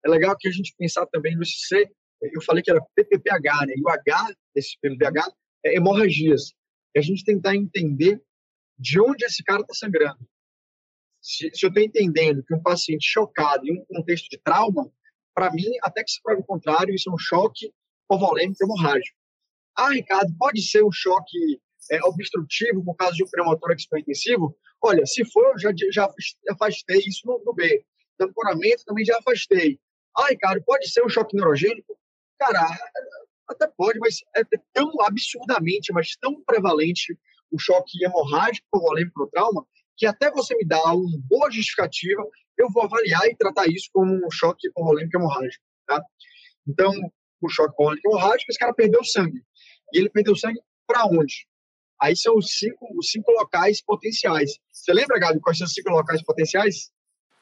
É 0.05 0.09
legal 0.09 0.37
que 0.37 0.47
a 0.47 0.51
gente 0.51 0.75
pensar 0.77 1.07
também 1.07 1.35
no 1.35 1.43
C, 1.43 1.89
eu 2.21 2.41
falei 2.43 2.61
que 2.61 2.69
era 2.69 2.85
PPPH, 2.95 3.65
né? 3.65 3.73
E 3.75 3.81
o 3.81 3.89
H 3.89 4.33
desse 4.53 4.77
PPPH 4.79 5.31
é 5.65 5.75
hemorragias. 5.75 6.53
E 6.95 6.99
a 6.99 7.01
gente 7.01 7.23
tentar 7.23 7.55
entender 7.55 8.21
de 8.77 9.01
onde 9.01 9.25
esse 9.25 9.43
cara 9.43 9.61
está 9.61 9.73
sangrando. 9.73 10.19
Se, 11.19 11.49
se 11.53 11.65
eu 11.65 11.69
estou 11.69 11.83
entendendo 11.83 12.43
que 12.43 12.53
um 12.53 12.61
paciente 12.61 13.07
chocado 13.07 13.65
em 13.65 13.79
um 13.79 13.85
contexto 13.85 14.27
de 14.29 14.37
trauma, 14.37 14.91
para 15.35 15.51
mim, 15.51 15.69
até 15.83 16.03
que 16.03 16.11
se 16.11 16.21
prove 16.23 16.41
o 16.41 16.45
contrário, 16.45 16.95
isso 16.95 17.09
é 17.09 17.13
um 17.13 17.17
choque 17.17 17.71
povolêmico 18.07 18.63
hemorrágico. 18.63 19.17
Ah, 19.77 19.89
Ricardo, 19.89 20.33
pode 20.39 20.61
ser 20.61 20.83
um 20.83 20.91
choque 20.91 21.59
é, 21.91 21.99
obstrutivo 22.05 22.83
por 22.83 22.95
causa 22.95 23.15
de 23.15 23.23
um 23.23 23.27
pneumotórax 23.27 23.85
intensivo? 23.93 24.57
Olha, 24.81 25.05
se 25.05 25.25
for, 25.25 25.43
eu 25.51 25.59
já, 25.59 25.71
já 25.91 26.09
afastei 26.49 26.99
isso 26.99 27.21
no, 27.25 27.43
no 27.43 27.53
B. 27.53 27.85
Temporamento 28.17 28.85
também 28.85 29.03
já 29.03 29.17
afastei. 29.17 29.77
Ah, 30.17 30.29
Ricardo, 30.29 30.63
pode 30.63 30.89
ser 30.89 31.03
um 31.03 31.09
choque 31.09 31.35
neurogênico? 31.35 31.97
Cara, 32.39 32.67
até 33.49 33.67
pode, 33.67 33.99
mas 33.99 34.19
é 34.37 34.43
tão 34.73 34.89
absurdamente, 35.01 35.91
mas 35.91 36.15
tão 36.15 36.41
prevalente 36.43 37.17
o 37.51 37.59
choque 37.59 38.03
hemorrágico 38.03 38.65
volêmico 38.73 39.19
no 39.19 39.27
trauma, 39.29 39.65
que 39.97 40.05
até 40.05 40.31
você 40.31 40.55
me 40.55 40.65
dar 40.65 40.93
uma 40.93 41.19
boa 41.29 41.51
justificativa, 41.51 42.25
eu 42.57 42.69
vou 42.71 42.83
avaliar 42.83 43.25
e 43.25 43.35
tratar 43.35 43.67
isso 43.67 43.89
como 43.93 44.13
um 44.13 44.31
choque 44.31 44.67
hipovolêmico 44.67 45.17
hemorrágico, 45.17 45.63
tá? 45.85 46.01
Então, 46.67 46.91
o 47.41 47.49
choque 47.49 47.73
hipovolêmico 47.73 48.09
hemorrágico, 48.09 48.51
esse 48.51 48.59
cara 48.59 48.73
perdeu 48.73 49.03
sangue. 49.03 49.43
E 49.93 49.99
ele 49.99 50.09
perdeu 50.09 50.35
sangue 50.35 50.59
para 50.87 51.05
onde? 51.05 51.47
Aí 52.01 52.15
são 52.15 52.35
os 52.35 52.57
cinco, 52.57 52.87
os 52.97 53.09
cinco 53.09 53.31
locais 53.31 53.81
potenciais. 53.81 54.59
Você 54.71 54.93
lembra, 54.93 55.19
Gabi, 55.19 55.39
quais 55.39 55.57
são 55.57 55.65
os 55.65 55.73
cinco 55.73 55.89
locais 55.89 56.21
potenciais? 56.23 56.91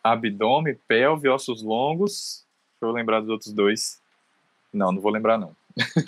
Abdômen, 0.04 0.78
pelve, 0.88 1.30
ossos 1.30 1.64
longos. 1.64 2.46
Deixa 2.80 2.92
eu 2.92 2.92
lembrar 2.92 3.22
dos 3.22 3.30
outros 3.30 3.54
dois. 3.54 4.02
Não, 4.72 4.92
não 4.92 5.02
vou 5.02 5.12
lembrar, 5.12 5.38
não. 5.38 5.56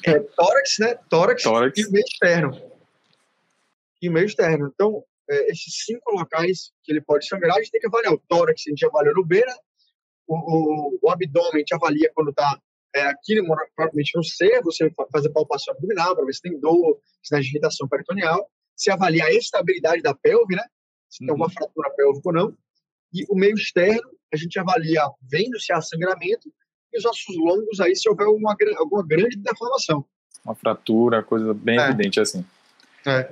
É 0.06 0.20
tórax, 0.20 0.76
né? 0.80 0.96
Tórax, 1.10 1.44
tórax. 1.44 1.80
e 1.80 1.91
meio 1.91 2.04
externo 2.04 2.76
e 4.06 4.10
meio 4.10 4.26
externo. 4.26 4.72
Então, 4.74 5.04
é, 5.30 5.52
esses 5.52 5.86
cinco 5.86 6.12
locais 6.12 6.72
que 6.84 6.92
ele 6.92 7.02
pode 7.02 7.28
sangrar, 7.28 7.56
a 7.56 7.60
gente 7.60 7.72
tem 7.72 7.82
que 7.82 7.88
avaliar. 7.88 8.14
O 8.14 8.22
tórax, 8.28 8.64
a 8.68 8.70
gente 8.70 8.86
avalia 8.86 9.14
no 9.14 9.26
beira, 9.26 9.54
o, 10.28 10.36
o, 10.36 11.00
o 11.02 11.10
abdômen, 11.10 11.56
a 11.56 11.60
gente 11.60 11.74
avalia 11.74 12.12
quando 12.14 12.30
está 12.30 12.60
é, 12.96 13.02
aqui, 13.08 13.42
provavelmente 13.76 14.16
no 14.16 14.24
C, 14.24 14.62
você 14.62 14.90
fazer 15.12 15.30
palpação 15.30 15.74
abdominal 15.74 16.16
para 16.16 16.26
ver 16.26 16.34
se 16.34 16.42
tem 16.42 16.60
dor, 16.60 17.00
se 17.22 17.30
tem 17.30 17.40
agitação 17.40 17.88
peritoneal. 17.88 18.50
Se 18.76 18.90
avalia 18.90 19.26
a 19.26 19.34
estabilidade 19.34 20.02
da 20.02 20.14
pelve, 20.14 20.56
né? 20.56 20.64
Se 21.10 21.24
uhum. 21.24 21.28
tem 21.28 21.30
alguma 21.32 21.50
fratura 21.50 21.90
pélvica 21.92 22.30
ou 22.30 22.34
não. 22.34 22.58
E 23.14 23.26
o 23.30 23.36
meio 23.36 23.56
externo, 23.56 24.10
a 24.34 24.38
gente 24.38 24.60
avalia 24.60 25.02
vendo 25.22 25.60
se 25.60 25.72
há 25.72 25.82
sangramento 25.82 26.52
e 26.92 26.98
os 26.98 27.06
ossos 27.06 27.36
longos 27.38 27.80
aí 27.80 27.96
se 27.96 28.10
houver 28.10 28.28
uma, 28.28 28.56
alguma 28.78 29.06
grande 29.06 29.38
deformação. 29.38 30.06
Uma 30.44 30.56
fratura, 30.56 31.24
coisa 31.24 31.54
bem 31.54 31.80
é. 31.80 31.88
evidente 31.88 32.20
assim. 32.20 32.46
É. 33.06 33.28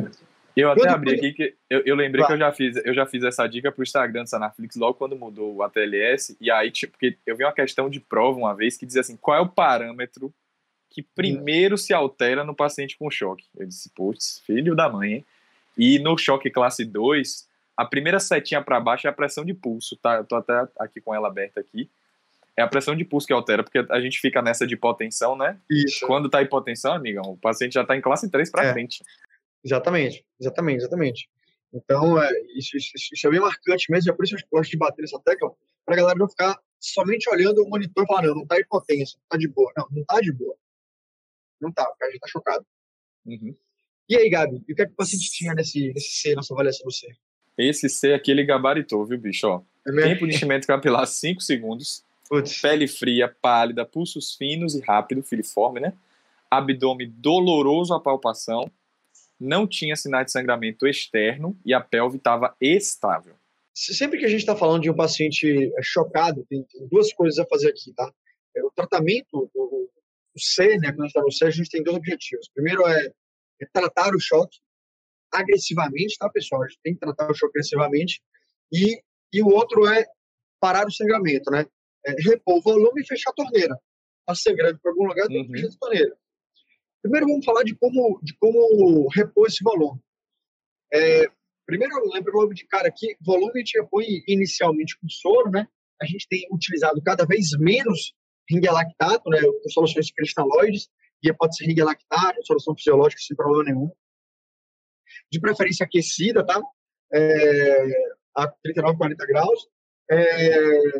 Eu 0.56 0.70
até 0.70 0.88
abri 0.88 1.16
aqui 1.16 1.34
que 1.34 1.56
eu, 1.70 1.82
eu 1.86 1.96
lembrei 1.96 2.24
que 2.26 2.32
eu 2.32 2.38
já 2.38 2.52
fiz, 2.52 2.76
eu 2.86 2.94
já 2.94 3.06
fiz 3.06 3.24
essa 3.24 3.48
dica 3.48 3.72
pro 3.72 3.84
Instagram 3.84 4.24
do 4.24 4.30
Sanaflix 4.30 4.76
logo 4.76 4.94
quando 4.94 5.16
mudou 5.16 5.56
o 5.56 5.64
ATLS, 5.64 6.38
e 6.40 6.52
aí, 6.52 6.70
tipo, 6.70 6.94
porque 6.94 7.18
eu 7.26 7.36
vi 7.36 7.44
uma 7.44 7.54
questão 7.54 7.90
de 7.90 8.00
prova 8.00 8.38
uma 8.38 8.56
vez 8.56 8.78
que 8.78 8.86
dizia 8.86 9.02
assim, 9.02 9.18
qual 9.18 9.38
é 9.38 9.42
o 9.42 9.50
parâmetro 9.50 10.32
que 10.90 11.02
primeiro 11.02 11.76
se 11.76 11.92
altera 11.92 12.44
no 12.44 12.56
paciente 12.56 12.98
com 12.98 13.10
choque? 13.10 13.46
Eu 13.58 13.66
disse, 13.66 13.90
putz, 13.90 14.44
filho 14.46 14.76
da 14.76 14.88
mãe, 14.88 15.14
hein? 15.14 15.26
E 15.76 15.98
no 15.98 16.16
choque 16.18 16.52
classe 16.52 16.86
2, 16.86 17.48
a 17.76 17.84
primeira 17.84 18.20
setinha 18.20 18.62
para 18.62 18.80
baixo 18.80 19.08
é 19.08 19.10
a 19.10 19.14
pressão 19.14 19.44
de 19.44 19.56
pulso, 19.56 19.96
tá? 19.96 20.18
Eu 20.18 20.24
tô 20.24 20.36
até 20.36 20.68
aqui 20.80 21.02
com 21.02 21.16
ela 21.16 21.28
aberta 21.28 21.60
aqui. 21.60 21.90
É 22.56 22.62
a 22.62 22.68
pressão 22.68 22.96
de 22.96 23.04
pulso 23.04 23.26
que 23.26 23.34
altera, 23.34 23.64
porque 23.64 23.84
a 23.90 24.00
gente 24.00 24.20
fica 24.20 24.40
nessa 24.40 24.68
de 24.68 24.76
hipotensão, 24.76 25.36
né? 25.36 25.58
Isso. 25.68 26.06
Quando 26.06 26.30
tá 26.30 26.40
hipotensão, 26.44 26.94
amigão, 26.94 27.24
o 27.24 27.38
paciente 27.38 27.74
já 27.74 27.84
tá 27.84 27.98
em 27.98 28.02
classe 28.02 28.30
3 28.30 28.52
para 28.52 28.66
é. 28.66 28.74
frente. 28.74 29.04
Exatamente, 29.64 30.26
exatamente, 30.40 30.78
exatamente. 30.80 31.30
Então, 31.74 32.22
é, 32.22 32.30
isso, 32.56 32.78
isso, 32.78 32.92
isso, 33.14 33.28
é 33.28 33.32
bem 33.32 33.40
marcante 33.40 33.92
mesmo, 33.92 34.12
é 34.12 34.16
por 34.16 34.26
isso 34.26 34.36
que 34.36 34.44
eu 34.44 34.48
gosto 34.52 34.70
de 34.70 34.78
bater 34.78 35.02
nessa 35.02 35.20
tecla, 35.20 35.52
para 35.86 35.96
a 35.96 35.98
galera 35.98 36.20
não 36.20 36.30
ficar 36.30 36.60
somente 36.80 37.30
olhando 37.30 37.64
o 37.64 37.70
monitor 37.70 38.04
e 38.04 38.08
falar, 38.08 38.24
não, 38.24 38.36
não 38.36 38.46
tá 38.46 38.60
hipotência, 38.60 39.18
tá 39.30 39.38
de 39.38 39.48
boa. 39.48 39.72
Não, 39.76 39.88
não 39.90 40.04
tá 40.04 40.20
de 40.20 40.32
boa. 40.32 40.56
Não 41.60 41.72
tá, 41.72 41.84
o 41.84 41.96
cara 41.96 42.12
já 42.12 42.20
tá 42.20 42.28
chocado. 42.28 42.66
Uhum. 43.26 43.56
E 44.08 44.18
aí, 44.18 44.30
Gabi, 44.30 44.58
o 44.58 44.76
que 44.76 44.82
é 44.82 44.86
que 44.86 44.92
o 44.92 44.96
paciente 44.96 45.32
tinha 45.32 45.54
nesse, 45.54 45.94
nesse 45.94 46.22
C, 46.22 46.36
nessa 46.36 46.54
avaliação 46.54 46.86
do 46.86 46.92
C? 46.92 47.08
Esse 47.58 47.88
C 47.90 48.14
aqui, 48.14 48.32
ele 48.32 48.44
gabaritou, 48.44 49.06
viu, 49.06 49.18
bicho? 49.18 49.48
Ó, 49.48 49.64
é 49.88 49.92
tempo 49.92 50.28
de 50.28 50.36
enchimento 50.36 50.68
capilar 50.68 51.08
5 51.08 51.42
segundos, 51.42 52.04
Putz. 52.28 52.62
pele 52.62 52.88
fria, 52.88 53.34
pálida, 53.42 53.86
pulsos 53.86 54.36
finos 54.36 54.76
e 54.76 54.82
rápido, 54.82 55.24
filiforme, 55.24 55.80
né? 55.80 55.94
Abdômen 56.52 57.10
doloroso 57.18 57.94
à 57.94 58.00
palpação, 58.00 58.70
não 59.44 59.68
tinha 59.68 59.96
sinais 59.96 60.28
de 60.28 60.32
sangramento 60.32 60.88
externo 60.88 61.60
e 61.66 61.74
a 61.74 61.82
pelve 61.82 62.18
estava 62.18 62.56
estável. 62.62 63.36
Sempre 63.76 64.20
que 64.20 64.26
a 64.26 64.30
gente 64.30 64.40
está 64.40 64.56
falando 64.56 64.84
de 64.84 64.90
um 64.90 64.96
paciente 64.96 65.72
é, 65.78 65.82
chocado, 65.82 66.46
tem, 66.48 66.66
duas 66.90 67.12
coisas 67.12 67.40
a 67.40 67.46
fazer 67.46 67.70
aqui, 67.70 67.92
tá? 67.94 68.12
É, 68.56 68.64
o 68.64 68.72
tratamento 68.72 69.52
do, 69.54 69.90
C, 70.38 70.78
né, 70.78 70.92
quando 70.92 71.02
a 71.02 71.04
gente 71.04 71.08
está 71.08 71.22
no 71.22 71.32
C, 71.32 71.46
a 71.46 71.50
gente 71.50 71.70
tem 71.70 71.84
dois 71.84 71.98
objetivos. 71.98 72.50
Primeiro 72.54 72.88
é, 72.88 73.12
é, 73.62 73.66
tratar 73.72 74.16
o 74.16 74.20
choque 74.20 74.58
agressivamente, 75.32 76.18
tá, 76.18 76.30
pessoal? 76.30 76.64
A 76.64 76.68
gente 76.68 76.80
tem 76.84 76.94
que 76.94 77.00
tratar 77.00 77.30
o 77.30 77.34
choque 77.34 77.52
agressivamente. 77.58 78.22
E, 78.72 79.02
e 79.34 79.42
o 79.42 79.48
outro 79.48 79.88
é 79.88 80.06
parar 80.60 80.88
o 80.88 80.92
sangramento, 80.92 81.52
né? 81.52 81.66
É, 82.06 82.14
repor 82.22 82.58
o 82.58 82.62
volume 82.62 83.02
e 83.02 83.08
fechar 83.08 83.32
a 83.32 83.34
torneira. 83.34 83.78
Está 84.22 84.36
sangrando 84.36 84.80
por 84.80 84.90
algum 84.90 85.06
lugar, 85.06 85.28
tem 85.28 85.46
que 85.46 85.52
fechar 85.52 85.68
a 85.68 85.80
torneira. 85.80 86.18
Primeiro 87.04 87.28
vamos 87.28 87.44
falar 87.44 87.64
de 87.64 87.76
como, 87.76 88.18
de 88.24 88.34
como 88.38 89.10
repor 89.10 89.48
esse 89.48 89.62
volume. 89.62 90.00
É, 90.92 91.26
primeiro, 91.66 91.94
lembra 92.14 92.32
logo 92.32 92.54
de 92.54 92.66
cara 92.66 92.88
aqui, 92.88 93.18
volume 93.20 93.52
a 93.56 93.58
gente 93.58 93.78
repõe 93.78 94.24
inicialmente 94.26 94.98
com 94.98 95.10
soro, 95.10 95.52
né? 95.52 95.68
A 96.02 96.06
gente 96.06 96.26
tem 96.30 96.48
utilizado 96.50 97.02
cada 97.04 97.26
vez 97.26 97.52
menos 97.60 98.14
ringue 98.50 98.70
lactato, 98.70 99.30
né? 99.30 99.42
Com 99.42 99.70
soluções 99.70 100.12
cristalóides, 100.12 100.90
e 101.22 101.34
pode 101.34 101.58
ser 101.58 101.66
ringue 101.66 101.84
lactato, 101.84 102.46
solução 102.46 102.74
fisiológica 102.74 103.22
sem 103.22 103.36
problema 103.36 103.66
nenhum. 103.66 103.92
de 105.30 105.42
preferência 105.42 105.86
aquecida, 105.86 106.46
tá? 106.46 106.62
É, 107.14 107.88
a 108.36 108.48
39, 108.48 108.98
40 108.98 109.26
graus. 109.28 109.68
É, 110.10 111.00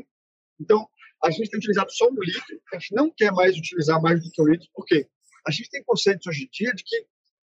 então, 0.60 0.86
a 1.24 1.32
gente 1.32 1.50
tem 1.50 1.58
utilizado 1.58 1.92
só 1.92 2.08
um 2.10 2.20
litro, 2.20 2.62
a 2.74 2.78
gente 2.78 2.94
não 2.94 3.10
quer 3.10 3.32
mais 3.32 3.58
utilizar 3.58 4.02
mais 4.02 4.22
do 4.22 4.30
que 4.30 4.42
um 4.42 4.48
litro, 4.48 4.68
porque 4.74 5.08
a 5.46 5.52
gente 5.52 5.70
tem 5.70 5.84
conceitos 5.84 6.28
hoje 6.28 6.46
em 6.46 6.50
dia 6.52 6.74
de 6.74 6.84
que 6.84 7.06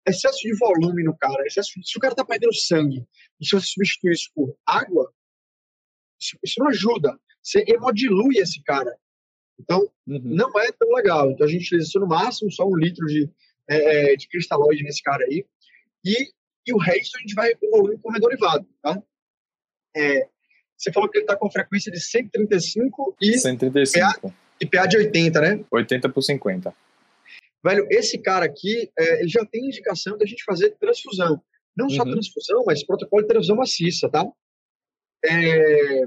excesso 0.06 0.38
de 0.40 0.56
volume 0.56 1.02
no 1.02 1.16
cara, 1.16 1.46
excesso, 1.46 1.72
se 1.82 1.96
o 1.96 2.00
cara 2.00 2.12
está 2.12 2.24
perdendo 2.24 2.54
sangue, 2.54 3.06
e 3.40 3.46
se 3.46 3.52
você 3.52 3.66
substituir 3.66 4.12
isso 4.12 4.30
por 4.34 4.56
água, 4.66 5.12
isso, 6.20 6.38
isso 6.44 6.60
não 6.60 6.68
ajuda. 6.68 7.18
Você 7.42 7.64
hemodilui 7.66 8.38
esse 8.38 8.62
cara. 8.62 8.94
Então, 9.58 9.80
uhum. 10.06 10.20
não 10.24 10.50
é 10.60 10.72
tão 10.72 10.90
legal. 10.92 11.30
Então, 11.30 11.46
a 11.46 11.50
gente 11.50 11.62
utiliza 11.62 11.88
isso 11.88 12.00
no 12.00 12.06
máximo, 12.06 12.50
só 12.50 12.66
um 12.66 12.76
litro 12.76 13.06
de, 13.06 13.30
é, 13.68 14.12
é 14.12 14.16
de 14.16 14.28
cristalóide 14.28 14.82
nesse 14.82 15.02
cara 15.02 15.24
aí. 15.24 15.44
E, 16.04 16.30
e 16.66 16.72
o 16.72 16.78
resto 16.78 17.16
a 17.16 17.20
gente 17.20 17.34
vai 17.34 17.52
evoluir 17.62 17.98
com 18.00 18.10
redorivado, 18.10 18.66
tá? 18.82 19.02
É, 19.96 20.28
você 20.76 20.92
falou 20.92 21.08
que 21.08 21.18
ele 21.18 21.24
está 21.24 21.36
com 21.36 21.50
frequência 21.50 21.90
de 21.90 22.00
135 22.00 23.16
e 23.20 23.38
135. 23.38 24.20
PA, 24.20 24.34
e 24.60 24.66
PA 24.66 24.86
de 24.86 24.96
80, 24.96 25.40
né? 25.40 25.64
80 25.70 26.08
por 26.08 26.22
50. 26.22 26.74
Velho, 27.64 27.86
esse 27.90 28.18
cara 28.18 28.44
aqui, 28.44 28.90
é, 28.98 29.20
ele 29.20 29.28
já 29.28 29.44
tem 29.46 29.64
indicação 29.64 30.18
da 30.18 30.26
gente 30.26 30.44
fazer 30.44 30.76
transfusão. 30.76 31.42
Não 31.74 31.88
só 31.88 32.02
uhum. 32.02 32.12
transfusão, 32.12 32.62
mas 32.66 32.84
protocolo 32.84 33.22
de 33.22 33.28
transfusão 33.28 33.56
maciça, 33.56 34.08
tá? 34.10 34.24
É, 35.24 36.04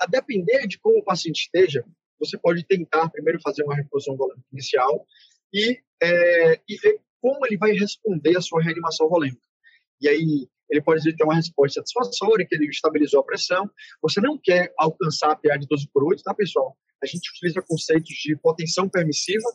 a 0.00 0.06
depender 0.06 0.66
de 0.66 0.78
como 0.80 0.98
o 0.98 1.04
paciente 1.04 1.42
esteja, 1.42 1.84
você 2.18 2.36
pode 2.36 2.66
tentar 2.66 3.08
primeiro 3.10 3.40
fazer 3.40 3.62
uma 3.62 3.76
reposição 3.76 4.16
volêmica 4.16 4.46
inicial 4.52 5.06
e, 5.54 5.78
é, 6.02 6.60
e 6.68 6.76
ver 6.76 7.00
como 7.20 7.46
ele 7.46 7.56
vai 7.56 7.70
responder 7.70 8.36
à 8.36 8.40
sua 8.40 8.60
reanimação 8.60 9.08
volêmica. 9.08 9.46
E 10.00 10.08
aí, 10.08 10.48
ele 10.68 10.82
pode 10.82 11.16
ter 11.16 11.24
uma 11.24 11.36
resposta 11.36 11.80
satisfatória, 11.80 12.44
que 12.46 12.54
ele 12.54 12.66
estabilizou 12.66 13.20
a 13.20 13.24
pressão. 13.24 13.70
Você 14.02 14.20
não 14.20 14.36
quer 14.42 14.74
alcançar 14.76 15.30
a 15.30 15.36
PA 15.36 15.56
de 15.56 15.68
12 15.68 15.88
por 15.92 16.02
8, 16.02 16.22
tá, 16.24 16.34
pessoal? 16.34 16.76
A 17.00 17.06
gente 17.06 17.30
utiliza 17.30 17.62
conceitos 17.62 18.14
de 18.16 18.36
potência 18.36 18.84
permissiva. 18.90 19.48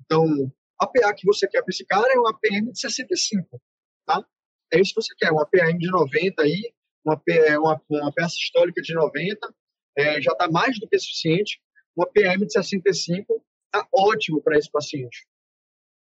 Então, 0.00 0.52
a 0.82 0.86
PA 0.86 1.14
que 1.14 1.26
você 1.26 1.46
quer 1.46 1.62
para 1.62 1.70
esse 1.70 1.84
cara 1.84 2.12
é 2.12 2.18
uma 2.18 2.36
PM 2.38 2.72
de 2.72 2.80
65, 2.80 3.60
tá? 4.06 4.24
É 4.72 4.80
isso 4.80 4.94
que 4.94 5.02
você 5.02 5.14
quer, 5.16 5.30
uma 5.30 5.46
PM 5.46 5.78
de 5.78 5.90
90 5.90 6.42
aí, 6.42 6.72
uma, 7.04 7.20
uma, 7.58 7.82
uma 7.90 8.12
PA 8.12 8.28
sistólica 8.28 8.80
de 8.80 8.94
90, 8.94 9.54
é, 9.96 10.20
já 10.20 10.32
está 10.32 10.50
mais 10.50 10.78
do 10.78 10.88
que 10.88 10.98
suficiente. 10.98 11.60
Uma 11.96 12.06
PM 12.06 12.46
de 12.46 12.52
65 12.52 13.44
está 13.66 13.86
ótimo 13.92 14.42
para 14.42 14.56
esse 14.56 14.70
paciente. 14.70 15.26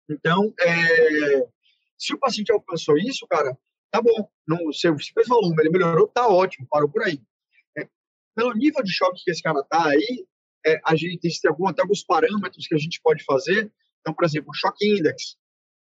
Então, 0.09 0.53
é, 0.59 1.47
se 1.97 2.13
o 2.13 2.19
paciente 2.19 2.51
alcançou 2.51 2.97
isso, 2.97 3.27
cara, 3.27 3.57
tá 3.91 4.01
bom. 4.01 4.29
Não, 4.47 4.71
se 4.71 4.87
fez 5.13 5.27
volume, 5.27 5.55
ele 5.59 5.69
melhorou, 5.69 6.07
tá 6.07 6.27
ótimo, 6.27 6.67
parou 6.69 6.89
por 6.89 7.03
aí. 7.03 7.21
É, 7.77 7.87
pelo 8.35 8.53
nível 8.53 8.83
de 8.83 8.91
choque 8.91 9.23
que 9.23 9.31
esse 9.31 9.41
cara 9.41 9.63
tá 9.63 9.89
aí, 9.89 10.25
é, 10.65 10.79
a 10.85 10.95
gente 10.95 11.39
tem 11.41 11.49
algum, 11.49 11.67
até 11.67 11.81
alguns 11.81 12.03
parâmetros 12.03 12.67
que 12.67 12.75
a 12.75 12.77
gente 12.77 12.99
pode 13.01 13.23
fazer. 13.23 13.71
Então, 14.01 14.13
por 14.13 14.25
exemplo, 14.25 14.49
o 14.49 14.53
choque 14.53 14.87
index, 14.87 15.37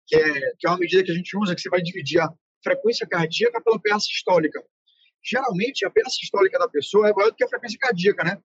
que 0.07 0.17
é, 0.17 0.53
que 0.59 0.67
é 0.67 0.71
uma 0.71 0.79
medida 0.79 1.03
que 1.03 1.11
a 1.11 1.15
gente 1.15 1.37
usa 1.37 1.55
que 1.55 1.61
você 1.61 1.69
vai 1.69 1.83
dividir 1.83 2.21
a 2.21 2.33
frequência 2.63 3.07
cardíaca 3.07 3.61
pela 3.63 3.81
PA 3.81 3.99
sistólica. 4.01 4.63
Geralmente, 5.23 5.85
a 5.85 5.91
PA 5.91 6.09
sistólica 6.09 6.59
da 6.59 6.69
pessoa 6.69 7.09
é 7.09 7.13
maior 7.13 7.31
do 7.31 7.37
que 7.37 7.45
a 7.45 7.49
frequência 7.49 7.79
cardíaca, 7.79 8.25
né? 8.25 8.43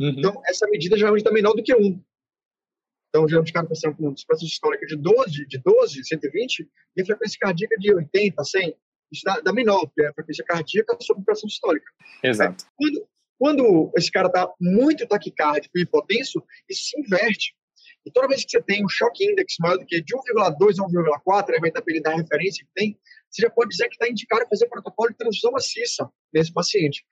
Uhum. 0.00 0.14
Então, 0.18 0.42
essa 0.46 0.66
medida 0.68 0.96
geralmente 0.96 1.22
está 1.22 1.32
menor 1.32 1.54
do 1.54 1.62
que 1.62 1.74
1. 1.74 2.02
Então, 3.08 3.28
geralmente, 3.28 3.50
o 3.50 3.54
cara 3.54 3.68
está 3.70 3.92
com 3.92 4.02
uma 4.02 4.16
frequência 4.16 4.48
sistólica 4.48 4.86
de 4.86 4.96
12, 4.96 5.46
de 5.46 5.58
12, 5.58 6.04
120, 6.04 6.68
e 6.96 7.02
a 7.02 7.06
frequência 7.06 7.38
cardíaca 7.40 7.76
de 7.78 7.94
80, 7.94 8.44
100 8.44 8.76
isso 9.14 9.22
dá, 9.24 9.40
dá 9.40 9.52
menor, 9.52 9.86
porque 9.86 10.04
a 10.04 10.12
frequência 10.12 10.44
cardíaca 10.44 10.96
é 11.00 11.04
sobre 11.04 11.24
pressão 11.24 11.48
sistólica. 11.48 11.86
Exato. 12.22 12.64
Quando, 12.76 13.08
quando 13.38 13.92
esse 13.96 14.10
cara 14.10 14.26
está 14.26 14.52
muito 14.60 15.06
taquicárdico 15.06 15.78
e 15.78 15.82
hipotenso, 15.82 16.42
isso 16.68 16.88
se 16.88 17.00
inverte. 17.00 17.54
E 18.06 18.10
toda 18.10 18.28
vez 18.28 18.44
que 18.44 18.50
você 18.50 18.62
tem 18.62 18.84
um 18.84 18.88
choque 18.88 19.24
index 19.24 19.54
maior 19.60 19.78
do 19.78 19.86
que 19.86 20.02
de 20.02 20.14
1,2 20.14 20.78
a 20.78 20.86
1,4, 20.86 21.54
aí 21.54 21.60
vai 21.60 21.70
depender 21.70 22.00
da 22.00 22.14
referência 22.14 22.64
que 22.64 22.72
tem, 22.74 22.98
você 23.30 23.42
já 23.42 23.50
pode 23.50 23.70
dizer 23.70 23.88
que 23.88 23.94
está 23.94 24.08
indicado 24.08 24.46
fazer 24.48 24.68
protocolo 24.68 25.10
de 25.10 25.16
transfusão 25.16 25.52
maciça 25.52 26.08
nesse 26.32 26.52
paciente. 26.52 27.04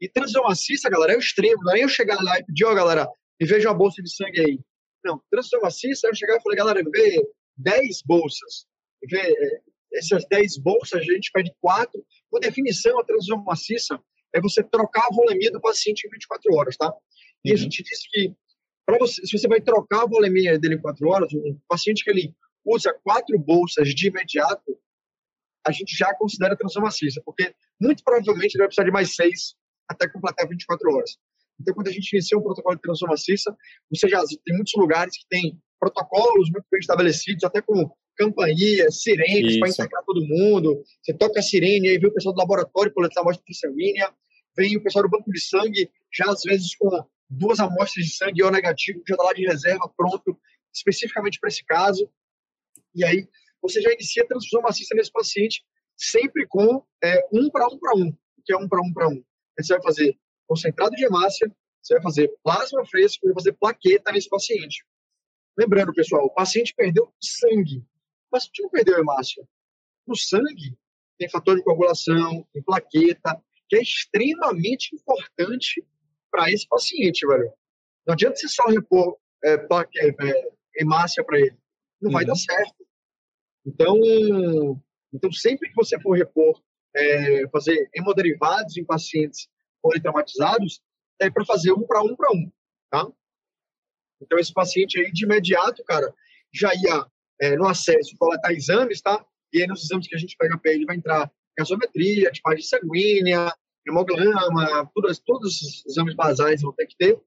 E 0.00 0.08
transfusão 0.08 0.42
maciça, 0.44 0.90
galera, 0.90 1.12
é 1.12 1.16
o 1.16 1.20
extremo. 1.20 1.62
Não 1.62 1.74
é 1.74 1.84
eu 1.84 1.88
chegar 1.88 2.20
lá 2.22 2.38
e 2.38 2.44
pedir, 2.44 2.64
ó, 2.64 2.72
oh, 2.72 2.74
galera, 2.74 3.08
me 3.40 3.46
veja 3.46 3.68
uma 3.68 3.78
bolsa 3.78 4.02
de 4.02 4.14
sangue 4.14 4.40
aí. 4.40 4.58
Não, 5.04 5.22
transfusão 5.30 5.60
maciça 5.62 6.06
é 6.06 6.10
eu 6.10 6.14
chegar 6.14 6.36
e 6.36 6.42
falar, 6.42 6.56
galera, 6.56 6.82
vê 6.82 7.22
10 7.56 8.02
bolsas. 8.04 8.66
Vê 9.08 9.62
essas 9.94 10.24
10 10.28 10.58
bolsas, 10.58 11.00
a 11.00 11.02
gente 11.02 11.30
pede 11.32 11.52
4. 11.60 12.04
Por 12.30 12.40
definição, 12.40 12.98
a 12.98 13.04
transfusão 13.04 13.42
maciça 13.44 13.98
é 14.34 14.40
você 14.40 14.62
trocar 14.62 15.06
a 15.10 15.14
volemia 15.14 15.50
do 15.50 15.60
paciente 15.60 16.06
em 16.06 16.10
24 16.10 16.54
horas, 16.54 16.76
tá? 16.76 16.92
E 17.44 17.50
uhum. 17.50 17.54
a 17.54 17.58
gente 17.58 17.82
disse 17.82 18.08
que 18.10 18.34
você, 18.98 19.26
se 19.26 19.38
você 19.38 19.48
vai 19.48 19.60
trocar 19.60 20.02
a 20.02 20.06
volemia 20.06 20.58
dele 20.58 20.76
em 20.76 20.80
4 20.80 21.06
horas, 21.08 21.32
um 21.32 21.58
paciente 21.68 22.04
que 22.04 22.10
ele 22.10 22.34
usa 22.64 22.92
quatro 23.02 23.38
bolsas 23.38 23.94
de 23.94 24.08
imediato, 24.08 24.78
a 25.66 25.72
gente 25.72 25.96
já 25.96 26.14
considera 26.14 26.56
transfusão 26.56 26.82
maciça, 26.82 27.20
porque 27.24 27.54
muito 27.80 28.02
provavelmente 28.02 28.54
ele 28.54 28.62
vai 28.62 28.68
precisar 28.68 28.84
de 28.84 28.90
mais 28.90 29.14
6 29.14 29.54
até 29.88 30.08
completar 30.08 30.48
24 30.48 30.90
horas. 30.94 31.18
Então, 31.60 31.74
quando 31.74 31.88
a 31.88 31.92
gente 31.92 32.10
inicia 32.12 32.38
um 32.38 32.42
protocolo 32.42 32.76
de 32.76 32.82
transfusão 32.82 33.10
maciça, 33.10 33.54
você 33.92 34.08
já 34.08 34.22
tem 34.44 34.54
muitos 34.54 34.72
lugares 34.76 35.16
que 35.18 35.26
tem 35.28 35.60
protocolos 35.78 36.50
muito 36.50 36.66
bem 36.70 36.80
estabelecidos, 36.80 37.44
até 37.44 37.60
com 37.60 37.90
campainha, 38.16 38.90
sirenes 38.90 39.58
para 39.58 39.68
integrar 39.68 40.04
todo 40.04 40.26
mundo. 40.26 40.82
Você 41.02 41.12
toca 41.14 41.40
a 41.40 41.42
sirene, 41.42 41.88
aí 41.88 41.98
vem 41.98 42.10
o 42.10 42.14
pessoal 42.14 42.34
do 42.34 42.38
laboratório 42.38 42.92
coletar 42.92 43.20
amostra 43.20 43.44
de 43.46 43.56
sanguínea, 43.56 44.12
vem 44.56 44.76
o 44.76 44.82
pessoal 44.82 45.04
do 45.04 45.10
banco 45.10 45.30
de 45.30 45.40
sangue, 45.40 45.90
já 46.12 46.30
às 46.30 46.42
vezes 46.42 46.74
com 46.76 46.88
duas 47.30 47.60
amostras 47.60 48.04
de 48.04 48.16
sangue 48.16 48.42
O 48.42 48.50
negativo, 48.50 49.02
já 49.06 49.14
está 49.14 49.24
lá 49.24 49.32
de 49.32 49.46
reserva, 49.46 49.92
pronto, 49.96 50.38
especificamente 50.74 51.38
para 51.38 51.48
esse 51.48 51.64
caso. 51.64 52.10
E 52.94 53.04
aí 53.04 53.28
você 53.62 53.80
já 53.80 53.92
inicia 53.92 54.24
a 54.24 54.26
transfusão 54.26 54.62
maciça 54.62 54.94
nesse 54.94 55.12
paciente, 55.12 55.64
sempre 55.96 56.46
com 56.48 56.84
é, 57.02 57.20
um 57.32 57.48
para 57.50 57.66
um 57.68 57.78
para 57.78 57.94
um, 57.94 58.12
que 58.44 58.52
é 58.52 58.56
um 58.56 58.68
para 58.68 58.80
um 58.80 58.92
para 58.92 59.08
um. 59.08 59.22
Você 59.58 59.74
vai 59.74 59.82
fazer 59.82 60.18
concentrado 60.46 60.96
de 60.96 61.04
hemácia, 61.04 61.54
você 61.82 61.94
vai 61.94 62.02
fazer 62.02 62.34
plasma 62.42 62.84
fresco, 62.86 63.26
vai 63.26 63.34
fazer 63.34 63.52
plaqueta 63.52 64.10
nesse 64.12 64.28
paciente. 64.28 64.84
Lembrando, 65.56 65.92
pessoal, 65.92 66.24
o 66.24 66.30
paciente 66.30 66.74
perdeu 66.74 67.12
sangue. 67.20 67.78
O 67.78 68.30
paciente 68.30 68.62
não 68.62 68.70
perdeu 68.70 68.98
hemácia. 68.98 69.46
No 70.06 70.16
sangue 70.16 70.76
tem 71.18 71.28
fator 71.28 71.56
de 71.56 71.62
coagulação, 71.62 72.46
tem 72.52 72.62
plaqueta, 72.62 73.40
que 73.68 73.76
é 73.76 73.82
extremamente 73.82 74.94
importante 74.96 75.84
para 76.30 76.50
esse 76.50 76.66
paciente, 76.68 77.26
velho. 77.26 77.52
Não 78.06 78.14
adianta 78.14 78.36
você 78.36 78.48
só 78.48 78.66
repor 78.66 79.16
é, 79.44 79.54
é, 79.54 80.08
é 80.08 80.52
hemácia 80.76 81.24
para 81.24 81.38
ele. 81.38 81.56
Não 82.00 82.08
uhum. 82.08 82.12
vai 82.12 82.24
dar 82.24 82.32
uhum. 82.32 82.38
certo. 82.38 82.86
Então, 83.66 83.96
então, 85.12 85.32
sempre 85.32 85.68
que 85.68 85.74
você 85.74 86.00
for 86.00 86.16
repor, 86.16 86.60
é, 86.96 87.48
fazer 87.48 87.88
hemoderivados 87.94 88.76
em 88.76 88.84
pacientes 88.84 89.48
politraumatizados, 89.82 90.80
é 91.20 91.30
para 91.30 91.44
fazer 91.44 91.72
um 91.72 91.86
para 91.86 92.02
um 92.02 92.16
para 92.16 92.30
um, 92.32 92.50
tá? 92.90 93.06
Então, 94.22 94.38
esse 94.38 94.52
paciente 94.52 95.00
aí, 95.00 95.10
de 95.12 95.24
imediato, 95.24 95.82
cara, 95.84 96.12
já 96.52 96.70
ia 96.74 97.06
é, 97.40 97.56
no 97.56 97.66
acesso 97.66 98.16
coletar 98.18 98.52
exames, 98.52 99.00
tá? 99.00 99.24
E 99.52 99.62
aí, 99.62 99.66
nos 99.66 99.84
exames 99.84 100.06
que 100.06 100.14
a 100.14 100.18
gente 100.18 100.36
pega 100.36 100.58
para 100.58 100.72
ele, 100.72 100.84
vai 100.84 100.96
entrar 100.96 101.30
gasometria, 101.56 102.30
tipagem 102.30 102.62
sanguínea, 102.62 103.52
hemograma, 103.90 104.90
todos, 104.94 105.18
todos 105.18 105.60
os 105.60 105.86
exames 105.86 106.14
basais 106.14 106.62
vão 106.62 106.72
ter 106.72 106.86
que 106.86 106.96
ter. 106.96 107.20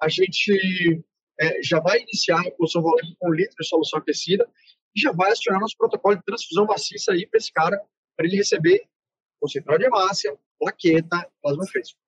A 0.00 0.08
gente 0.08 1.02
é, 1.40 1.62
já 1.62 1.80
vai 1.80 2.00
iniciar 2.00 2.38
a 2.38 2.42
reposição 2.42 2.82
volêmica 2.82 3.16
com 3.18 3.32
litro 3.32 3.56
de 3.58 3.66
solução 3.66 3.98
aquecida 3.98 4.48
e 4.94 5.00
já 5.00 5.12
vai 5.12 5.32
acionar 5.32 5.60
nosso 5.60 5.76
protocolo 5.76 6.16
de 6.16 6.24
transfusão 6.24 6.66
maciça 6.66 7.12
aí 7.12 7.26
para 7.26 7.38
esse 7.38 7.52
cara, 7.52 7.80
para 8.16 8.26
ele 8.26 8.36
receber 8.36 8.82
concentrado 9.40 9.80
de 9.80 9.86
hemácia, 9.86 10.36
plaqueta, 10.58 11.28
plasma 11.42 11.66
fresco. 11.66 11.98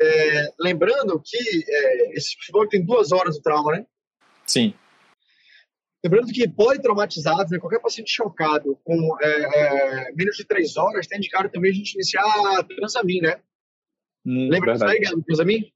É, 0.00 0.52
lembrando 0.60 1.20
que 1.24 1.38
é, 1.38 2.16
esse 2.16 2.34
futebol 2.36 2.68
tem 2.68 2.84
duas 2.84 3.12
horas 3.12 3.36
de 3.36 3.42
trauma, 3.42 3.72
né? 3.72 3.86
Sim. 4.46 4.74
Lembrando 6.04 6.32
que 6.32 6.48
politraumatizados, 6.48 7.52
né, 7.52 7.60
qualquer 7.60 7.80
paciente 7.80 8.10
chocado 8.10 8.76
com 8.82 9.16
é, 9.20 10.08
é, 10.08 10.12
menos 10.12 10.36
de 10.36 10.44
três 10.44 10.76
horas, 10.76 11.06
tem 11.06 11.18
indicado 11.18 11.48
também 11.48 11.70
a 11.70 11.74
gente 11.74 11.94
iniciar 11.94 12.24
a 12.24 12.64
transamin, 12.64 13.20
né? 13.20 13.40
Hum, 14.26 14.48
Lembra 14.50 14.72
disso 14.72 14.84
aí, 14.84 15.00
transamin? 15.24 15.72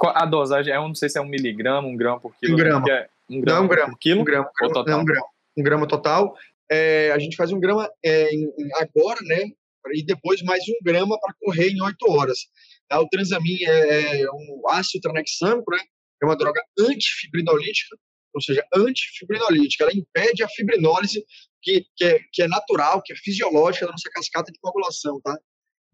A 0.00 0.24
dosagem 0.24 0.72
é, 0.72 0.76
eu 0.76 0.82
não 0.82 0.94
sei 0.94 1.10
se 1.10 1.18
é 1.18 1.20
um 1.20 1.26
miligrama, 1.26 1.86
um 1.86 1.96
grama 1.96 2.18
por 2.18 2.34
quilo. 2.36 2.54
Um 2.54 2.56
grama. 2.56 2.90
É 2.90 3.08
um 3.28 3.40
grama 3.42 3.58
não, 3.58 3.66
um 3.66 3.68
grama. 3.68 3.90
por 3.90 3.98
quilo? 3.98 4.20
Um 4.22 4.24
grama, 4.24 4.48
um 4.48 4.52
grama, 4.54 4.74
total? 4.74 4.94
Não, 4.96 5.02
um 5.02 5.04
grama. 5.04 5.26
Um 5.56 5.62
grama 5.62 5.86
total. 5.86 6.36
É, 6.70 7.12
a 7.12 7.18
gente 7.18 7.36
faz 7.36 7.52
um 7.52 7.60
grama 7.60 7.90
é, 8.02 8.34
em, 8.34 8.50
agora, 8.80 9.20
né? 9.22 9.50
E 9.92 10.02
depois 10.02 10.42
mais 10.42 10.62
um 10.66 10.82
grama 10.82 11.18
para 11.20 11.34
correr 11.42 11.68
em 11.68 11.82
oito 11.82 12.10
horas. 12.10 12.38
Tá? 12.88 12.98
O 13.00 13.08
transamin 13.08 13.64
é, 13.64 14.22
é 14.22 14.30
um 14.30 14.62
ácido 14.68 15.02
tranexâmico, 15.02 15.70
né? 15.70 15.78
É 16.22 16.24
uma 16.24 16.36
droga 16.36 16.62
antifibrinolítica 16.78 17.96
ou 18.34 18.40
seja, 18.40 18.64
antifibrinolítica. 18.74 19.84
Ela 19.84 19.92
impede 19.94 20.42
a 20.42 20.48
fibrinólise, 20.48 21.24
que, 21.60 21.86
que, 21.96 22.04
é, 22.04 22.20
que 22.32 22.42
é 22.42 22.48
natural, 22.48 23.02
que 23.02 23.12
é 23.12 23.16
fisiológica 23.16 23.86
da 23.86 23.92
nossa 23.92 24.10
cascata 24.10 24.50
de 24.50 24.58
coagulação, 24.58 25.20
tá? 25.20 25.36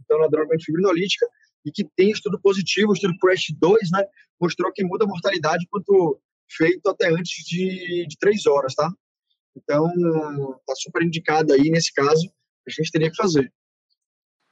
Então, 0.00 0.16
ela 0.16 0.24
é 0.24 0.26
uma 0.26 0.30
droga 0.30 0.54
antifibrinolítica 0.54 1.26
e 1.64 1.72
que 1.72 1.84
tem 1.96 2.10
estudo 2.10 2.40
positivo, 2.40 2.90
o 2.90 2.94
estudo 2.94 3.18
CRASH 3.18 3.52
2, 3.58 3.90
né? 3.90 4.04
Mostrou 4.40 4.72
que 4.72 4.84
muda 4.84 5.04
a 5.04 5.08
mortalidade 5.08 5.66
quanto 5.70 6.20
feito 6.50 6.88
até 6.88 7.08
antes 7.08 7.44
de, 7.44 8.06
de 8.06 8.16
três 8.18 8.46
horas, 8.46 8.74
tá? 8.74 8.90
Então, 9.56 9.86
tá 10.66 10.74
super 10.76 11.02
indicado 11.02 11.52
aí, 11.52 11.70
nesse 11.70 11.92
caso, 11.92 12.32
a 12.66 12.70
gente 12.70 12.90
teria 12.90 13.10
que 13.10 13.16
fazer. 13.16 13.52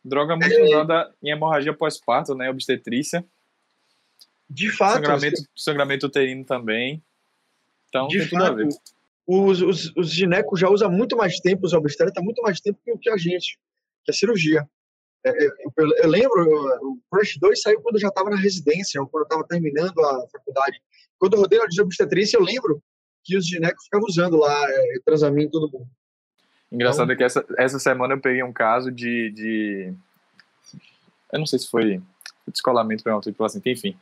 Droga 0.04 0.36
muito 0.36 0.52
é, 0.52 0.62
usada 0.62 1.14
em 1.22 1.30
hemorragia 1.30 1.74
pós-parto, 1.74 2.34
né? 2.34 2.50
Obstetrícia. 2.50 3.24
De 4.48 4.70
fato. 4.70 4.94
Sangramento, 4.94 5.42
sangramento 5.56 6.06
uterino 6.06 6.44
também. 6.44 7.02
Então, 7.88 8.08
de 8.08 8.18
tem 8.18 8.28
fato, 8.28 8.50
tudo 8.50 8.62
a 8.62 8.64
ver. 8.64 8.68
Os, 9.26 9.60
os, 9.60 9.96
os 9.96 10.10
ginecos 10.10 10.60
já 10.60 10.68
usam 10.68 10.90
muito 10.90 11.16
mais 11.16 11.40
tempo, 11.40 11.66
os 11.66 11.72
obstetras 11.72 12.24
muito 12.24 12.40
mais 12.42 12.60
tempo 12.60 12.78
que, 12.84 12.96
que 12.98 13.10
a 13.10 13.16
gente, 13.16 13.58
que 14.04 14.10
a 14.10 14.14
cirurgia. 14.14 14.68
É, 15.24 15.30
é, 15.30 15.48
eu, 15.76 15.90
eu, 16.02 16.08
lembro, 16.08 16.44
o 16.82 16.98
Crush 17.10 17.38
2 17.40 17.60
saiu 17.60 17.80
quando 17.80 17.96
eu 17.96 18.00
já 18.00 18.08
estava 18.08 18.30
na 18.30 18.36
residência, 18.36 19.00
ou 19.00 19.08
quando 19.08 19.22
eu 19.22 19.26
estava 19.26 19.44
terminando 19.48 19.98
a 19.98 20.28
faculdade. 20.30 20.80
Quando 21.18 21.34
eu 21.34 21.40
rodei 21.40 21.58
de 21.68 21.82
obstetrícia, 21.82 22.36
eu 22.36 22.42
lembro 22.42 22.80
que 23.24 23.36
os 23.36 23.46
ginecos 23.46 23.84
ficavam 23.84 24.06
usando 24.06 24.36
lá, 24.36 24.70
é, 24.70 25.00
transamento 25.04 25.52
todo 25.52 25.72
mundo. 25.72 25.88
Engraçado 26.70 27.10
então, 27.10 27.14
é 27.14 27.16
que 27.16 27.24
essa, 27.24 27.44
essa 27.58 27.78
semana 27.78 28.14
eu 28.14 28.20
peguei 28.20 28.42
um 28.42 28.52
caso 28.52 28.92
de, 28.92 29.30
de 29.30 29.94
eu 31.32 31.38
não 31.38 31.46
sei 31.46 31.58
se 31.58 31.68
foi 31.68 32.00
descolamento 32.46 33.02
pelo 33.02 33.20
assim, 33.44 33.60
enfim. 33.66 33.96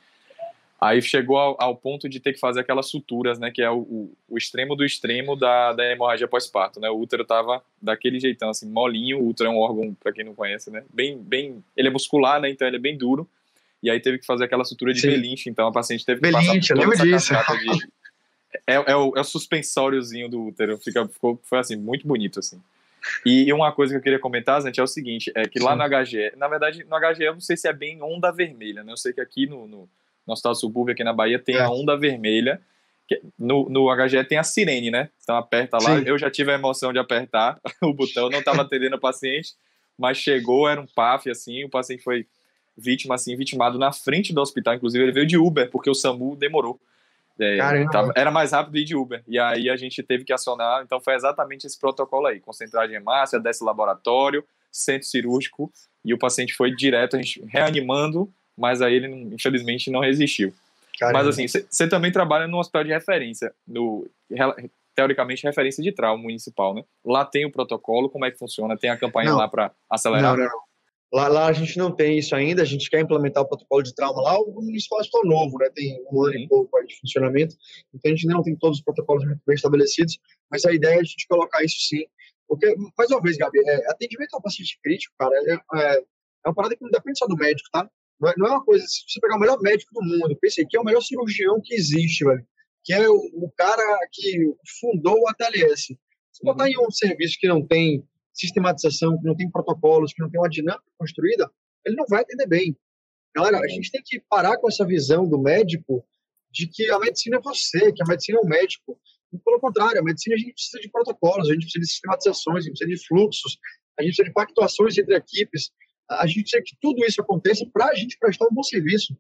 Aí 0.85 1.01
chegou 1.01 1.39
ao, 1.39 1.57
ao, 1.59 1.77
ponto 1.77 2.09
de 2.09 2.21
ter 2.21 2.33
que 2.33 2.39
fazer 2.39 2.61
aquelas 2.61 2.91
suturas, 2.91 3.39
né, 3.39 3.51
que 3.51 3.63
é 3.63 3.71
o, 3.71 3.79
o, 3.79 4.17
o 4.29 4.37
extremo 4.37 4.77
do 4.77 4.85
extremo 4.85 5.35
da, 5.35 5.73
da 5.73 5.91
hemorragia 5.91 6.29
pós-parto, 6.29 6.79
né? 6.79 6.91
O 6.91 6.99
útero 6.99 7.25
tava 7.25 7.63
daquele 7.81 8.21
jeitão 8.21 8.51
assim, 8.51 8.69
molinho. 8.69 9.21
O 9.21 9.29
útero 9.29 9.49
é 9.49 9.53
um 9.53 9.59
órgão, 9.59 9.95
para 9.95 10.13
quem 10.13 10.25
não 10.25 10.35
conhece, 10.35 10.71
né, 10.71 10.85
bem 10.93 11.17
bem, 11.19 11.65
ele 11.77 11.89
é 11.89 11.91
muscular, 11.91 12.41
né, 12.41 12.51
então 12.51 12.69
ele 12.69 12.77
é 12.77 12.81
bem 12.81 12.99
duro. 12.99 13.29
E 13.83 13.91
aí 13.91 14.01
teve 14.01 14.19
que 14.19 14.27
fazer 14.27 14.45
aquela 14.45 14.65
sutura 14.65 14.93
de 14.93 15.01
Sim. 15.01 15.09
belinche, 15.09 15.49
então 15.49 15.67
a 15.67 15.73
paciente 15.73 16.05
teve 16.05 16.21
que 16.21 16.31
belinche, 16.31 16.75
passar 16.75 16.87
por 16.87 16.97
toda 16.97 17.15
essa 17.15 17.57
de, 17.57 17.89
é, 18.67 18.75
é, 18.75 18.97
o, 18.97 19.13
é 19.17 19.21
o 19.21 19.25
suspensóriozinho 19.25 20.29
do 20.29 20.47
útero, 20.47 20.79
fica, 20.79 21.07
ficou, 21.09 21.41
foi 21.45 21.59
assim, 21.59 21.77
muito 21.77 22.07
bonito, 22.07 22.39
assim. 22.39 22.61
E, 23.25 23.45
e 23.49 23.53
uma 23.53 23.73
coisa 23.73 23.93
que 23.93 23.99
eu 23.99 24.03
queria 24.03 24.19
comentar, 24.19 24.63
gente, 24.63 24.81
é 24.81 24.83
o 24.83 24.87
seguinte, 24.87 25.31
é 25.35 25.47
que 25.47 25.59
lá 25.59 25.73
Sim. 25.73 25.79
no 25.79 26.05
HGE, 26.05 26.33
na 26.37 26.49
verdade, 26.49 26.85
no 26.85 26.97
HGE 26.99 27.25
eu 27.25 27.35
não 27.35 27.41
sei 27.41 27.57
se 27.57 27.69
é 27.69 27.73
bem 27.73 28.03
onda 28.03 28.31
vermelha, 28.31 28.83
né? 28.83 28.93
Eu 28.93 28.97
sei 28.97 29.13
que 29.13 29.21
aqui 29.21 29.47
no, 29.47 29.67
no 29.67 29.89
nosso 30.27 30.41
estado 30.41 30.55
subúrbio, 30.55 30.93
aqui 30.93 31.05
na 31.05 31.13
Bahia, 31.13 31.39
tem 31.39 31.57
é. 31.57 31.61
a 31.61 31.71
onda 31.71 31.97
vermelha, 31.97 32.61
no, 33.39 33.69
no 33.69 33.95
HGE 33.95 34.25
tem 34.25 34.39
a 34.39 34.43
sirene, 34.43 34.91
né? 34.91 35.11
Então 35.23 35.37
aperta 35.37 35.77
lá, 35.77 35.99
Sim. 35.99 36.05
eu 36.07 36.19
já 36.19 36.31
tive 36.31 36.51
a 36.51 36.55
emoção 36.55 36.93
de 36.93 36.99
apertar 36.99 37.61
o 37.83 37.93
botão, 37.93 38.31
não 38.31 38.39
estava 38.39 38.63
atendendo 38.63 38.97
o 38.97 39.01
paciente, 39.01 39.53
mas 39.99 40.17
chegou, 40.17 40.69
era 40.69 40.81
um 40.81 40.87
PAF, 40.87 41.31
assim, 41.31 41.65
o 41.65 41.71
paciente 41.71 42.03
foi 42.03 42.27
vítima, 42.77 43.15
assim, 43.15 43.37
vitimado 43.37 43.79
na 43.79 43.93
frente 43.93 44.33
do 44.33 44.41
hospital, 44.41 44.75
inclusive 44.75 45.05
ele 45.05 45.13
veio 45.13 45.27
de 45.27 45.39
Uber, 45.39 45.71
porque 45.71 45.91
o 45.91 45.95
SAMU 45.95 46.35
demorou. 46.35 46.81
É, 47.39 47.85
tava, 47.91 48.13
era 48.17 48.31
mais 48.31 48.53
rápido 48.53 48.79
ir 48.79 48.85
de 48.85 48.95
Uber. 48.95 49.23
E 49.27 49.39
aí 49.39 49.69
a 49.69 49.77
gente 49.77 50.03
teve 50.03 50.25
que 50.25 50.33
acionar. 50.33 50.83
Então 50.85 51.01
foi 51.01 51.15
exatamente 51.15 51.67
esse 51.67 51.79
protocolo 51.79 52.27
aí: 52.27 52.41
concentragem 52.41 52.97
hemácia, 52.97 53.41
desce 53.41 53.65
laboratório, 53.65 54.45
centro 54.71 55.07
cirúrgico. 55.07 55.73
E 56.05 56.15
o 56.15 56.19
paciente 56.19 56.55
foi 56.55 56.75
direto, 56.75 57.17
a 57.17 57.23
gente 57.23 57.43
reanimando, 57.47 58.33
mas 58.57 58.83
aí 58.83 58.95
ele 58.95 59.09
infelizmente 59.35 59.91
não 59.91 60.01
resistiu. 60.01 60.53
Caramba. 60.99 61.19
Mas 61.19 61.29
assim, 61.29 61.47
você 61.49 61.89
também 61.89 62.13
trabalha 62.13 62.47
no 62.47 62.59
hospital 62.59 62.85
de 62.85 62.91
referência, 62.91 63.53
no, 63.67 64.09
teoricamente 64.95 65.43
referência 65.43 65.83
de 65.83 65.93
trauma 65.93 66.23
municipal, 66.23 66.75
né? 66.75 66.85
Lá 67.05 67.25
tem 67.25 67.45
o 67.45 67.51
protocolo, 67.51 68.09
como 68.09 68.25
é 68.25 68.31
que 68.31 68.39
funciona? 68.39 68.77
Tem 68.77 68.91
a 68.91 68.97
campanha 68.97 69.31
não. 69.31 69.39
lá 69.39 69.49
para 69.49 69.73
acelerar? 69.91 70.37
Não, 70.37 70.45
não, 70.45 70.51
não. 70.51 70.65
Lá, 71.13 71.29
lá, 71.29 71.47
a 71.47 71.53
gente 71.53 71.79
não 71.79 71.93
tem 71.93 72.19
isso 72.19 72.35
ainda, 72.35 72.63
a 72.63 72.65
gente 72.65 72.91
quer 72.91 73.01
implementar 73.01 73.45
o 73.45 73.47
protocolo 73.47 73.83
de 73.85 73.95
trauma 73.95 74.21
lá, 74.21 74.37
o 74.37 74.51
municipal 74.61 75.01
é 75.01 75.29
novo, 75.29 75.59
né? 75.59 75.71
tem 75.73 76.03
um 76.11 76.25
ano 76.25 76.35
e 76.35 76.49
pouco 76.49 76.83
de 76.85 76.99
funcionamento, 76.99 77.55
então 77.95 78.11
a 78.11 78.15
gente 78.17 78.27
não 78.27 78.43
tem 78.43 78.57
todos 78.57 78.79
os 78.79 78.85
protocolos 78.85 79.25
muito 79.25 79.41
bem 79.47 79.55
estabelecidos, 79.55 80.19
mas 80.51 80.65
a 80.65 80.73
ideia 80.73 80.97
é 80.97 81.01
a 81.01 81.05
gente 81.05 81.29
colocar 81.29 81.63
isso 81.63 81.77
sim, 81.89 82.05
porque, 82.49 82.75
mais 82.99 83.11
uma 83.11 83.21
vez, 83.21 83.37
Gabi, 83.37 83.59
é, 83.65 83.91
atendimento 83.91 84.35
ao 84.35 84.43
paciente 84.43 84.79
crítico, 84.83 85.15
cara, 85.19 85.35
é, 85.47 85.55
é, 85.55 85.99
é 85.99 86.49
uma 86.49 86.55
parada 86.55 86.77
que 86.77 86.83
não 86.83 86.91
depende 86.91 87.19
só 87.19 87.27
do 87.27 87.37
médico, 87.37 87.69
tá? 87.73 87.89
Não 88.21 88.31
é, 88.31 88.35
não 88.37 88.47
é 88.47 88.51
uma 88.51 88.65
coisa, 88.65 88.87
se 88.87 89.05
você 89.09 89.21
pegar 89.21 89.37
o 89.37 89.41
melhor 89.41 89.61
médico 89.61 89.93
do 89.95 90.03
mundo, 90.03 90.37
pensei 90.41 90.65
que 90.67 90.77
é 90.77 90.81
o 90.81 90.85
melhor 90.85 91.03
cirurgião 91.03 91.61
que 91.63 91.75
existe, 91.75 92.25
velho, 92.25 92.47
que 92.85 92.93
é 92.93 93.09
o, 93.09 93.15
o 93.15 93.51
cara 93.57 93.83
que 94.13 94.55
fundou 94.81 95.21
o 95.21 95.29
ATLS. 95.29 95.99
Se 96.33 96.43
botar 96.43 96.69
em 96.69 96.79
um 96.79 96.91
serviço 96.91 97.39
que 97.39 97.49
não 97.49 97.67
tem 97.67 98.07
sistematização, 98.33 99.19
que 99.19 99.27
não 99.27 99.37
tem 99.37 99.51
protocolos, 99.51 100.13
que 100.13 100.23
não 100.23 100.31
tem 100.31 100.41
uma 100.41 100.49
dinâmica 100.49 100.85
construída, 100.99 101.51
ele 101.85 101.97
não 101.97 102.07
vai 102.09 102.23
atender 102.23 102.47
bem. 102.47 102.77
Galera, 103.35 103.59
a 103.59 103.69
gente 103.69 103.91
tem 103.91 104.03
que 104.05 104.21
parar 104.29 104.57
com 104.59 104.69
essa 104.69 104.87
visão 104.87 105.29
do 105.29 105.41
médico 105.41 106.05
de 106.51 106.69
que 106.69 106.89
a 106.91 106.99
medicina 106.99 107.37
é 107.37 107.41
você, 107.41 107.93
que 107.93 108.03
a 108.03 108.07
medicina 108.07 108.39
é 108.39 108.41
o 108.41 108.47
médico. 108.47 108.99
E, 109.33 109.39
pelo 109.39 109.59
contrário, 109.59 110.01
a 110.01 110.05
medicina 110.05 110.37
a 110.37 110.39
gente 110.39 110.53
precisa 110.53 110.81
de 110.81 110.89
protocolos, 110.89 111.51
a 111.51 111.53
gente 111.53 111.63
precisa 111.63 111.81
de 111.81 111.91
sistematizações, 111.91 112.59
a 112.59 112.69
gente 112.69 112.79
precisa 112.79 112.97
de 112.97 113.07
fluxos, 113.09 113.59
a 113.99 114.03
gente 114.03 114.11
precisa 114.11 114.29
de 114.29 114.33
pactuações 114.33 114.97
entre 114.97 115.17
equipes, 115.17 115.71
a 116.11 116.27
gente 116.27 116.43
precisa 116.43 116.63
que 116.63 116.77
tudo 116.81 117.05
isso 117.05 117.21
aconteça 117.21 117.65
para 117.73 117.87
a 117.87 117.95
gente 117.95 118.19
prestar 118.19 118.47
um 118.47 118.55
bom 118.55 118.63
serviço. 118.63 119.17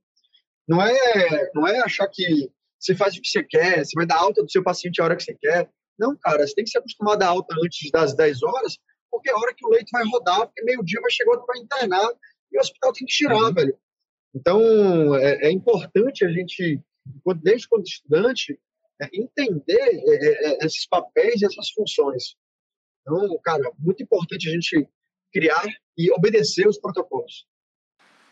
Não 0.66 0.80
é, 0.80 1.50
não 1.54 1.66
é 1.66 1.80
achar 1.80 2.08
que 2.08 2.50
você 2.78 2.94
faz 2.94 3.16
o 3.16 3.20
que 3.20 3.28
você 3.28 3.42
quer, 3.42 3.84
você 3.84 3.92
vai 3.94 4.06
dar 4.06 4.18
alta 4.18 4.42
do 4.42 4.50
seu 4.50 4.62
paciente 4.62 5.00
a 5.00 5.04
hora 5.04 5.16
que 5.16 5.22
você 5.22 5.34
quer. 5.34 5.70
Não, 5.98 6.16
cara, 6.16 6.46
você 6.46 6.54
tem 6.54 6.64
que 6.64 6.70
se 6.70 6.78
acostumar 6.78 7.14
a 7.14 7.18
dar 7.18 7.28
alta 7.28 7.54
antes 7.62 7.90
das 7.90 8.14
10 8.14 8.42
horas 8.42 8.78
porque 9.14 9.30
a 9.30 9.36
hora 9.36 9.54
que 9.54 9.64
o 9.64 9.70
leito 9.70 9.90
vai 9.92 10.04
rodar, 10.04 10.46
porque 10.46 10.64
meio-dia 10.64 11.00
vai 11.00 11.10
chegar 11.10 11.30
outro 11.30 11.46
para 11.46 11.60
internar 11.60 12.10
e 12.52 12.58
o 12.58 12.60
hospital 12.60 12.92
tem 12.92 13.06
que 13.06 13.14
tirar, 13.14 13.36
uhum. 13.36 13.54
velho. 13.54 13.78
Então, 14.34 15.14
é, 15.14 15.46
é, 15.46 15.52
importante 15.52 16.24
a 16.24 16.28
gente, 16.28 16.80
desde 17.40 17.68
quando 17.68 17.86
estudante, 17.86 18.58
é, 19.00 19.08
entender 19.12 19.78
é, 19.78 20.26
é, 20.26 20.64
é, 20.64 20.66
esses 20.66 20.86
papéis 20.88 21.40
e 21.40 21.46
essas 21.46 21.70
funções. 21.70 22.34
Então, 23.02 23.38
cara, 23.44 23.70
muito 23.78 24.02
importante 24.02 24.48
a 24.48 24.52
gente 24.52 24.88
criar 25.34 25.64
e 25.98 26.12
obedecer 26.12 26.68
os 26.68 26.78
protocolos. 26.78 27.44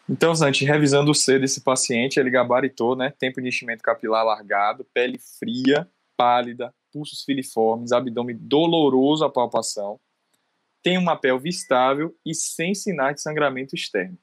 Então, 0.08 0.34
Zante, 0.34 0.64
revisando 0.64 1.10
o 1.10 1.14
C 1.14 1.38
desse 1.38 1.60
paciente, 1.60 2.18
ele 2.18 2.30
gabaritou, 2.30 2.94
né? 2.96 3.12
Tempo 3.18 3.42
de 3.42 3.48
enchimento 3.48 3.82
capilar 3.82 4.24
largado, 4.24 4.86
pele 4.94 5.18
fria, 5.18 5.88
pálida, 6.16 6.72
pulsos 6.92 7.24
filiformes, 7.24 7.92
abdômen 7.92 8.36
doloroso 8.38 9.24
à 9.24 9.30
palpação, 9.30 9.98
tem 10.82 10.98
uma 10.98 11.16
pelve 11.16 11.48
estável 11.48 12.14
e 12.24 12.34
sem 12.34 12.74
sinais 12.74 13.16
de 13.16 13.22
sangramento 13.22 13.74
externo. 13.74 14.18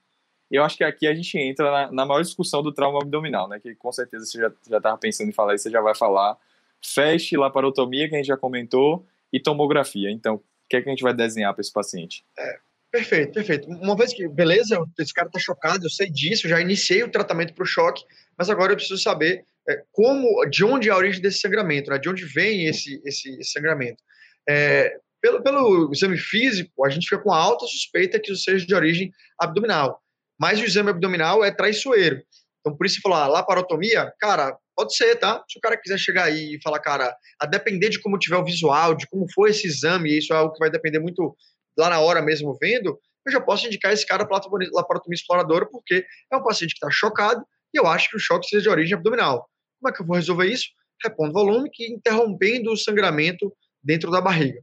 Eu 0.51 0.63
acho 0.63 0.77
que 0.77 0.83
aqui 0.83 1.07
a 1.07 1.13
gente 1.13 1.37
entra 1.37 1.71
na, 1.71 1.91
na 1.91 2.05
maior 2.05 2.21
discussão 2.21 2.61
do 2.61 2.73
trauma 2.73 2.99
abdominal, 2.99 3.47
né? 3.47 3.59
Que 3.59 3.75
com 3.75 3.91
certeza 3.91 4.25
você 4.25 4.39
já 4.39 4.77
estava 4.77 4.97
pensando 4.97 5.29
em 5.29 5.33
falar 5.33 5.55
e 5.55 5.59
você 5.59 5.69
já 5.69 5.81
vai 5.81 5.95
falar. 5.95 6.37
FAST, 6.81 7.35
laparotomia, 7.37 8.07
que 8.07 8.15
a 8.15 8.17
gente 8.17 8.27
já 8.27 8.37
comentou, 8.37 9.05
e 9.31 9.39
tomografia. 9.39 10.09
Então, 10.11 10.35
o 10.35 10.43
que 10.67 10.77
é 10.77 10.81
que 10.81 10.89
a 10.89 10.91
gente 10.91 11.03
vai 11.03 11.13
desenhar 11.13 11.53
para 11.53 11.61
esse 11.61 11.71
paciente? 11.71 12.25
É, 12.37 12.59
perfeito, 12.91 13.34
perfeito. 13.34 13.67
Uma 13.67 13.95
vez 13.95 14.13
que, 14.13 14.28
beleza, 14.28 14.78
esse 14.97 15.13
cara 15.13 15.28
está 15.28 15.39
chocado, 15.39 15.86
eu 15.86 15.89
sei 15.89 16.10
disso, 16.10 16.47
já 16.47 16.60
iniciei 16.60 17.04
o 17.04 17.12
tratamento 17.12 17.54
para 17.54 17.63
o 17.63 17.67
choque, 17.67 18.04
mas 18.38 18.49
agora 18.49 18.71
eu 18.71 18.75
preciso 18.75 19.02
saber 19.02 19.43
é, 19.69 19.84
como, 19.91 20.45
de 20.45 20.63
onde 20.63 20.89
é 20.89 20.91
a 20.91 20.97
origem 20.97 21.21
desse 21.21 21.39
sangramento, 21.39 21.91
né? 21.91 21.97
De 21.97 22.10
onde 22.10 22.25
vem 22.25 22.65
esse, 22.65 23.02
esse, 23.06 23.30
esse 23.39 23.52
sangramento. 23.52 24.02
É, 24.47 24.93
pelo, 25.21 25.43
pelo 25.43 25.91
exame 25.91 26.17
físico, 26.17 26.86
a 26.86 26.89
gente 26.89 27.08
fica 27.08 27.21
com 27.21 27.32
alta 27.32 27.65
suspeita 27.65 28.19
que 28.19 28.32
isso 28.32 28.43
seja 28.43 28.65
de 28.65 28.73
origem 28.73 29.12
abdominal. 29.38 30.02
Mas 30.39 30.60
o 30.60 30.63
exame 30.63 30.89
abdominal 30.89 31.43
é 31.43 31.52
traiçoeiro. 31.52 32.21
Então, 32.60 32.75
por 32.75 32.86
isso, 32.86 33.02
falar 33.02 33.28
laparotomia, 33.28 34.12
cara, 34.19 34.58
pode 34.75 34.95
ser, 34.95 35.15
tá? 35.17 35.43
Se 35.49 35.58
o 35.58 35.62
cara 35.62 35.78
quiser 35.78 35.97
chegar 35.97 36.25
aí 36.25 36.56
e 36.56 36.62
falar, 36.62 36.80
cara, 36.80 37.15
a 37.39 37.45
depender 37.45 37.89
de 37.89 37.99
como 37.99 38.17
tiver 38.17 38.38
o 38.38 38.45
visual, 38.45 38.95
de 38.95 39.08
como 39.08 39.25
foi 39.34 39.52
esse 39.52 39.67
exame, 39.67 40.17
isso 40.17 40.34
é 40.34 40.38
algo 40.38 40.54
que 40.54 40.60
vai 40.60 40.69
depender 40.69 40.99
muito 40.99 41.36
lá 41.77 41.89
na 41.89 41.99
hora 41.99 42.21
mesmo 42.21 42.58
vendo, 42.60 42.99
eu 43.25 43.32
já 43.32 43.41
posso 43.41 43.67
indicar 43.67 43.93
esse 43.93 44.05
cara 44.05 44.25
para 44.25 44.41
laparotomia 44.71 45.15
exploradora, 45.15 45.65
porque 45.69 46.05
é 46.32 46.38
um 46.38 46.43
paciente 46.43 46.71
que 46.71 46.86
está 46.86 46.89
chocado 46.89 47.43
e 47.73 47.79
eu 47.79 47.88
acho 47.88 48.10
que 48.10 48.17
o 48.17 48.19
choque 48.19 48.47
seja 48.47 48.63
de 48.63 48.69
origem 48.69 48.95
abdominal. 48.95 49.47
Como 49.79 49.93
é 49.93 49.95
que 49.95 50.01
eu 50.01 50.05
vou 50.05 50.15
resolver 50.15 50.47
isso? 50.47 50.67
Repondo 51.03 51.34
volume, 51.34 51.69
que 51.71 51.88
interrompendo 51.88 52.71
o 52.71 52.77
sangramento 52.77 53.53
dentro 53.84 54.12
da 54.12 54.19
barriga. 54.19 54.60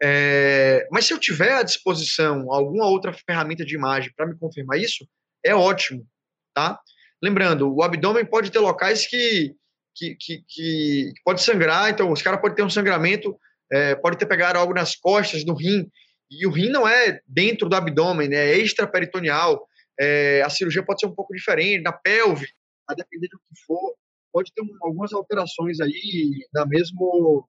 É, 0.00 0.86
mas 0.92 1.06
se 1.06 1.12
eu 1.12 1.18
tiver 1.18 1.54
à 1.54 1.62
disposição 1.62 2.52
alguma 2.52 2.86
outra 2.86 3.12
ferramenta 3.12 3.64
de 3.64 3.74
imagem 3.74 4.12
para 4.16 4.26
me 4.26 4.38
confirmar 4.38 4.78
isso, 4.78 5.08
é 5.44 5.54
ótimo, 5.54 6.06
tá? 6.54 6.78
Lembrando, 7.20 7.74
o 7.74 7.82
abdômen 7.82 8.24
pode 8.24 8.50
ter 8.52 8.60
locais 8.60 9.06
que, 9.06 9.54
que, 9.94 10.14
que, 10.14 10.44
que 10.46 11.12
pode 11.24 11.42
sangrar, 11.42 11.90
então 11.90 12.12
os 12.12 12.22
caras 12.22 12.40
podem 12.40 12.56
ter 12.56 12.62
um 12.62 12.70
sangramento, 12.70 13.36
é, 13.72 13.96
pode 13.96 14.16
ter 14.16 14.26
pegado 14.26 14.58
algo 14.58 14.72
nas 14.72 14.94
costas, 14.94 15.44
no 15.44 15.54
rim, 15.54 15.90
e 16.30 16.46
o 16.46 16.50
rim 16.50 16.68
não 16.70 16.86
é 16.86 17.20
dentro 17.26 17.68
do 17.68 17.76
abdômen, 17.76 18.28
né, 18.28 18.52
é 18.52 18.58
extraperitoneal, 18.58 19.66
é, 19.98 20.42
a 20.42 20.50
cirurgia 20.50 20.82
pode 20.82 21.00
ser 21.00 21.06
um 21.06 21.14
pouco 21.14 21.34
diferente, 21.34 21.82
na 21.82 21.92
pelve, 21.92 22.46
a 22.88 22.94
depender 22.94 23.28
do 23.28 23.38
que 23.38 23.60
for. 23.66 23.94
pode 24.32 24.52
ter 24.54 24.62
um, 24.62 24.76
algumas 24.82 25.12
alterações 25.12 25.80
aí 25.80 26.46
na 26.52 26.64
mesmo 26.64 27.48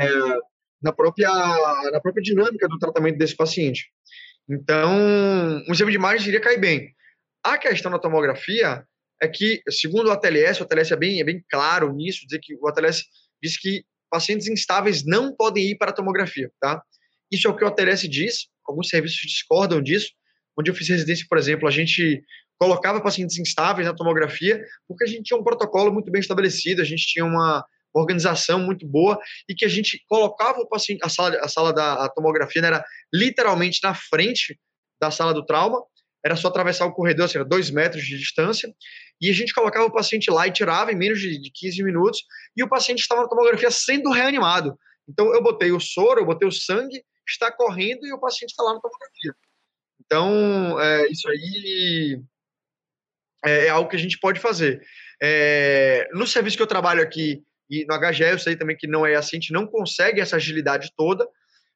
é, 0.00 0.06
na 0.82 0.92
própria 0.92 1.30
na 1.92 2.00
própria 2.00 2.22
dinâmica 2.22 2.68
do 2.68 2.78
tratamento 2.78 3.16
desse 3.16 3.36
paciente. 3.36 3.90
Então, 4.48 4.92
um 5.68 5.72
exame 5.72 5.92
de 5.92 5.96
imagem 5.96 6.28
iria 6.28 6.40
cair 6.40 6.58
bem. 6.58 6.94
A 7.42 7.56
questão 7.56 7.90
da 7.90 7.98
tomografia 7.98 8.84
é 9.22 9.28
que, 9.28 9.62
segundo 9.70 10.08
o 10.08 10.10
ATLS, 10.10 10.60
o 10.60 10.64
ATLS 10.64 10.92
é 10.92 10.96
bem, 10.96 11.20
é 11.20 11.24
bem 11.24 11.42
claro 11.48 11.92
nisso, 11.92 12.26
dizer 12.26 12.40
que 12.40 12.54
o 12.56 12.68
ATLS 12.68 13.04
diz 13.42 13.58
que 13.58 13.84
pacientes 14.10 14.48
instáveis 14.48 15.04
não 15.04 15.34
podem 15.34 15.70
ir 15.70 15.76
para 15.76 15.90
a 15.90 15.94
tomografia, 15.94 16.50
tá? 16.60 16.82
Isso 17.30 17.48
é 17.48 17.50
o 17.50 17.56
que 17.56 17.64
o 17.64 17.68
ATLS 17.68 18.08
diz, 18.08 18.46
alguns 18.66 18.88
serviços 18.88 19.20
discordam 19.20 19.82
disso, 19.82 20.10
onde 20.58 20.70
eu 20.70 20.74
fiz 20.74 20.88
residência, 20.88 21.26
por 21.28 21.38
exemplo, 21.38 21.66
a 21.66 21.70
gente 21.70 22.22
colocava 22.58 23.00
pacientes 23.00 23.38
instáveis 23.38 23.86
na 23.86 23.94
tomografia, 23.94 24.64
porque 24.86 25.04
a 25.04 25.06
gente 25.06 25.24
tinha 25.24 25.38
um 25.38 25.44
protocolo 25.44 25.92
muito 25.92 26.10
bem 26.10 26.20
estabelecido, 26.20 26.80
a 26.80 26.84
gente 26.84 27.06
tinha 27.06 27.24
uma 27.24 27.64
organização 27.92 28.58
muito 28.58 28.86
boa 28.86 29.18
e 29.48 29.54
que 29.54 29.64
a 29.64 29.68
gente 29.68 30.02
colocava 30.08 30.58
o 30.58 30.68
paciente, 30.68 31.00
a 31.02 31.08
sala, 31.08 31.36
a 31.40 31.48
sala 31.48 31.72
da 31.72 32.08
tomografia 32.10 32.60
né, 32.60 32.68
era 32.68 32.84
literalmente 33.12 33.80
na 33.82 33.94
frente 33.94 34.58
da 35.00 35.10
sala 35.10 35.32
do 35.32 35.44
trauma, 35.44 35.80
era 36.24 36.36
só 36.36 36.48
atravessar 36.48 36.86
o 36.86 36.92
corredor, 36.92 37.26
assim, 37.26 37.42
dois 37.46 37.70
metros 37.70 38.02
de 38.02 38.18
distância, 38.18 38.72
e 39.20 39.28
a 39.28 39.32
gente 39.32 39.52
colocava 39.52 39.86
o 39.86 39.92
paciente 39.92 40.30
lá 40.30 40.48
e 40.48 40.52
tirava 40.52 40.90
em 40.90 40.96
menos 40.96 41.20
de, 41.20 41.38
de 41.38 41.50
15 41.52 41.82
minutos, 41.84 42.20
e 42.56 42.64
o 42.64 42.68
paciente 42.68 43.00
estava 43.00 43.22
na 43.22 43.28
tomografia 43.28 43.70
sendo 43.70 44.10
reanimado. 44.10 44.76
Então, 45.08 45.34
eu 45.34 45.42
botei 45.42 45.70
o 45.70 45.78
soro, 45.78 46.20
eu 46.20 46.24
botei 46.24 46.48
o 46.48 46.52
sangue, 46.52 47.04
está 47.32 47.50
correndo 47.50 48.06
e 48.06 48.12
o 48.12 48.20
paciente 48.20 48.50
está 48.50 48.62
lá 48.62 48.74
na 48.74 48.80
tomografia. 48.80 49.34
Então, 50.04 50.80
é, 50.80 51.08
isso 51.08 51.28
aí 51.28 52.22
é, 53.44 53.66
é, 53.66 53.68
algo 53.68 53.88
que 53.88 53.96
a 53.96 53.98
gente 53.98 54.18
pode 54.18 54.40
fazer. 54.40 54.82
É, 55.22 56.08
no 56.12 56.26
serviço 56.26 56.56
que 56.56 56.62
eu 56.62 56.66
trabalho 56.66 57.02
aqui, 57.02 57.42
e 57.70 57.84
no 57.86 57.98
HGE 57.98 58.24
eu 58.24 58.38
sei 58.38 58.56
também 58.56 58.76
que 58.76 58.86
não 58.86 59.06
é 59.06 59.14
assim, 59.14 59.36
a 59.36 59.40
gente 59.40 59.52
não 59.52 59.66
consegue 59.66 60.20
essa 60.20 60.36
agilidade 60.36 60.90
toda, 60.96 61.26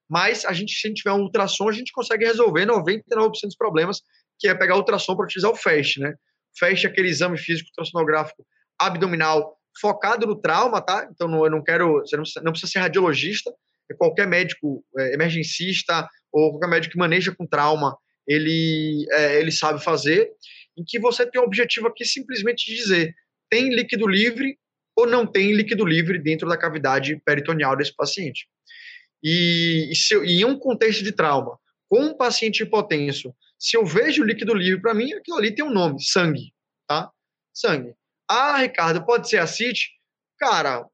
mas 0.09 0.45
a 0.45 0.53
gente, 0.53 0.73
se 0.73 0.87
a 0.87 0.89
gente 0.89 1.03
tiver 1.03 1.13
um 1.13 1.23
ultrassom, 1.23 1.69
a 1.69 1.73
gente 1.73 1.93
consegue 1.93 2.25
resolver 2.25 2.67
99% 2.67 3.31
dos 3.43 3.57
problemas, 3.57 4.01
que 4.39 4.49
é 4.49 4.55
pegar 4.55 4.75
o 4.75 4.79
ultrassom 4.79 5.15
para 5.15 5.25
utilizar 5.25 5.51
o 5.51 5.57
FAST, 5.57 6.01
né? 6.01 6.15
FAST 6.59 6.87
é 6.87 6.89
aquele 6.89 7.09
exame 7.09 7.37
físico 7.37 7.69
ultrassonográfico 7.71 8.47
abdominal 8.79 9.59
focado 9.81 10.27
no 10.27 10.37
trauma, 10.37 10.81
tá? 10.81 11.09
Então 11.13 11.45
eu 11.45 11.51
não 11.51 11.63
quero, 11.63 12.01
você 12.01 12.17
não 12.17 12.53
precisa, 12.53 12.73
ser 12.73 12.79
radiologista, 12.79 13.53
qualquer 13.97 14.27
médico 14.27 14.85
é, 14.99 15.15
emergencista 15.15 16.09
ou 16.33 16.53
qualquer 16.53 16.69
médico 16.69 16.93
que 16.93 16.99
maneja 16.99 17.35
com 17.35 17.47
trauma, 17.47 17.97
ele, 18.27 19.07
é, 19.11 19.41
ele 19.41 19.51
sabe 19.51 19.83
fazer, 19.83 20.31
em 20.77 20.85
que 20.85 20.99
você 20.99 21.29
tem 21.29 21.41
o 21.41 21.45
objetivo 21.45 21.89
aqui 21.89 22.05
simplesmente 22.05 22.67
de 22.67 22.77
dizer 22.77 23.15
tem 23.51 23.75
líquido 23.75 24.07
livre 24.07 24.59
ou 24.95 25.07
não 25.07 25.27
tem 25.27 25.53
líquido 25.53 25.85
livre 25.85 26.19
dentro 26.19 26.49
da 26.49 26.57
cavidade 26.57 27.21
peritoneal 27.25 27.77
desse 27.77 27.95
paciente. 27.95 28.47
E, 29.23 29.89
e, 29.91 29.97
se, 29.97 30.15
em 30.17 30.45
um 30.45 30.59
contexto 30.59 31.03
de 31.03 31.13
trauma, 31.13 31.59
com 31.89 32.01
um 32.01 32.17
paciente 32.17 32.63
hipotenso, 32.63 33.35
se 33.59 33.77
eu 33.77 33.85
vejo 33.85 34.23
líquido 34.23 34.55
livre 34.55 34.81
para 34.81 34.95
mim, 34.95 35.13
aquilo 35.13 35.39
ali 35.39 35.55
tem 35.55 35.65
um 35.65 35.73
nome, 35.73 36.03
sangue, 36.03 36.53
tá? 36.87 37.11
Sangue. 37.53 37.95
Ah, 38.29 38.59
Ricardo, 38.59 39.05
pode 39.05 39.29
ser 39.29 39.39
acite? 39.39 39.91
Cara, 40.39 40.85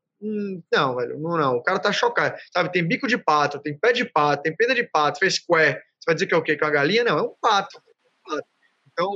não, 0.73 0.97
velho, 0.97 1.19
não, 1.19 1.37
não. 1.37 1.57
O 1.57 1.63
cara 1.63 1.79
tá 1.79 1.93
chocado. 1.93 2.37
Sabe, 2.53 2.73
tem 2.73 2.87
bico 2.87 3.07
de 3.07 3.19
pato, 3.19 3.61
tem 3.61 3.79
pé 3.79 3.93
de 3.93 4.05
pato, 4.05 4.43
tem 4.43 4.57
pena 4.57 4.75
de 4.75 4.85
pato, 4.85 5.19
fez 5.19 5.37
square. 5.37 5.75
Você 5.75 6.07
vai 6.07 6.15
dizer 6.15 6.27
que 6.27 6.35
é 6.35 6.37
o 6.37 6.43
quê? 6.43 6.57
Que 6.57 6.65
é 6.65 6.67
uma 6.67 6.73
galinha? 6.73 7.05
Não, 7.05 7.19
é 7.19 7.23
um 7.23 7.35
pato. 7.41 7.81
Então, 8.91 9.13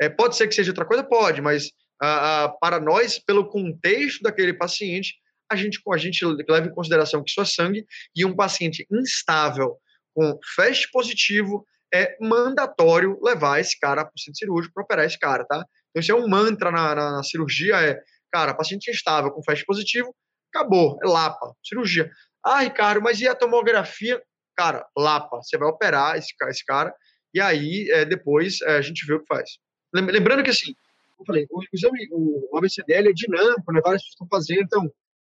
é, 0.00 0.08
pode 0.08 0.36
ser 0.36 0.48
que 0.48 0.54
seja 0.54 0.70
outra 0.70 0.84
coisa? 0.84 1.04
Pode, 1.04 1.42
mas 1.42 1.70
ah, 2.00 2.44
ah, 2.44 2.48
para 2.48 2.80
nós, 2.80 3.18
pelo 3.18 3.48
contexto 3.48 4.22
daquele 4.22 4.54
paciente, 4.54 5.14
a 5.50 5.56
gente, 5.56 5.80
a 5.92 5.96
gente 5.96 6.24
leva 6.24 6.66
em 6.66 6.74
consideração 6.74 7.22
que 7.22 7.30
isso 7.30 7.40
é 7.40 7.44
sangue 7.44 7.86
e 8.14 8.24
um 8.24 8.34
paciente 8.34 8.86
instável 8.90 9.76
com 10.14 10.38
fast 10.54 10.90
positivo 10.90 11.66
é 11.92 12.16
mandatório 12.20 13.18
levar 13.22 13.60
esse 13.60 13.78
cara 13.78 14.04
para 14.04 14.12
o 14.14 14.18
centro 14.18 14.38
cirúrgico 14.38 14.74
para 14.74 14.82
operar 14.82 15.04
esse 15.04 15.18
cara, 15.18 15.44
tá? 15.44 15.64
Então, 15.90 16.00
isso 16.00 16.12
é 16.12 16.14
um 16.14 16.28
mantra 16.28 16.70
na, 16.70 16.94
na, 16.94 17.12
na 17.12 17.22
cirurgia, 17.22 17.76
é, 17.76 18.00
cara, 18.32 18.54
paciente 18.54 18.90
instável 18.90 19.30
com 19.30 19.42
fast 19.44 19.64
positivo, 19.64 20.14
acabou, 20.56 20.98
é 21.02 21.06
lapa, 21.06 21.54
cirurgia. 21.62 22.10
Ah, 22.44 22.60
Ricardo, 22.60 23.02
mas 23.02 23.20
e 23.20 23.28
a 23.28 23.34
tomografia? 23.34 24.22
Cara, 24.56 24.86
lapa, 24.96 25.42
você 25.42 25.58
vai 25.58 25.68
operar 25.68 26.16
esse, 26.16 26.32
esse 26.48 26.64
cara 26.64 26.94
e 27.34 27.40
aí 27.40 27.90
é, 27.90 28.04
depois 28.04 28.60
é, 28.62 28.78
a 28.78 28.80
gente 28.80 29.04
vê 29.06 29.14
o 29.14 29.20
que 29.20 29.26
faz. 29.26 29.58
Lembrando 29.92 30.42
que 30.42 30.50
assim, 30.50 30.74
eu 31.18 31.24
falei, 31.24 31.46
o 31.50 31.62
exame, 31.72 32.08
o 32.10 32.56
ABCDL 32.56 33.08
é 33.08 33.12
dinâmico, 33.12 33.72
né? 33.72 33.80
Várias 33.82 34.02
pessoas 34.02 34.12
estão 34.12 34.28
fazendo, 34.28 34.62
então, 34.62 34.92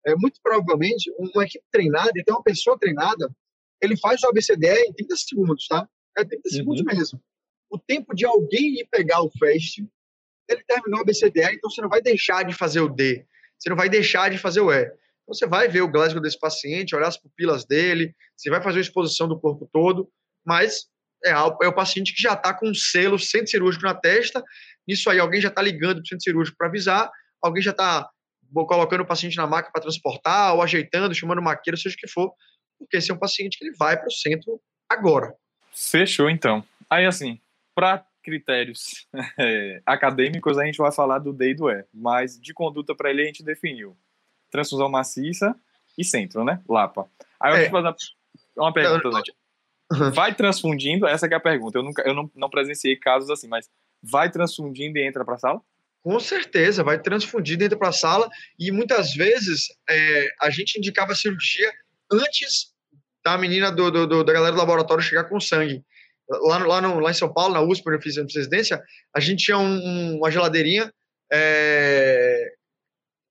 é, 0.07 0.15
muito 0.15 0.41
provavelmente, 0.43 1.13
uma 1.19 1.45
equipe 1.45 1.65
treinada, 1.71 2.13
então 2.17 2.37
uma 2.37 2.43
pessoa 2.43 2.79
treinada, 2.79 3.31
ele 3.81 3.97
faz 3.97 4.23
o 4.23 4.29
ABCDL 4.29 4.89
em 4.89 4.93
30 4.93 5.17
segundos, 5.17 5.67
tá? 5.69 5.89
É 6.17 6.25
30 6.25 6.37
uhum. 6.37 6.57
segundos 6.57 6.83
mesmo. 6.83 7.21
O 7.71 7.79
tempo 7.79 8.15
de 8.15 8.25
alguém 8.25 8.81
ir 8.81 8.89
pegar 8.91 9.23
o 9.23 9.31
FAST, 9.39 9.87
ele 10.49 10.65
terminou 10.65 11.01
o 11.01 11.03
ABCDL, 11.03 11.55
então 11.55 11.71
você 11.71 11.81
não 11.81 11.89
vai 11.89 12.01
deixar 12.01 12.45
de 12.45 12.55
fazer 12.55 12.81
o 12.81 12.89
D, 12.89 13.25
você 13.59 13.69
não 13.69 13.77
vai 13.77 13.89
deixar 13.89 14.31
de 14.31 14.39
fazer 14.39 14.61
o 14.61 14.73
E. 14.73 14.91
Então 15.29 15.35
você 15.35 15.47
vai 15.47 15.69
ver 15.69 15.83
o 15.83 15.89
Glasgow 15.89 16.23
desse 16.23 16.39
paciente, 16.39 16.97
olhar 16.97 17.09
as 17.09 17.21
pupilas 17.21 17.67
dele, 17.67 18.15
você 18.35 18.49
vai 18.49 18.63
fazer 18.63 18.79
a 18.79 18.81
exposição 18.81 19.29
do 19.29 19.39
corpo 19.39 19.69
todo, 19.71 20.11
mas 20.43 20.87
é, 21.23 21.33
é 21.33 21.69
o 21.69 21.75
paciente 21.75 22.15
que 22.15 22.23
já 22.23 22.33
está 22.33 22.55
com 22.55 22.71
um 22.71 22.75
selo 22.75 23.19
centro 23.19 23.49
cirúrgico 23.49 23.85
na 23.85 23.95
testa 23.95 24.43
isso 24.89 25.11
aí, 25.11 25.19
alguém 25.19 25.39
já 25.39 25.49
está 25.49 25.61
ligando 25.61 25.97
para 25.97 26.03
o 26.03 26.07
centro 26.07 26.25
cirúrgico 26.25 26.57
para 26.57 26.69
avisar, 26.69 27.11
alguém 27.43 27.63
já 27.63 27.73
está 27.73 28.09
colocando 28.51 29.03
o 29.03 29.07
paciente 29.07 29.37
na 29.37 29.47
máquina 29.47 29.71
para 29.71 29.83
transportar, 29.83 30.55
ou 30.55 30.63
ajeitando, 30.63 31.15
chamando 31.15 31.43
maqueiro, 31.43 31.77
seja 31.77 31.95
o 31.95 31.99
que 31.99 32.09
for, 32.09 32.33
porque 32.79 32.97
esse 32.97 33.11
é 33.11 33.15
um 33.15 33.19
paciente 33.19 33.59
que 33.59 33.67
ele 33.67 33.77
vai 33.77 33.99
para 33.99 34.07
o 34.07 34.11
centro 34.11 34.59
agora. 34.89 35.35
Fechou, 35.71 36.31
então. 36.31 36.65
Aí, 36.89 37.05
assim, 37.05 37.39
para 37.75 38.03
critérios 38.23 39.07
é, 39.39 39.83
acadêmicos, 39.85 40.57
a 40.57 40.65
gente 40.65 40.79
vai 40.79 40.91
falar 40.91 41.19
do 41.19 41.35
D 41.35 41.51
e 41.51 41.55
do 41.55 41.71
E, 41.71 41.85
mas 41.93 42.41
de 42.41 42.55
conduta 42.55 42.95
para 42.95 43.11
ele 43.11 43.23
a 43.23 43.27
gente 43.27 43.45
definiu 43.45 43.95
transfusão 44.51 44.89
maciça 44.89 45.55
e 45.97 46.05
centro, 46.05 46.45
né? 46.45 46.61
Lapa. 46.69 47.09
Aí 47.41 47.53
eu 47.53 47.57
é. 47.67 47.71
fazer 47.71 47.95
uma 48.57 48.73
pergunta, 48.73 49.11
Uhum. 49.91 50.11
Vai 50.11 50.35
transfundindo? 50.35 51.07
Essa 51.07 51.27
é 51.27 51.35
a 51.35 51.41
pergunta. 51.41 51.79
Eu, 51.79 51.83
nunca, 51.83 52.03
eu 52.03 52.15
não, 52.15 52.31
não 52.35 52.51
presenciei 52.51 52.95
casos 52.97 53.31
assim, 53.31 53.49
mas 53.49 53.69
vai 54.03 54.31
transfundindo 54.31 54.99
e 54.99 55.07
entra 55.07 55.25
para 55.25 55.35
a 55.35 55.39
sala? 55.39 55.61
Com 56.03 56.21
certeza, 56.21 56.85
vai 56.85 57.01
transfundindo 57.01 57.63
e 57.63 57.67
entra 57.67 57.79
para 57.79 57.89
a 57.89 57.93
sala. 57.93 58.29
E 58.59 58.71
muitas 58.71 59.15
vezes 59.15 59.69
é, 59.89 60.29
a 60.43 60.51
gente 60.51 60.79
indicava 60.79 61.13
a 61.13 61.17
cirurgia 61.17 61.73
antes 62.13 62.73
da 63.25 63.37
menina 63.39 63.73
do, 63.73 63.91
do, 63.91 64.07
do, 64.07 64.25
da 64.25 64.33
galera 64.33 64.53
do 64.53 64.59
laboratório 64.59 65.03
chegar 65.03 65.25
com 65.25 65.41
sangue. 65.41 65.83
Lá, 66.29 66.59
lá, 66.59 66.81
no, 66.83 67.01
lá 67.01 67.11
em 67.11 67.15
São 67.15 67.33
Paulo, 67.33 67.55
na 67.55 67.63
USP, 67.63 67.83
quando 67.83 67.97
eu 67.97 68.03
fiz 68.03 68.19
a 68.19 68.23
residência, 68.23 68.83
a 69.15 69.21
gente 69.21 69.47
tinha 69.47 69.59
um, 69.59 70.19
uma 70.19 70.31
geladeirinha 70.31 70.93
é, 71.33 72.28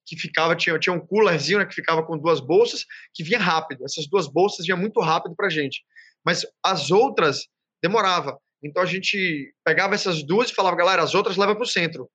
que 0.08 0.18
ficava, 0.18 0.56
tinha, 0.56 0.80
tinha 0.80 0.96
um 0.96 1.06
coolerzinho 1.06 1.60
né, 1.60 1.66
que 1.66 1.76
ficava 1.76 2.02
com 2.02 2.18
duas 2.18 2.40
bolsas, 2.40 2.86
que 3.14 3.24
vinha 3.24 3.40
rápido. 3.40 3.84
Essas 3.84 4.08
duas 4.08 4.26
bolsas 4.26 4.66
vinham 4.66 4.80
muito 4.80 5.02
rápido 5.02 5.36
para 5.36 5.48
a 5.48 5.50
gente. 5.50 5.84
Mas 6.26 6.46
as 6.64 6.90
outras 6.90 7.48
demorava. 7.84 8.40
Então 8.64 8.82
a 8.82 8.86
gente 8.86 9.54
pegava 9.66 9.94
essas 9.94 10.24
duas 10.26 10.50
e 10.50 10.56
falava, 10.56 10.78
galera, 10.78 11.04
as 11.04 11.14
outras 11.14 11.36
leva 11.36 11.54
para 11.54 11.64
o 11.64 11.68
centro, 11.68 12.10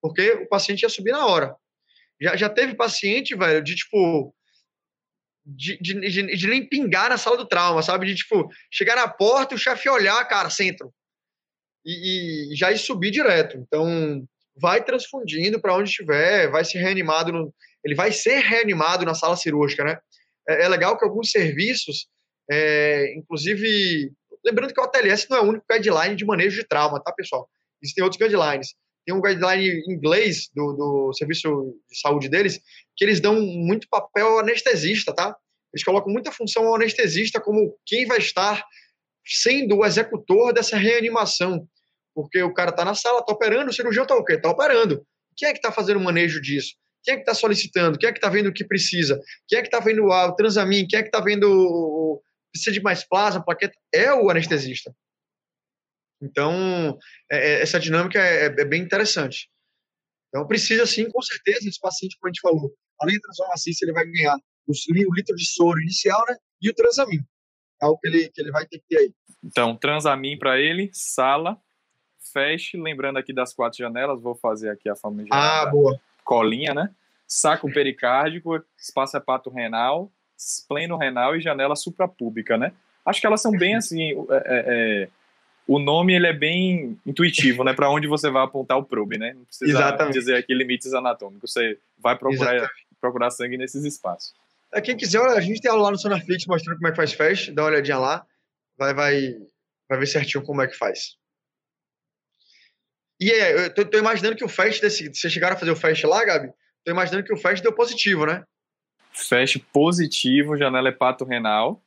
porque 0.00 0.30
o 0.32 0.48
paciente 0.48 0.82
ia 0.82 0.88
subir 0.88 1.12
na 1.12 1.26
hora. 1.26 1.54
Já, 2.20 2.34
já 2.34 2.48
teve 2.48 2.74
paciente, 2.74 3.36
velho, 3.36 3.62
de 3.62 3.76
tipo. 3.76 4.34
De, 5.46 5.76
de, 5.78 6.00
de, 6.00 6.36
de, 6.36 6.46
nem 6.46 6.66
pingar 6.66 7.10
na 7.10 7.18
sala 7.18 7.36
do 7.36 7.46
trauma, 7.46 7.82
sabe? 7.82 8.06
De 8.06 8.14
tipo, 8.14 8.48
chegar 8.72 8.96
na 8.96 9.06
porta 9.06 9.52
e 9.52 9.56
o 9.56 9.60
chefe 9.60 9.90
olhar, 9.90 10.26
cara, 10.26 10.48
centro. 10.48 10.90
E, 11.84 12.50
e 12.50 12.56
já 12.56 12.72
ir 12.72 12.78
subir 12.78 13.10
direto. 13.10 13.58
Então, 13.58 14.26
vai 14.56 14.84
transfundindo 14.84 15.60
para 15.60 15.74
onde 15.74 15.90
estiver, 15.90 16.50
vai 16.50 16.64
ser 16.64 16.78
reanimado. 16.78 17.32
No, 17.32 17.54
ele 17.84 17.94
vai 17.94 18.12
ser 18.12 18.40
reanimado 18.40 19.04
na 19.04 19.14
sala 19.14 19.36
cirúrgica, 19.36 19.84
né? 19.84 19.98
É, 20.48 20.64
é 20.64 20.68
legal 20.68 20.98
que 20.98 21.04
alguns 21.04 21.30
serviços, 21.30 22.06
é, 22.50 23.14
inclusive 23.16 24.12
Lembrando 24.44 24.74
que 24.74 24.80
o 24.80 24.84
ATLS 24.84 25.26
não 25.30 25.38
é 25.38 25.40
o 25.40 25.48
único 25.48 25.64
guideline 25.70 26.14
de 26.14 26.24
manejo 26.24 26.60
de 26.60 26.68
trauma, 26.68 27.02
tá, 27.02 27.10
pessoal? 27.12 27.48
Existem 27.82 28.04
outros 28.04 28.20
guidelines. 28.20 28.74
Tem 29.06 29.14
um 29.14 29.20
guideline 29.20 29.82
inglês 29.88 30.50
do, 30.54 30.72
do 30.72 31.12
serviço 31.14 31.48
de 31.90 31.98
saúde 31.98 32.28
deles, 32.28 32.60
que 32.94 33.04
eles 33.04 33.20
dão 33.20 33.40
muito 33.40 33.88
papel 33.88 34.26
ao 34.26 34.38
anestesista, 34.40 35.14
tá? 35.14 35.34
Eles 35.72 35.82
colocam 35.82 36.12
muita 36.12 36.30
função 36.30 36.66
ao 36.66 36.74
anestesista 36.74 37.40
como 37.40 37.76
quem 37.86 38.06
vai 38.06 38.18
estar 38.18 38.62
sendo 39.24 39.78
o 39.78 39.84
executor 39.84 40.52
dessa 40.52 40.76
reanimação. 40.76 41.66
Porque 42.14 42.42
o 42.42 42.54
cara 42.54 42.70
está 42.70 42.84
na 42.84 42.94
sala, 42.94 43.20
está 43.20 43.32
operando, 43.32 43.70
o 43.70 43.74
cirurgião 43.74 44.04
está 44.04 44.14
o 44.14 44.24
quê? 44.24 44.34
Está 44.34 44.50
operando. 44.50 45.04
Quem 45.36 45.48
é 45.48 45.52
que 45.52 45.58
está 45.58 45.72
fazendo 45.72 45.98
o 45.98 46.04
manejo 46.04 46.40
disso? 46.40 46.74
Quem 47.02 47.14
é 47.14 47.16
que 47.16 47.22
está 47.22 47.34
solicitando? 47.34 47.98
Quem 47.98 48.08
é 48.08 48.12
que 48.12 48.18
está 48.18 48.30
vendo 48.30 48.48
o 48.48 48.52
que 48.52 48.64
precisa? 48.64 49.20
Quem 49.48 49.58
é 49.58 49.62
que 49.62 49.68
está 49.68 49.80
vendo 49.80 50.04
o 50.04 50.32
transamin? 50.36 50.86
Quem 50.86 51.00
é 51.00 51.02
que 51.02 51.08
está 51.08 51.20
vendo 51.20 52.22
precisa 52.54 52.72
de 52.72 52.80
mais 52.80 53.06
plasma, 53.06 53.44
plaqueta, 53.44 53.74
é 53.92 54.14
o 54.14 54.30
anestesista. 54.30 54.94
Então, 56.22 56.96
é, 57.30 57.36
é 57.36 57.62
essa 57.62 57.80
dinâmica 57.80 58.18
é, 58.18 58.46
é, 58.46 58.64
bem 58.64 58.80
interessante. 58.80 59.50
Então 60.28 60.46
precisa 60.46 60.86
sim, 60.86 61.08
com 61.10 61.20
certeza, 61.20 61.68
esse 61.68 61.78
paciente, 61.80 62.16
como 62.18 62.28
a 62.28 62.32
gente 62.32 62.40
falou, 62.40 62.74
além 63.00 63.16
da 63.16 63.20
transformação 63.22 63.72
ele 63.82 63.92
vai 63.92 64.04
ganhar 64.06 64.36
o 64.66 65.14
litro 65.14 65.36
de 65.36 65.46
soro 65.46 65.80
inicial, 65.80 66.24
né? 66.28 66.36
E 66.62 66.70
o 66.70 66.74
transamin. 66.74 67.20
É 67.82 67.86
o 67.86 67.98
que 67.98 68.08
ele, 68.08 68.30
que 68.30 68.40
ele 68.40 68.50
vai 68.50 68.66
ter 68.66 68.78
que 68.78 68.84
ter 68.88 68.98
aí. 68.98 69.12
Então, 69.44 69.76
transamin 69.76 70.38
para 70.38 70.58
ele, 70.58 70.90
sala, 70.92 71.60
feche, 72.32 72.76
lembrando 72.76 73.18
aqui 73.18 73.32
das 73.32 73.52
quatro 73.52 73.78
janelas, 73.78 74.20
vou 74.20 74.34
fazer 74.34 74.70
aqui 74.70 74.88
a 74.88 74.96
família 74.96 75.28
ah, 75.32 75.70
colinha, 76.24 76.74
né? 76.74 76.90
Saco 77.26 77.72
pericárdico, 77.72 78.62
espaço 78.78 79.16
hepato 79.16 79.50
renal, 79.50 80.10
espleno 80.36 80.96
renal 80.96 81.36
e 81.36 81.40
janela 81.40 81.76
suprapúbica, 81.76 82.56
né? 82.56 82.72
Acho 83.04 83.20
que 83.20 83.26
elas 83.26 83.42
são 83.42 83.52
bem 83.52 83.74
assim. 83.74 84.12
É, 84.12 84.34
é, 84.34 84.64
é, 85.04 85.08
o 85.66 85.78
nome 85.78 86.14
ele 86.14 86.26
é 86.26 86.32
bem 86.32 86.98
intuitivo, 87.06 87.64
né? 87.64 87.72
Para 87.72 87.90
onde 87.90 88.06
você 88.06 88.30
vai 88.30 88.44
apontar 88.44 88.78
o 88.78 88.84
probe, 88.84 89.18
né? 89.18 89.32
Não 89.34 89.44
precisa 89.44 89.70
Exatamente. 89.70 90.14
dizer 90.14 90.36
aqui 90.36 90.54
limites 90.54 90.92
anatômicos. 90.94 91.52
Você 91.52 91.78
vai 91.98 92.16
procurar, 92.16 92.70
procurar 93.00 93.30
sangue 93.30 93.56
nesses 93.56 93.84
espaços. 93.84 94.34
É, 94.72 94.80
quem 94.80 94.96
quiser, 94.96 95.20
a 95.20 95.40
gente 95.40 95.60
tem 95.60 95.70
aula 95.70 95.84
lá 95.84 95.90
no 95.92 95.98
Sonarflix 95.98 96.46
mostrando 96.46 96.76
como 96.76 96.88
é 96.88 96.90
que 96.90 96.96
faz 96.96 97.12
fast, 97.12 97.52
dá 97.52 97.62
uma 97.62 97.68
olhadinha 97.68 97.98
lá, 97.98 98.26
vai, 98.76 98.92
vai, 98.92 99.36
vai 99.88 99.98
ver 99.98 100.06
certinho 100.06 100.42
como 100.42 100.60
é 100.62 100.66
que 100.66 100.76
faz. 100.76 101.16
E 103.24 103.30
é, 103.30 103.64
eu 103.64 103.72
tô, 103.72 103.86
tô, 103.86 103.96
imaginando 103.96 104.36
que 104.36 104.44
o 104.44 104.48
fast 104.50 104.82
desse. 104.82 105.08
Vocês 105.08 105.32
chegaram 105.32 105.56
a 105.56 105.58
fazer 105.58 105.70
o 105.70 105.76
fast 105.76 106.06
lá, 106.06 106.22
Gabi? 106.26 106.52
Tô 106.84 106.92
imaginando 106.92 107.24
que 107.24 107.32
o 107.32 107.38
fast 107.38 107.62
deu 107.62 107.72
positivo, 107.72 108.26
né? 108.26 108.44
Fast 109.14 109.58
positivo, 109.72 110.58
janela 110.58 110.90
hepato-renal. 110.90 111.82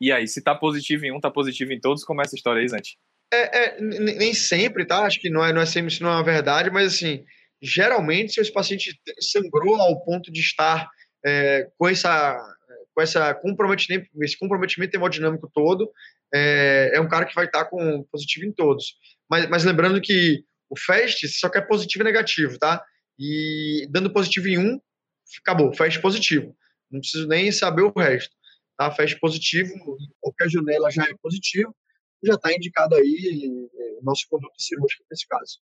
E 0.00 0.10
aí, 0.10 0.26
se 0.26 0.42
tá 0.42 0.54
positivo 0.54 1.04
em 1.04 1.12
um, 1.12 1.20
tá 1.20 1.30
positivo 1.30 1.74
em 1.74 1.78
todos, 1.78 2.04
como 2.04 2.22
é 2.22 2.24
essa 2.24 2.36
história 2.36 2.62
aí, 2.62 2.68
Zante? 2.68 2.96
É, 3.30 3.64
é, 3.64 3.80
nem 3.82 4.32
sempre, 4.32 4.86
tá? 4.86 5.02
Acho 5.02 5.20
que 5.20 5.28
não 5.28 5.44
é, 5.44 5.52
não 5.52 5.60
é 5.60 5.66
sempre 5.66 5.92
isso 5.92 6.02
não 6.02 6.10
é 6.10 6.14
uma 6.14 6.24
verdade, 6.24 6.70
mas 6.70 6.94
assim, 6.94 7.22
geralmente, 7.60 8.32
se 8.32 8.40
esse 8.40 8.50
paciente 8.50 8.98
sangrou 9.20 9.76
ao 9.76 10.02
ponto 10.02 10.32
de 10.32 10.40
estar 10.40 10.88
é, 11.22 11.68
com 11.76 11.86
essa 11.86 12.40
com 12.94 13.02
essa 13.02 13.34
comprometimento, 13.34 14.08
esse 14.22 14.38
comprometimento 14.38 14.96
hemodinâmico 14.96 15.50
todo, 15.52 15.92
é, 16.34 16.92
é 16.94 17.00
um 17.00 17.08
cara 17.08 17.26
que 17.26 17.34
vai 17.34 17.44
estar 17.44 17.66
com 17.66 18.02
positivo 18.04 18.46
em 18.46 18.52
todos. 18.52 18.94
Mas, 19.30 19.48
mas 19.48 19.64
lembrando 19.64 20.00
que 20.00 20.44
o 20.68 20.76
FAST 20.76 21.28
só 21.28 21.48
quer 21.48 21.62
positivo 21.62 22.02
e 22.02 22.04
negativo, 22.04 22.58
tá? 22.58 22.84
E 23.18 23.86
dando 23.90 24.12
positivo 24.12 24.48
em 24.48 24.58
um, 24.58 24.80
acabou, 25.40 25.72
FAST 25.74 26.00
positivo. 26.00 26.56
Não 26.90 27.00
preciso 27.00 27.28
nem 27.28 27.52
saber 27.52 27.82
o 27.82 27.92
resto. 27.96 28.34
Tá? 28.76 28.90
FAST 28.90 29.18
positivo, 29.20 29.72
qualquer 30.20 30.48
janela 30.48 30.90
já 30.90 31.04
é 31.04 31.14
positivo, 31.22 31.74
já 32.24 32.34
está 32.34 32.52
indicado 32.52 32.96
aí 32.96 33.68
é, 33.72 34.02
nosso 34.02 34.26
conduto 34.28 34.54
cirúrgico 34.58 35.04
nesse 35.10 35.26
caso. 35.26 35.58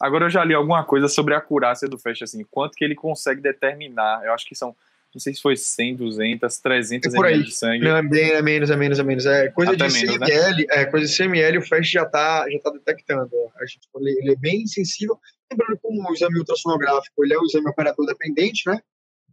Agora 0.00 0.26
eu 0.26 0.30
já 0.30 0.44
li 0.44 0.54
alguma 0.54 0.84
coisa 0.84 1.08
sobre 1.08 1.34
a 1.34 1.38
acurácia 1.38 1.88
do 1.88 1.98
FAST, 1.98 2.24
assim, 2.24 2.44
quanto 2.50 2.74
que 2.74 2.84
ele 2.84 2.94
consegue 2.94 3.40
determinar. 3.40 4.24
Eu 4.24 4.32
acho 4.32 4.46
que 4.46 4.54
são 4.54 4.76
não 5.14 5.20
sei 5.20 5.34
se 5.34 5.40
foi 5.40 5.56
100, 5.56 5.96
200, 5.96 6.58
300 6.58 7.14
é 7.14 7.16
ml 7.16 7.44
de 7.44 7.54
sangue. 7.54 7.84
Não, 7.84 7.96
é, 7.96 8.02
bem, 8.02 8.30
é 8.30 8.42
menos, 8.42 8.70
é 8.70 8.76
menos, 8.76 8.98
é 8.98 9.02
menos. 9.02 9.26
É 9.26 9.48
coisa 9.48 9.72
Até 9.72 9.86
de 9.86 9.94
menos, 9.94 10.10
100 10.10 10.16
ml, 10.16 10.56
né? 10.56 10.66
é 10.70 10.84
coisa 10.84 11.06
de 11.06 11.12
100 11.12 11.26
ml, 11.26 11.58
o 11.58 11.66
FAST 11.66 11.92
já 11.92 12.02
está 12.02 12.46
já 12.50 12.58
tá 12.60 12.70
detectando. 12.70 13.30
A 13.56 13.66
gente, 13.66 13.88
ele 14.20 14.32
é 14.32 14.36
bem 14.36 14.66
sensível. 14.66 15.18
Lembrando 15.50 15.78
que 15.78 15.86
o 15.86 16.12
exame 16.12 16.38
ultrassonográfico, 16.38 17.24
ele 17.24 17.34
é 17.34 17.38
um 17.38 17.44
exame 17.44 17.68
operador 17.68 18.06
dependente, 18.06 18.62
né? 18.66 18.78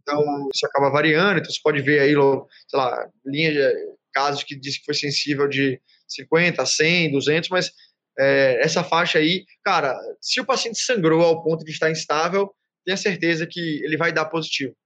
Então, 0.00 0.48
isso 0.54 0.64
acaba 0.64 0.88
variando. 0.88 1.38
Então, 1.38 1.50
você 1.50 1.60
pode 1.62 1.82
ver 1.82 2.00
aí, 2.00 2.12
sei 2.12 2.78
lá, 2.78 3.08
linha 3.24 3.52
de 3.52 3.96
casos 4.14 4.42
que 4.42 4.58
diz 4.58 4.78
que 4.78 4.84
foi 4.84 4.94
sensível 4.94 5.46
de 5.46 5.80
50, 6.08 6.64
100, 6.64 7.12
200, 7.12 7.50
mas 7.50 7.72
é, 8.18 8.60
essa 8.62 8.82
faixa 8.82 9.18
aí, 9.18 9.44
cara, 9.62 9.94
se 10.20 10.40
o 10.40 10.46
paciente 10.46 10.78
sangrou 10.78 11.22
ao 11.22 11.42
ponto 11.42 11.64
de 11.64 11.70
estar 11.70 11.90
instável, 11.90 12.50
tenha 12.84 12.96
certeza 12.96 13.46
que 13.46 13.60
ele 13.84 13.96
vai 13.96 14.12
dar 14.12 14.24
positivo, 14.26 14.74
tá? 14.74 14.76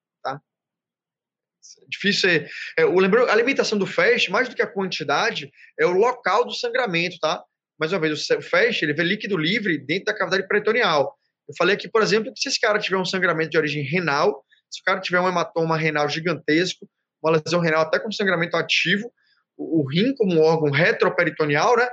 Difícil 1.89 2.31
ser. 2.31 2.51
É, 2.77 2.85
lembrou, 2.85 3.29
a 3.29 3.35
limitação 3.35 3.79
do 3.79 3.87
FAST, 3.87 4.31
mais 4.31 4.49
do 4.49 4.55
que 4.55 4.63
a 4.63 4.67
quantidade, 4.67 5.51
é 5.79 5.87
o 5.87 5.93
local 5.93 6.45
do 6.45 6.55
sangramento, 6.55 7.19
tá? 7.21 7.43
Mais 7.79 7.93
uma 7.93 8.01
vez, 8.01 8.29
o 8.31 8.43
FAST, 8.43 8.83
ele 8.83 8.95
vê 8.95 9.03
líquido 9.03 9.37
livre 9.37 9.79
dentro 9.79 10.07
da 10.07 10.15
cavidade 10.15 10.47
peritoneal. 10.47 11.17
Eu 11.49 11.55
falei 11.57 11.75
aqui, 11.75 11.89
por 11.89 12.03
exemplo, 12.03 12.33
que 12.33 12.41
se 12.41 12.49
esse 12.49 12.61
cara 12.61 12.79
tiver 12.79 12.97
um 12.97 13.05
sangramento 13.05 13.51
de 13.51 13.59
origem 13.59 13.83
renal, 13.83 14.45
se 14.71 14.81
o 14.81 14.85
cara 14.85 15.01
tiver 15.01 15.21
um 15.21 15.29
hematoma 15.29 15.77
renal 15.77 16.09
gigantesco, 16.09 16.89
uma 17.23 17.33
lesão 17.33 17.61
renal 17.61 17.83
até 17.83 17.99
com 17.99 18.13
sangramento 18.13 18.57
ativo, 18.57 19.13
o, 19.57 19.81
o 19.81 19.89
rim 19.89 20.15
como 20.15 20.35
um 20.35 20.43
órgão 20.43 20.71
retroperitoneal, 20.71 21.77
né? 21.77 21.89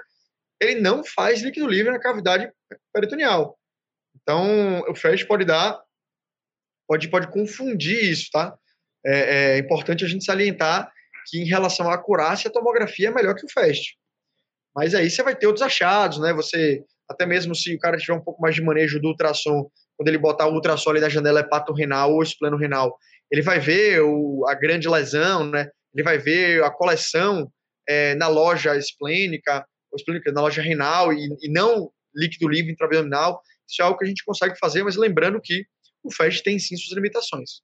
Ele 0.61 0.79
não 0.79 1.03
faz 1.03 1.41
líquido 1.41 1.67
livre 1.67 1.91
na 1.91 1.99
cavidade 1.99 2.51
peritoneal. 2.93 3.57
Então, 4.21 4.81
o 4.89 4.95
FAST 4.95 5.25
pode 5.25 5.45
dar, 5.45 5.79
pode, 6.87 7.07
pode 7.09 7.31
confundir 7.31 8.11
isso, 8.11 8.29
tá? 8.31 8.57
É, 9.07 9.55
é 9.55 9.57
importante 9.57 10.03
a 10.03 10.07
gente 10.07 10.25
salientar 10.25 10.91
que 11.27 11.41
em 11.41 11.45
relação 11.45 11.89
à 11.89 11.95
acurácia, 11.95 12.49
a 12.49 12.51
tomografia 12.51 13.09
é 13.09 13.13
melhor 13.13 13.35
que 13.35 13.45
o 13.45 13.51
FAST. 13.51 13.97
Mas 14.75 14.93
aí 14.93 15.09
você 15.09 15.23
vai 15.23 15.35
ter 15.35 15.47
outros 15.47 15.65
achados, 15.65 16.19
né? 16.19 16.33
Você, 16.33 16.83
até 17.09 17.25
mesmo 17.25 17.55
se 17.55 17.75
o 17.75 17.79
cara 17.79 17.97
tiver 17.97 18.13
um 18.13 18.23
pouco 18.23 18.41
mais 18.41 18.55
de 18.55 18.61
manejo 18.61 18.99
do 18.99 19.09
ultrassom, 19.09 19.69
quando 19.95 20.07
ele 20.07 20.17
botar 20.17 20.47
o 20.47 20.53
ultrassom 20.53 20.91
ali 20.91 21.01
da 21.01 21.09
janela 21.09 21.39
hepato-renal 21.39 22.13
ou 22.13 22.23
espleno-renal, 22.23 22.95
ele 23.31 23.41
vai 23.41 23.59
ver 23.59 24.01
o, 24.01 24.45
a 24.47 24.53
grande 24.53 24.87
lesão, 24.87 25.49
né? 25.49 25.69
Ele 25.93 26.03
vai 26.03 26.17
ver 26.17 26.63
a 26.63 26.69
coleção 26.69 27.51
é, 27.87 28.13
na 28.15 28.27
loja 28.27 28.75
esplênica, 28.77 29.65
esplênica, 29.95 30.31
na 30.31 30.41
loja 30.41 30.61
renal 30.61 31.11
e, 31.11 31.27
e 31.41 31.51
não 31.51 31.89
líquido 32.15 32.47
livre 32.47 32.71
intraabdominal. 32.71 33.41
Isso 33.67 33.81
é 33.81 33.85
algo 33.85 33.97
que 33.97 34.05
a 34.05 34.07
gente 34.07 34.23
consegue 34.23 34.57
fazer, 34.59 34.83
mas 34.83 34.95
lembrando 34.95 35.41
que 35.41 35.65
o 36.03 36.13
FAST 36.13 36.43
tem 36.43 36.59
sim 36.59 36.77
suas 36.77 36.95
limitações. 36.95 37.61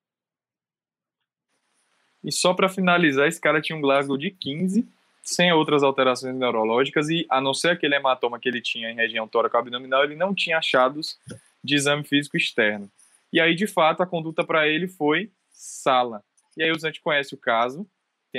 E 2.24 2.32
só 2.32 2.54
para 2.54 2.70
finalizar, 2.70 3.28
esse 3.28 3.40
cara 3.40 3.62
tinha 3.62 3.78
um 3.78 3.82
Glasgow 3.82 4.18
de 4.18 4.32
15, 4.32 4.88
sem 5.24 5.52
outras 5.52 5.84
alterações 5.84 6.36
neurológicas, 6.36 7.10
e 7.10 7.26
a 7.30 7.42
não 7.42 7.54
ser 7.54 7.70
aquele 7.70 7.96
hematoma 7.96 8.40
que 8.40 8.48
ele 8.48 8.62
tinha 8.62 8.90
em 8.90 8.96
região 8.96 9.28
tóraco-abdominal, 9.28 10.04
ele 10.04 10.16
não 10.16 10.34
tinha 10.34 10.58
achados 10.58 11.18
de 11.64 11.76
exame 11.76 12.04
físico 12.04 12.38
externo. 12.38 12.90
E 13.32 13.40
aí, 13.40 13.56
de 13.56 13.68
fato, 13.68 14.04
a 14.04 14.06
conduta 14.06 14.44
para 14.44 14.68
ele 14.68 14.88
foi 14.88 15.30
sala. 15.52 16.22
E 16.56 16.64
aí 16.64 16.72
o 16.72 16.80
Zante 16.80 17.02
conhece 17.02 17.34
o 17.34 17.38
caso, 17.38 17.88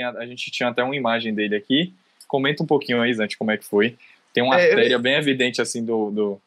a, 0.01 0.09
a, 0.19 0.25
gente 0.25 0.51
tinha 0.51 0.69
até 0.69 0.83
uma 0.83 0.95
imagem 0.95 1.33
dele 1.33 1.55
aqui. 1.55 1.93
Comenta 2.27 2.63
um 2.63 2.65
pouquinho 2.65 3.01
aí, 3.01 3.13
Zante, 3.13 3.37
como 3.37 3.51
é 3.51 3.57
que 3.57 3.65
foi. 3.65 3.97
Tem 4.33 4.43
uma 4.43 4.59
é, 4.59 4.69
artéria 4.69 4.93
eu... 4.93 4.99
bem 4.99 5.15
evidente, 5.15 5.61
assim, 5.61 5.83
do... 5.83 6.11
do... 6.11 6.41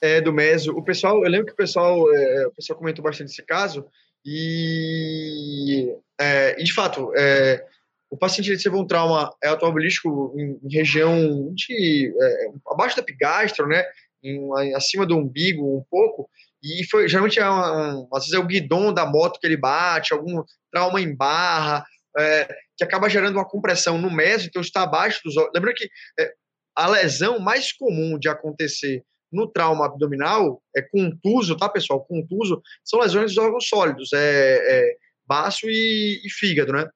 É, 0.00 0.20
do 0.20 0.32
meso. 0.32 0.72
O 0.76 0.82
pessoal, 0.82 1.24
eu 1.24 1.30
lembro 1.30 1.46
que 1.46 1.52
o 1.52 1.56
pessoal, 1.56 2.12
é, 2.14 2.46
o 2.46 2.50
pessoal 2.50 2.78
comentou 2.78 3.02
bastante 3.02 3.30
esse 3.30 3.42
caso, 3.42 3.86
e, 4.24 5.94
é, 6.20 6.60
e 6.60 6.64
de 6.64 6.72
fato, 6.72 7.12
é, 7.16 7.64
o 8.10 8.16
paciente 8.16 8.50
recebeu 8.50 8.80
um 8.80 8.86
trauma 8.86 9.34
automobilístico 9.44 10.34
em, 10.36 10.58
em 10.62 10.72
região 10.72 11.52
de 11.54 12.14
é, 12.20 12.46
abaixo 12.68 12.96
da 12.96 13.02
epigastro, 13.02 13.66
né, 13.66 13.84
em, 14.22 14.74
acima 14.74 15.04
do 15.04 15.16
umbigo 15.16 15.76
um 15.76 15.84
pouco, 15.90 16.28
e 16.62 16.84
foi 16.90 17.08
geralmente 17.08 17.38
é 17.38 17.48
uma, 17.48 18.08
às 18.14 18.24
vezes 18.24 18.32
é 18.32 18.38
o 18.38 18.46
guidão 18.46 18.92
da 18.92 19.04
moto 19.04 19.38
que 19.38 19.46
ele 19.46 19.56
bate, 19.56 20.14
algum 20.14 20.42
trauma 20.72 21.00
em 21.00 21.14
barra, 21.14 21.84
é, 22.16 22.48
que 22.76 22.84
acaba 22.84 23.10
gerando 23.10 23.36
uma 23.36 23.48
compressão 23.48 23.98
no 23.98 24.10
meso, 24.10 24.46
então 24.46 24.62
está 24.62 24.82
abaixo 24.82 25.20
dos 25.24 25.36
olhos. 25.36 25.50
Lembra 25.54 25.74
que 25.74 25.88
é, 26.18 26.32
a 26.74 26.88
lesão 26.88 27.38
mais 27.38 27.72
comum 27.72 28.18
de 28.18 28.28
acontecer 28.28 29.04
no 29.34 29.48
trauma 29.48 29.86
abdominal, 29.86 30.62
é 30.74 30.80
contuso, 30.80 31.56
tá, 31.56 31.68
pessoal? 31.68 32.04
Contuso 32.04 32.62
são 32.84 33.00
lesões 33.00 33.34
dos 33.34 33.38
órgãos 33.38 33.68
sólidos, 33.68 34.12
é, 34.12 34.56
é 34.56 34.96
baço 35.26 35.68
e, 35.68 36.20
e, 36.24 36.30
fígado, 36.30 36.72
né? 36.72 36.88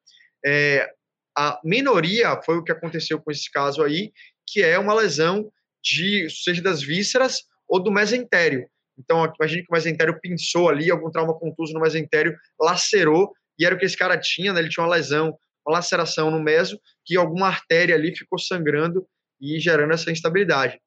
É, 0.45 0.89
a 1.36 1.61
minoria 1.64 2.41
foi 2.45 2.57
o 2.57 2.64
que 2.64 2.72
aconteceu 2.72 3.20
com 3.20 3.30
esse 3.30 3.51
caso 3.51 3.82
aí, 3.82 4.12
que 4.47 4.62
é 4.62 4.78
uma 4.78 4.95
lesão 4.95 5.51
de, 5.82 6.28
seja 6.30 6.62
das 6.62 6.82
vísceras 6.82 7.43
ou 7.68 7.82
do 7.82 7.91
mesentério. 7.91 8.66
Então, 8.99 9.30
imagine 9.39 9.62
que 9.62 9.70
o 9.70 9.74
mesentério 9.74 10.18
pinçou 10.20 10.68
ali, 10.68 10.91
algum 10.91 11.11
trauma 11.11 11.39
contuso 11.39 11.72
no 11.72 11.80
mesentério, 11.80 12.36
lacerou, 12.61 13.32
e 13.59 13.64
era 13.64 13.74
o 13.74 13.78
que 13.78 13.84
esse 13.84 13.97
cara 13.97 14.18
tinha, 14.18 14.53
né? 14.53 14.61
Ele 14.61 14.68
tinha 14.68 14.84
uma 14.84 14.95
lesão, 14.95 15.36
uma 15.66 15.76
laceração 15.76 16.30
no 16.30 16.41
meso, 16.41 16.80
que 17.05 17.16
alguma 17.16 17.49
artéria 17.49 17.95
ali 17.95 18.16
ficou 18.16 18.39
sangrando 18.39 19.07
e 19.41 19.59
gerando 19.61 19.93
essa 19.93 20.11
instabilidade. 20.11 20.80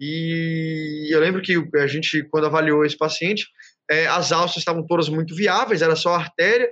E 0.00 1.08
eu 1.14 1.20
lembro 1.20 1.42
que 1.42 1.54
a 1.76 1.86
gente, 1.86 2.22
quando 2.30 2.46
avaliou 2.46 2.84
esse 2.84 2.96
paciente, 2.96 3.46
é, 3.90 4.06
as 4.06 4.32
alças 4.32 4.58
estavam 4.58 4.86
todas 4.86 5.08
muito 5.08 5.34
viáveis, 5.34 5.82
era 5.82 5.94
só 5.94 6.14
artéria, 6.14 6.68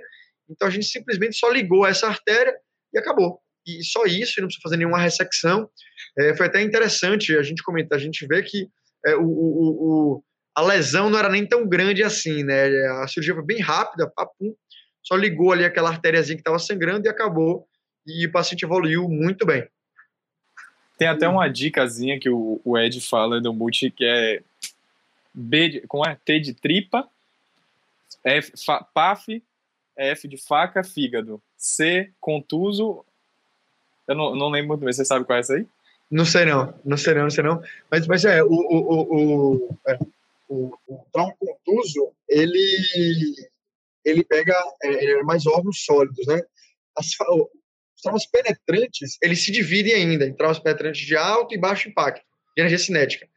então 0.49 0.67
a 0.67 0.71
gente 0.71 0.85
simplesmente 0.85 1.37
só 1.37 1.49
ligou 1.49 1.85
essa 1.85 2.07
artéria 2.07 2.53
e 2.93 2.99
acabou. 2.99 3.39
E 3.65 3.83
só 3.83 4.05
isso, 4.05 4.41
não 4.41 4.47
precisa 4.47 4.63
fazer 4.63 4.77
nenhuma 4.77 4.99
ressecção. 4.99 5.69
É, 6.17 6.35
foi 6.35 6.47
até 6.47 6.61
interessante 6.61 7.35
a 7.37 7.43
gente 7.43 7.63
comentar, 7.63 7.97
a 7.97 8.01
gente 8.01 8.25
vê 8.27 8.41
que 8.41 8.67
é, 9.05 9.15
o, 9.15 9.23
o, 9.23 9.25
o, 9.25 10.23
a 10.55 10.61
lesão 10.61 11.09
não 11.09 11.19
era 11.19 11.29
nem 11.29 11.45
tão 11.45 11.67
grande 11.67 12.03
assim, 12.03 12.43
né? 12.43 12.65
A 13.03 13.07
cirurgia 13.07 13.35
foi 13.35 13.45
bem 13.45 13.59
rápida, 13.59 14.11
papum, 14.15 14.53
só 15.03 15.15
ligou 15.15 15.51
ali 15.51 15.63
aquela 15.63 15.89
artériazinha 15.89 16.35
que 16.35 16.41
estava 16.41 16.59
sangrando 16.59 17.07
e 17.07 17.09
acabou. 17.09 17.67
E 18.05 18.25
o 18.25 18.31
paciente 18.31 18.63
evoluiu 18.63 19.07
muito 19.07 19.45
bem. 19.45 19.67
Tem 21.01 21.07
até 21.07 21.27
uma 21.27 21.47
dicasinha 21.47 22.19
que 22.19 22.29
o, 22.29 22.61
o 22.63 22.77
Ed 22.77 23.01
fala 23.01 23.41
do 23.41 23.51
Multi 23.51 23.89
que 23.89 24.05
é 24.05 24.43
B 25.33 25.69
de, 25.69 25.81
como 25.87 26.05
é? 26.05 26.15
T 26.23 26.39
de 26.39 26.53
tripa, 26.53 27.09
F, 28.23 28.53
fa, 28.63 28.83
PAF, 28.83 29.41
F 29.97 30.27
de 30.27 30.37
faca, 30.37 30.83
fígado. 30.83 31.41
C, 31.57 32.11
contuso. 32.19 33.03
Eu 34.07 34.13
não, 34.13 34.35
não 34.35 34.49
lembro 34.49 34.67
muito 34.67 34.85
bem, 34.85 34.93
você 34.93 35.03
sabe 35.03 35.25
qual 35.25 35.37
é 35.37 35.39
essa 35.39 35.55
aí? 35.55 35.65
Não 36.11 36.23
sei 36.23 36.45
não, 36.45 36.71
não 36.85 36.97
sei 36.97 37.15
não, 37.15 37.23
não 37.23 37.31
sei 37.31 37.43
não. 37.45 37.63
Mas, 37.89 38.05
mas 38.05 38.23
é, 38.23 38.43
o, 38.43 38.51
o, 38.51 39.15
o, 39.15 39.77
é, 39.87 39.97
o, 40.47 40.71
o 40.87 40.99
trauma 41.11 41.33
contuso, 41.39 42.11
ele, 42.29 43.49
ele 44.05 44.23
pega 44.23 44.53
é, 44.83 45.13
é 45.13 45.23
mais 45.23 45.47
órgãos 45.47 45.83
sólidos, 45.83 46.27
né? 46.27 46.43
As, 46.95 47.07
traumas 48.01 48.25
penetrantes, 48.25 49.17
eles 49.21 49.43
se 49.43 49.51
dividem 49.51 49.93
ainda 49.93 50.25
em 50.25 50.35
traumas 50.35 50.59
penetrantes 50.59 51.05
de 51.05 51.15
alto 51.15 51.53
e 51.55 51.57
baixo 51.57 51.87
impacto, 51.87 52.21
de 52.55 52.61
energia 52.61 52.79
cinética. 52.79 53.27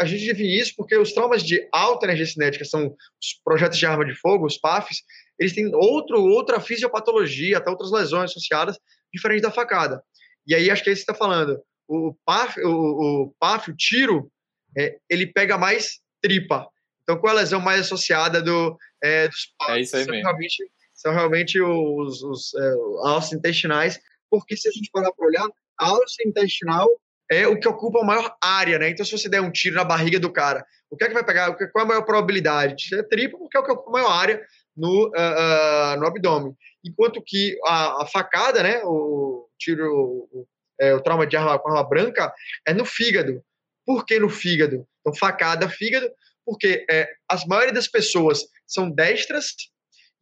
A 0.00 0.06
gente 0.06 0.24
divide 0.24 0.58
isso 0.58 0.72
porque 0.76 0.96
os 0.96 1.12
traumas 1.12 1.42
de 1.42 1.68
alta 1.72 2.06
energia 2.06 2.26
cinética 2.26 2.64
são 2.64 2.86
os 2.86 3.40
projetos 3.44 3.78
de 3.78 3.84
arma 3.84 4.04
de 4.04 4.14
fogo, 4.14 4.46
os 4.46 4.56
PAFs, 4.56 5.02
eles 5.38 5.52
têm 5.52 5.70
outro, 5.74 6.22
outra 6.22 6.60
fisiopatologia, 6.60 7.58
até 7.58 7.70
outras 7.70 7.90
lesões 7.90 8.30
associadas, 8.30 8.78
diferente 9.12 9.42
da 9.42 9.50
facada. 9.50 10.02
E 10.46 10.54
aí, 10.54 10.70
acho 10.70 10.82
que 10.82 10.90
é 10.90 10.92
isso 10.92 11.04
que 11.04 11.06
você 11.06 11.12
está 11.12 11.14
falando. 11.14 11.60
O 11.88 12.14
PAF, 12.24 12.60
o, 12.60 12.70
o, 12.70 13.34
PAF, 13.38 13.70
o 13.70 13.76
tiro, 13.76 14.30
é, 14.76 14.96
ele 15.10 15.26
pega 15.26 15.58
mais 15.58 16.00
tripa. 16.22 16.66
Então, 17.02 17.18
qual 17.18 17.34
é 17.34 17.36
a 17.36 17.40
lesão 17.40 17.60
mais 17.60 17.80
associada 17.80 18.40
do, 18.40 18.76
é, 19.02 19.28
dos 19.28 19.52
PAFs? 19.58 19.74
É 19.74 19.80
isso 19.80 19.96
aí 19.96 20.06
mesmo. 20.06 20.22
Realmente, 20.22 20.70
são 20.96 21.12
realmente 21.12 21.60
os, 21.60 22.22
os 22.22 22.52
é, 22.54 23.36
intestinais, 23.36 24.00
porque 24.30 24.56
se 24.56 24.68
a 24.68 24.72
gente 24.72 24.90
parar 24.90 25.12
para 25.12 25.26
olhar, 25.26 25.46
a 25.78 25.86
alça 25.86 26.26
intestinal 26.26 26.88
é 27.30 27.46
o 27.46 27.58
que 27.58 27.68
ocupa 27.68 28.00
a 28.00 28.04
maior 28.04 28.36
área, 28.42 28.78
né? 28.78 28.88
Então, 28.88 29.04
se 29.04 29.12
você 29.12 29.28
der 29.28 29.40
um 29.40 29.50
tiro 29.50 29.74
na 29.74 29.84
barriga 29.84 30.18
do 30.18 30.32
cara, 30.32 30.64
o 30.88 30.96
que 30.96 31.04
é 31.04 31.08
que 31.08 31.14
vai 31.14 31.24
pegar? 31.24 31.52
Qual 31.54 31.68
é 31.78 31.82
a 31.82 31.84
maior 31.84 32.02
probabilidade? 32.02 32.94
É 32.94 33.02
triplo, 33.02 33.38
porque 33.38 33.56
é 33.56 33.60
o 33.60 33.64
que 33.64 33.72
ocupa 33.72 33.90
a 33.90 33.92
maior 33.92 34.10
área 34.10 34.40
no, 34.76 35.08
uh, 35.08 35.10
uh, 35.10 36.00
no 36.00 36.06
abdômen. 36.06 36.56
Enquanto 36.84 37.22
que 37.24 37.58
a, 37.64 38.02
a, 38.02 38.06
facada, 38.06 38.62
né? 38.62 38.80
O 38.84 39.48
tiro, 39.58 40.28
o, 40.32 40.46
é, 40.80 40.94
o 40.94 41.00
trauma 41.00 41.26
de 41.26 41.36
arma 41.36 41.58
com 41.58 41.68
arma 41.68 41.88
branca 41.88 42.32
é 42.66 42.72
no 42.72 42.84
fígado. 42.84 43.42
Por 43.84 44.04
que 44.04 44.18
no 44.20 44.28
fígado? 44.28 44.86
Então, 45.00 45.14
facada, 45.14 45.68
fígado, 45.68 46.08
porque 46.44 46.86
é, 46.88 47.08
as 47.28 47.44
maioria 47.44 47.72
das 47.72 47.88
pessoas 47.88 48.44
são 48.66 48.90
destras 48.90 49.54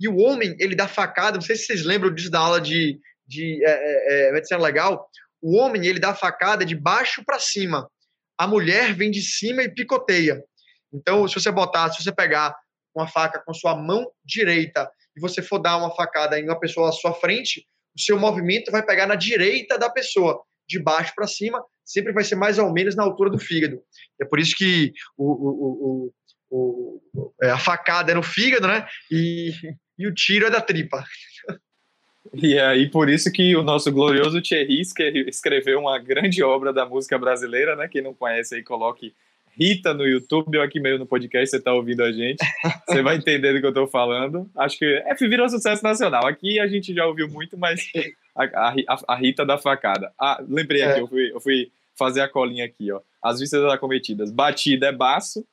e 0.04 0.08
o 0.08 0.18
homem, 0.18 0.54
ele 0.58 0.76
dá 0.76 0.86
facada, 0.86 1.38
não 1.38 1.40
sei 1.40 1.56
se 1.56 1.64
vocês 1.64 1.82
lembram 1.82 2.12
disso 2.12 2.30
da 2.30 2.38
aula 2.38 2.60
de, 2.60 3.00
de 3.26 3.64
é, 3.64 3.70
é, 3.70 4.28
é 4.28 4.32
medicina 4.32 4.60
legal, 4.60 5.08
o 5.40 5.56
homem, 5.56 5.86
ele 5.86 5.98
dá 5.98 6.14
facada 6.14 6.62
de 6.62 6.76
baixo 6.76 7.24
para 7.24 7.38
cima. 7.38 7.90
A 8.36 8.46
mulher 8.46 8.92
vem 8.92 9.10
de 9.10 9.22
cima 9.22 9.62
e 9.62 9.72
picoteia. 9.72 10.44
Então, 10.92 11.26
se 11.26 11.34
você 11.34 11.50
botar, 11.50 11.90
se 11.90 12.02
você 12.02 12.12
pegar 12.12 12.54
uma 12.94 13.08
faca 13.08 13.42
com 13.42 13.54
sua 13.54 13.74
mão 13.74 14.06
direita 14.22 14.90
e 15.16 15.20
você 15.20 15.40
for 15.40 15.58
dar 15.58 15.78
uma 15.78 15.94
facada 15.94 16.38
em 16.38 16.44
uma 16.44 16.60
pessoa 16.60 16.90
à 16.90 16.92
sua 16.92 17.14
frente, 17.14 17.66
o 17.96 18.00
seu 18.00 18.18
movimento 18.18 18.70
vai 18.70 18.84
pegar 18.84 19.06
na 19.06 19.14
direita 19.14 19.78
da 19.78 19.88
pessoa, 19.88 20.42
de 20.68 20.78
baixo 20.78 21.14
para 21.16 21.26
cima, 21.26 21.64
sempre 21.82 22.12
vai 22.12 22.24
ser 22.24 22.34
mais 22.34 22.58
ou 22.58 22.70
menos 22.70 22.94
na 22.94 23.04
altura 23.04 23.30
do 23.30 23.38
fígado. 23.38 23.82
É 24.20 24.24
por 24.26 24.38
isso 24.38 24.54
que 24.54 24.92
o, 25.16 25.32
o, 25.32 26.12
o, 26.50 26.60
o 27.20 27.32
é, 27.42 27.50
a 27.50 27.58
facada 27.58 28.12
é 28.12 28.14
no 28.14 28.22
fígado, 28.22 28.66
né? 28.66 28.86
E, 29.10 29.52
e 29.98 30.06
o 30.06 30.14
tiro 30.14 30.46
é 30.46 30.50
da 30.50 30.60
tripa. 30.60 31.04
E 32.32 32.54
é 32.54 32.66
aí 32.66 32.90
por 32.90 33.08
isso 33.08 33.30
que 33.30 33.54
o 33.54 33.62
nosso 33.62 33.92
glorioso 33.92 34.40
Thierry 34.40 34.80
escreveu 35.28 35.80
uma 35.80 35.98
grande 35.98 36.42
obra 36.42 36.72
da 36.72 36.86
música 36.86 37.18
brasileira, 37.18 37.76
né? 37.76 37.86
Quem 37.86 38.02
não 38.02 38.14
conhece 38.14 38.54
aí, 38.54 38.62
coloque 38.62 39.14
Rita 39.56 39.94
no 39.94 40.04
YouTube 40.04 40.58
ou 40.58 40.64
aqui 40.64 40.80
meio 40.80 40.98
no 40.98 41.06
podcast, 41.06 41.50
você 41.50 41.58
está 41.58 41.72
ouvindo 41.72 42.02
a 42.02 42.10
gente. 42.10 42.44
Você 42.88 43.02
vai 43.02 43.16
entender 43.16 43.52
do 43.52 43.60
que 43.60 43.66
eu 43.66 43.70
estou 43.70 43.86
falando. 43.86 44.50
Acho 44.56 44.76
que 44.78 44.84
é, 44.84 45.14
virou 45.14 45.48
sucesso 45.48 45.82
nacional. 45.82 46.26
Aqui 46.26 46.58
a 46.58 46.66
gente 46.66 46.92
já 46.92 47.06
ouviu 47.06 47.28
muito, 47.28 47.56
mas 47.56 47.80
a, 48.34 48.44
a, 48.44 48.74
a 49.08 49.14
Rita 49.14 49.46
da 49.46 49.56
facada. 49.56 50.12
Ah, 50.18 50.42
lembrei 50.46 50.82
aqui, 50.82 50.98
é. 50.98 51.02
eu, 51.02 51.06
fui, 51.06 51.32
eu 51.32 51.40
fui 51.40 51.72
fazer 51.96 52.20
a 52.20 52.28
colinha 52.28 52.64
aqui, 52.64 52.90
ó. 52.90 53.00
As 53.22 53.38
vistas 53.38 53.64
acometidas. 53.64 54.32
Batida 54.32 54.88
é 54.88 54.92
baço, 54.92 55.46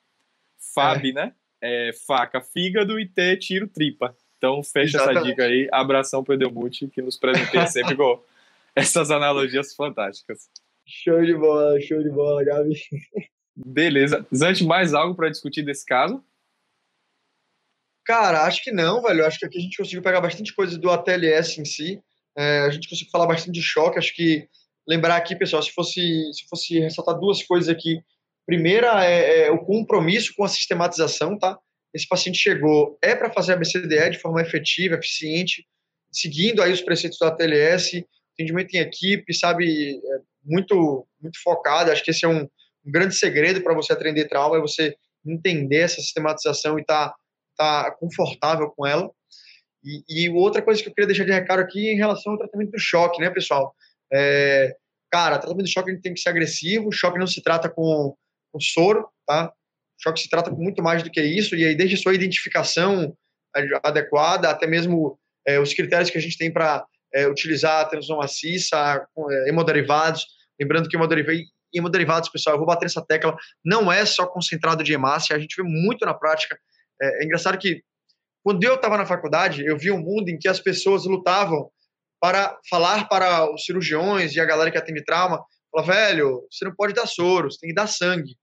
Fab, 0.73 1.07
é. 1.07 1.13
né? 1.13 1.33
É 1.61 1.91
faca, 2.07 2.41
fígado 2.41 2.99
e 2.99 3.05
T, 3.05 3.37
tiro, 3.37 3.67
tripa. 3.67 4.15
Então, 4.41 4.63
fecha 4.63 4.97
Exatamente. 4.97 5.17
essa 5.17 5.27
dica 5.27 5.43
aí. 5.43 5.69
Abração 5.71 6.23
pro 6.23 6.33
Edelmute, 6.33 6.87
que 6.87 6.99
nos 6.99 7.15
presenteia 7.15 7.67
sempre 7.69 7.95
com 7.95 8.19
essas 8.75 9.11
analogias 9.11 9.75
fantásticas. 9.75 10.49
Show 10.83 11.23
de 11.23 11.35
bola, 11.35 11.79
show 11.79 12.01
de 12.01 12.09
bola, 12.09 12.43
Gabi. 12.43 12.73
Beleza. 13.55 14.25
Zante, 14.35 14.63
mais 14.63 14.95
algo 14.95 15.13
para 15.13 15.29
discutir 15.29 15.61
desse 15.61 15.85
caso? 15.85 16.25
Cara, 18.03 18.47
acho 18.47 18.63
que 18.63 18.71
não, 18.71 19.03
velho. 19.03 19.23
Acho 19.23 19.37
que 19.37 19.45
aqui 19.45 19.59
a 19.59 19.61
gente 19.61 19.77
conseguiu 19.77 20.01
pegar 20.01 20.19
bastante 20.19 20.55
coisa 20.55 20.75
do 20.75 20.89
ATLS 20.89 21.61
em 21.61 21.65
si. 21.65 22.01
É, 22.35 22.61
a 22.61 22.69
gente 22.71 22.89
conseguiu 22.89 23.11
falar 23.11 23.27
bastante 23.27 23.53
de 23.53 23.61
choque. 23.61 23.99
Acho 23.99 24.15
que 24.15 24.49
lembrar 24.87 25.17
aqui, 25.17 25.35
pessoal, 25.35 25.61
se 25.61 25.71
fosse, 25.71 26.01
se 26.33 26.47
fosse 26.49 26.79
ressaltar 26.79 27.19
duas 27.19 27.43
coisas 27.43 27.69
aqui. 27.69 28.01
Primeira 28.47 29.05
é, 29.05 29.43
é 29.43 29.51
o 29.51 29.59
compromisso 29.59 30.33
com 30.35 30.43
a 30.43 30.47
sistematização, 30.47 31.37
tá? 31.37 31.59
Esse 31.93 32.07
paciente 32.07 32.37
chegou, 32.37 32.97
é 33.01 33.15
para 33.15 33.31
fazer 33.31 33.53
a 33.53 33.57
BCDE 33.57 34.11
de 34.11 34.19
forma 34.19 34.41
efetiva, 34.41 34.95
eficiente, 34.95 35.65
seguindo 36.11 36.61
aí 36.61 36.71
os 36.71 36.81
preceitos 36.81 37.17
do 37.19 37.25
ATLS, 37.25 38.05
atendimento 38.33 38.73
em 38.73 38.79
equipe, 38.79 39.33
sabe, 39.33 39.97
é 39.97 40.19
muito, 40.43 41.07
muito 41.21 41.41
focado, 41.43 41.91
acho 41.91 42.03
que 42.03 42.11
esse 42.11 42.25
é 42.25 42.27
um, 42.27 42.41
um 42.41 42.91
grande 42.91 43.15
segredo 43.15 43.61
para 43.61 43.73
você 43.73 43.93
atender 43.93 44.27
trauma, 44.27 44.57
é 44.57 44.61
você 44.61 44.95
entender 45.25 45.77
essa 45.77 46.01
sistematização 46.01 46.77
e 46.77 46.81
estar 46.81 47.09
tá, 47.55 47.85
tá 47.85 47.91
confortável 47.91 48.69
com 48.71 48.87
ela. 48.87 49.09
E, 49.83 50.03
e, 50.07 50.29
outra 50.29 50.61
coisa 50.61 50.81
que 50.81 50.89
eu 50.89 50.93
queria 50.93 51.07
deixar 51.07 51.25
de 51.25 51.31
recado 51.31 51.59
aqui 51.59 51.89
em 51.89 51.97
relação 51.97 52.33
ao 52.33 52.37
tratamento 52.37 52.71
do 52.71 52.79
choque, 52.79 53.19
né, 53.19 53.29
pessoal? 53.29 53.75
É, 54.13 54.75
cara, 55.11 55.39
tratamento 55.39 55.65
do 55.65 55.71
choque 55.71 55.99
tem 56.01 56.13
que 56.13 56.19
ser 56.19 56.29
agressivo, 56.29 56.87
o 56.87 56.91
choque 56.91 57.19
não 57.19 57.27
se 57.27 57.41
trata 57.41 57.69
com, 57.69 58.15
com 58.51 58.59
soro, 58.59 59.07
tá? 59.25 59.51
Choque 60.01 60.21
se 60.21 60.29
trata 60.29 60.51
muito 60.51 60.81
mais 60.81 61.03
do 61.03 61.09
que 61.09 61.21
isso, 61.21 61.55
e 61.55 61.65
aí 61.65 61.75
desde 61.75 61.97
sua 61.97 62.13
identificação 62.13 63.15
adequada, 63.83 64.49
até 64.49 64.65
mesmo 64.65 65.19
é, 65.45 65.59
os 65.59 65.73
critérios 65.73 66.09
que 66.09 66.17
a 66.17 66.21
gente 66.21 66.37
tem 66.37 66.51
para 66.51 66.85
é, 67.13 67.27
utilizar 67.27 67.81
a 67.81 67.85
transfusão 67.85 68.17
maciça, 68.17 69.05
é, 69.29 69.49
hemoderivados, 69.49 70.25
lembrando 70.59 70.87
que 70.87 70.97
hemoderivados, 71.73 72.29
pessoal, 72.29 72.55
eu 72.55 72.59
vou 72.59 72.67
bater 72.67 72.85
essa 72.85 73.05
tecla, 73.05 73.35
não 73.63 73.91
é 73.91 74.05
só 74.05 74.25
concentrado 74.25 74.83
de 74.83 74.93
hemácia, 74.93 75.35
a 75.35 75.39
gente 75.39 75.55
vê 75.55 75.63
muito 75.63 76.05
na 76.05 76.13
prática, 76.13 76.57
é, 77.01 77.23
é 77.23 77.25
engraçado 77.25 77.57
que 77.57 77.81
quando 78.43 78.63
eu 78.63 78.75
estava 78.75 78.97
na 78.97 79.05
faculdade, 79.05 79.63
eu 79.63 79.77
vi 79.77 79.91
um 79.91 79.99
mundo 79.99 80.29
em 80.29 80.37
que 80.37 80.47
as 80.47 80.59
pessoas 80.59 81.05
lutavam 81.05 81.69
para 82.19 82.57
falar 82.69 83.07
para 83.07 83.51
os 83.51 83.65
cirurgiões 83.65 84.35
e 84.35 84.39
a 84.39 84.45
galera 84.45 84.71
que 84.71 84.77
atende 84.77 85.03
trauma, 85.03 85.43
falar, 85.71 85.85
velho, 85.85 86.47
você 86.49 86.65
não 86.65 86.73
pode 86.75 86.93
dar 86.93 87.07
soro, 87.07 87.51
você 87.51 87.59
tem 87.59 87.69
que 87.69 87.75
dar 87.75 87.87
sangue. 87.87 88.35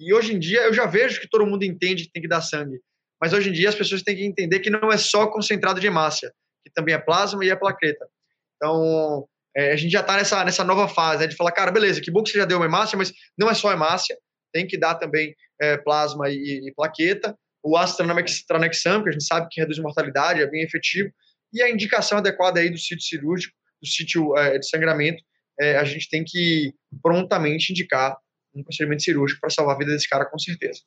E 0.00 0.14
hoje 0.14 0.32
em 0.32 0.38
dia 0.38 0.62
eu 0.62 0.72
já 0.72 0.86
vejo 0.86 1.20
que 1.20 1.28
todo 1.28 1.46
mundo 1.46 1.62
entende 1.62 2.04
que 2.04 2.10
tem 2.10 2.22
que 2.22 2.28
dar 2.28 2.40
sangue. 2.40 2.80
Mas 3.20 3.34
hoje 3.34 3.50
em 3.50 3.52
dia 3.52 3.68
as 3.68 3.74
pessoas 3.74 4.02
têm 4.02 4.16
que 4.16 4.24
entender 4.24 4.60
que 4.60 4.70
não 4.70 4.90
é 4.90 4.96
só 4.96 5.26
concentrado 5.26 5.78
de 5.78 5.86
hemácia, 5.86 6.32
que 6.64 6.72
também 6.72 6.94
é 6.94 6.98
plasma 6.98 7.44
e 7.44 7.50
é 7.50 7.54
plaqueta. 7.54 8.08
Então, 8.56 9.28
é, 9.54 9.72
a 9.72 9.76
gente 9.76 9.92
já 9.92 10.00
está 10.00 10.16
nessa, 10.16 10.42
nessa 10.42 10.64
nova 10.64 10.88
fase 10.88 11.22
né, 11.22 11.26
de 11.26 11.36
falar, 11.36 11.52
cara, 11.52 11.70
beleza, 11.70 12.00
que 12.00 12.10
bom 12.10 12.22
que 12.22 12.30
você 12.30 12.38
já 12.38 12.46
deu 12.46 12.56
uma 12.56 12.66
hemácia, 12.66 12.96
mas 12.96 13.12
não 13.38 13.50
é 13.50 13.54
só 13.54 13.70
hemácia, 13.70 14.16
tem 14.52 14.66
que 14.66 14.78
dar 14.78 14.94
também 14.94 15.34
é, 15.60 15.76
plasma 15.76 16.30
e, 16.30 16.68
e, 16.68 16.72
plaqueta. 16.74 17.36
O 17.62 17.76
ácido 17.76 18.08
tranexam, 18.48 19.02
que 19.02 19.10
a 19.10 19.12
gente 19.12 19.24
sabe 19.24 19.48
que 19.50 19.60
reduz 19.60 19.78
mortalidade, 19.78 20.40
é 20.40 20.46
bem 20.46 20.62
efetivo. 20.62 21.10
E 21.52 21.62
a 21.62 21.68
indicação 21.68 22.18
adequada 22.18 22.58
aí 22.58 22.70
do 22.70 22.78
sítio 22.78 23.02
cirúrgico, 23.02 23.54
do 23.82 23.86
sítio 23.86 24.36
é, 24.38 24.58
de 24.58 24.66
sangramento, 24.66 25.22
é, 25.60 25.76
a 25.76 25.84
gente 25.84 26.08
tem 26.08 26.24
que 26.26 26.72
prontamente 27.02 27.70
indicar 27.70 28.16
um 28.54 28.62
procedimento 28.62 29.02
cirúrgico 29.02 29.40
para 29.40 29.50
salvar 29.50 29.76
a 29.76 29.78
vida 29.78 29.92
desse 29.92 30.08
cara, 30.08 30.24
com 30.24 30.38
certeza. 30.38 30.82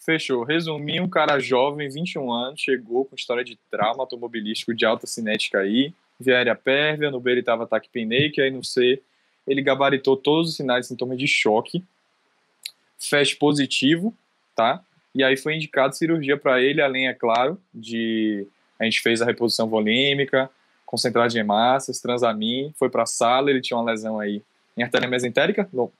Fechou. 0.00 0.42
Resumir, 0.42 1.00
um 1.00 1.08
cara 1.08 1.38
jovem, 1.38 1.88
21 1.88 2.32
anos, 2.32 2.60
chegou 2.60 3.04
com 3.04 3.14
história 3.14 3.44
de 3.44 3.58
trauma 3.70 4.02
automobilístico 4.02 4.74
de 4.74 4.84
alta 4.84 5.06
cinética 5.06 5.58
aí, 5.58 5.92
via 6.18 6.36
aérea 6.36 6.54
pérvia, 6.54 7.10
no 7.10 7.20
B 7.20 7.32
ele 7.32 7.44
ataque 7.46 7.90
que 7.90 8.40
aí 8.40 8.50
no 8.50 8.64
C 8.64 9.02
ele 9.46 9.62
gabaritou 9.62 10.16
todos 10.16 10.50
os 10.50 10.56
sinais 10.56 10.86
e 10.86 10.88
sintomas 10.88 11.18
de 11.18 11.26
choque, 11.26 11.82
FAST 12.98 13.36
positivo, 13.36 14.14
tá? 14.54 14.82
E 15.14 15.22
aí 15.22 15.36
foi 15.36 15.54
indicado 15.54 15.96
cirurgia 15.96 16.36
para 16.36 16.60
ele, 16.60 16.82
além, 16.82 17.08
é 17.08 17.14
claro, 17.14 17.60
de... 17.72 18.46
A 18.78 18.84
gente 18.84 19.00
fez 19.00 19.20
a 19.20 19.24
reposição 19.24 19.68
volêmica, 19.68 20.50
concentrado 20.86 21.32
de 21.32 21.38
hemácias, 21.38 22.00
transamin, 22.00 22.72
foi 22.78 22.88
para 22.88 23.02
a 23.02 23.06
sala, 23.06 23.50
ele 23.50 23.60
tinha 23.60 23.76
uma 23.76 23.90
lesão 23.90 24.20
aí 24.20 24.42
em 24.78 24.82
artéria 24.82 25.08
mesentérica? 25.08 25.68
Não. 25.72 25.92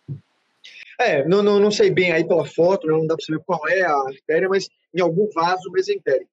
É, 0.98 1.26
não, 1.26 1.42
não, 1.42 1.60
não 1.60 1.70
sei 1.70 1.90
bem 1.90 2.12
aí 2.12 2.26
pela 2.26 2.44
foto, 2.44 2.86
não 2.86 3.06
dá 3.06 3.14
para 3.14 3.24
saber 3.24 3.40
qual 3.44 3.68
é 3.68 3.82
a 3.82 3.92
artéria, 3.92 4.48
mas 4.48 4.68
em 4.94 5.00
algum 5.00 5.28
vaso 5.32 5.70
mesentérico. 5.70 6.30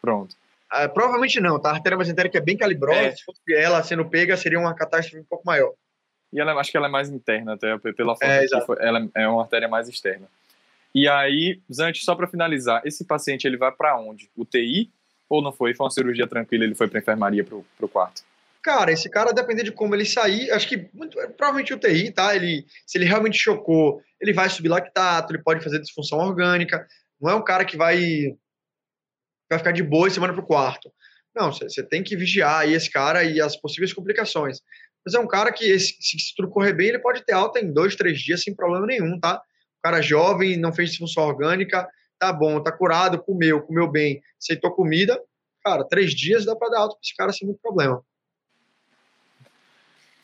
Pronto. 0.00 0.36
Ah, 0.70 0.88
provavelmente 0.88 1.40
não, 1.40 1.58
tá? 1.58 1.70
A 1.70 1.74
artéria 1.74 1.96
mesentérica 1.96 2.38
é 2.38 2.40
bem 2.40 2.56
calibrosa, 2.56 3.00
é. 3.00 3.12
se 3.12 3.24
fosse 3.24 3.40
ela 3.54 3.82
sendo 3.82 4.04
pega, 4.04 4.36
seria 4.36 4.58
uma 4.58 4.74
catástrofe 4.74 5.20
um 5.20 5.24
pouco 5.24 5.46
maior. 5.46 5.72
E 6.32 6.40
ela, 6.40 6.52
acho 6.54 6.70
que 6.70 6.76
ela 6.76 6.88
é 6.88 6.90
mais 6.90 7.08
interna, 7.08 7.54
até 7.54 7.78
pela 7.78 8.14
foto. 8.14 8.24
É, 8.24 8.46
ela 8.80 9.08
é 9.14 9.28
uma 9.28 9.42
artéria 9.42 9.68
mais 9.68 9.88
externa. 9.88 10.26
E 10.94 11.08
aí, 11.08 11.60
Zante, 11.72 12.04
só 12.04 12.14
para 12.14 12.26
finalizar, 12.26 12.82
esse 12.84 13.04
paciente 13.04 13.46
ele 13.46 13.56
vai 13.56 13.70
para 13.70 13.98
onde? 13.98 14.30
UTI 14.36 14.90
ou 15.28 15.40
não 15.40 15.52
foi? 15.52 15.74
Foi 15.74 15.84
uma 15.84 15.90
cirurgia 15.90 16.26
tranquila, 16.26 16.64
ele 16.64 16.74
foi 16.74 16.88
para 16.88 16.98
enfermaria 16.98 17.44
para 17.44 17.56
o 17.56 17.88
quarto? 17.88 18.22
Cara, 18.66 18.90
esse 18.90 19.08
cara, 19.08 19.32
depender 19.32 19.62
de 19.62 19.70
como 19.70 19.94
ele 19.94 20.04
sair, 20.04 20.50
acho 20.50 20.66
que 20.66 20.90
muito, 20.92 21.16
provavelmente 21.36 21.72
UTI, 21.72 22.10
tá? 22.10 22.34
Ele, 22.34 22.66
se 22.84 22.98
ele 22.98 23.04
realmente 23.04 23.38
chocou, 23.38 24.02
ele 24.20 24.32
vai 24.32 24.50
subir 24.50 24.68
lactato, 24.68 25.32
ele 25.32 25.40
pode 25.40 25.62
fazer 25.62 25.78
disfunção 25.78 26.18
orgânica. 26.18 26.84
Não 27.20 27.30
é 27.30 27.34
um 27.36 27.44
cara 27.44 27.64
que 27.64 27.76
vai, 27.76 27.96
vai 29.48 29.60
ficar 29.60 29.70
de 29.70 29.84
boa 29.84 30.08
e 30.08 30.10
semana 30.10 30.32
para 30.32 30.42
o 30.42 30.46
quarto. 30.46 30.92
Não, 31.32 31.52
você 31.52 31.80
tem 31.80 32.02
que 32.02 32.16
vigiar 32.16 32.62
aí 32.62 32.74
esse 32.74 32.90
cara 32.90 33.22
e 33.22 33.40
as 33.40 33.54
possíveis 33.54 33.92
complicações. 33.92 34.58
Mas 35.04 35.14
é 35.14 35.20
um 35.20 35.28
cara 35.28 35.52
que, 35.52 35.78
se, 35.78 35.94
se 36.00 36.34
tudo 36.34 36.50
correr 36.50 36.72
bem, 36.72 36.88
ele 36.88 36.98
pode 36.98 37.24
ter 37.24 37.34
alta 37.34 37.60
em 37.60 37.72
dois, 37.72 37.94
três 37.94 38.18
dias 38.18 38.42
sem 38.42 38.52
problema 38.52 38.84
nenhum, 38.84 39.16
tá? 39.20 39.36
O 39.78 39.82
cara 39.84 40.02
jovem, 40.02 40.56
não 40.56 40.72
fez 40.72 40.90
disfunção 40.90 41.22
orgânica, 41.22 41.88
tá 42.18 42.32
bom, 42.32 42.60
tá 42.60 42.72
curado, 42.72 43.22
comeu, 43.22 43.62
comeu 43.62 43.88
bem, 43.88 44.20
aceitou 44.42 44.74
comida. 44.74 45.22
Cara, 45.64 45.84
três 45.84 46.10
dias 46.10 46.44
dá 46.44 46.56
para 46.56 46.70
dar 46.70 46.80
alta 46.80 46.96
para 46.96 47.02
esse 47.04 47.14
cara 47.14 47.32
sem 47.32 47.46
muito 47.46 47.60
problema. 47.60 48.04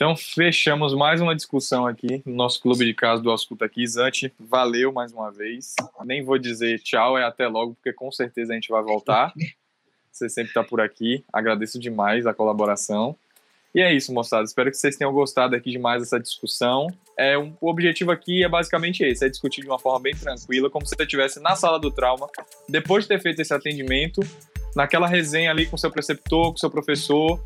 Então, 0.02 0.16
fechamos 0.16 0.92
mais 0.94 1.20
uma 1.20 1.32
discussão 1.32 1.86
aqui 1.86 2.24
no 2.26 2.34
nosso 2.34 2.60
clube 2.60 2.84
de 2.84 2.92
casa 2.92 3.22
do 3.22 3.30
Ausculta 3.30 3.66
aqui. 3.66 3.86
Zante, 3.86 4.32
valeu 4.36 4.92
mais 4.92 5.12
uma 5.12 5.30
vez. 5.30 5.76
Nem 6.04 6.24
vou 6.24 6.38
dizer 6.38 6.80
tchau, 6.80 7.16
é 7.16 7.22
até 7.22 7.46
logo, 7.46 7.74
porque 7.74 7.92
com 7.92 8.10
certeza 8.10 8.50
a 8.50 8.56
gente 8.56 8.68
vai 8.68 8.82
voltar. 8.82 9.32
Você 10.10 10.28
sempre 10.28 10.50
está 10.50 10.64
por 10.64 10.80
aqui. 10.80 11.24
Agradeço 11.32 11.78
demais 11.78 12.26
a 12.26 12.34
colaboração. 12.34 13.16
E 13.72 13.80
é 13.80 13.94
isso, 13.94 14.12
moçada. 14.12 14.42
Espero 14.42 14.72
que 14.72 14.76
vocês 14.76 14.96
tenham 14.96 15.12
gostado 15.12 15.54
aqui 15.54 15.70
demais 15.70 16.02
dessa 16.02 16.18
discussão. 16.18 16.88
É, 17.16 17.38
um, 17.38 17.56
o 17.60 17.70
objetivo 17.70 18.10
aqui 18.10 18.42
é 18.42 18.48
basicamente 18.48 19.04
esse: 19.04 19.24
é 19.24 19.28
discutir 19.28 19.60
de 19.60 19.68
uma 19.68 19.78
forma 19.78 20.00
bem 20.00 20.16
tranquila, 20.16 20.68
como 20.68 20.84
se 20.84 20.96
você 20.96 21.04
estivesse 21.04 21.38
na 21.38 21.54
sala 21.54 21.78
do 21.78 21.92
trauma, 21.92 22.26
depois 22.68 23.04
de 23.04 23.08
ter 23.08 23.22
feito 23.22 23.40
esse 23.40 23.54
atendimento, 23.54 24.20
naquela 24.74 25.06
resenha 25.06 25.52
ali 25.52 25.64
com 25.64 25.76
seu 25.76 25.92
preceptor, 25.92 26.50
com 26.50 26.56
seu 26.56 26.68
professor, 26.68 27.40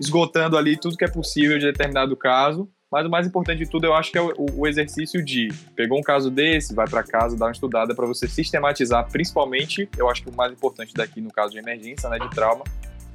esgotando 0.00 0.56
ali 0.56 0.76
tudo 0.76 0.96
que 0.96 1.04
é 1.04 1.10
possível 1.10 1.58
de 1.58 1.66
determinado 1.66 2.16
caso. 2.16 2.68
Mas 2.90 3.04
o 3.04 3.10
mais 3.10 3.26
importante 3.26 3.58
de 3.58 3.70
tudo, 3.70 3.84
eu 3.84 3.94
acho 3.94 4.12
que 4.12 4.18
é 4.18 4.22
o, 4.22 4.34
o 4.54 4.66
exercício 4.66 5.22
de 5.24 5.48
pegou 5.74 5.98
um 5.98 6.02
caso 6.02 6.30
desse, 6.30 6.72
vai 6.72 6.88
para 6.88 7.02
casa, 7.02 7.36
dá 7.36 7.46
uma 7.46 7.52
estudada 7.52 7.94
para 7.94 8.06
você 8.06 8.28
sistematizar, 8.28 9.10
principalmente, 9.10 9.88
eu 9.98 10.08
acho 10.08 10.22
que 10.22 10.30
o 10.30 10.32
mais 10.32 10.52
importante 10.52 10.94
daqui 10.94 11.20
no 11.20 11.30
caso 11.32 11.52
de 11.52 11.58
emergência, 11.58 12.08
né, 12.08 12.16
de 12.18 12.30
trauma, 12.30 12.62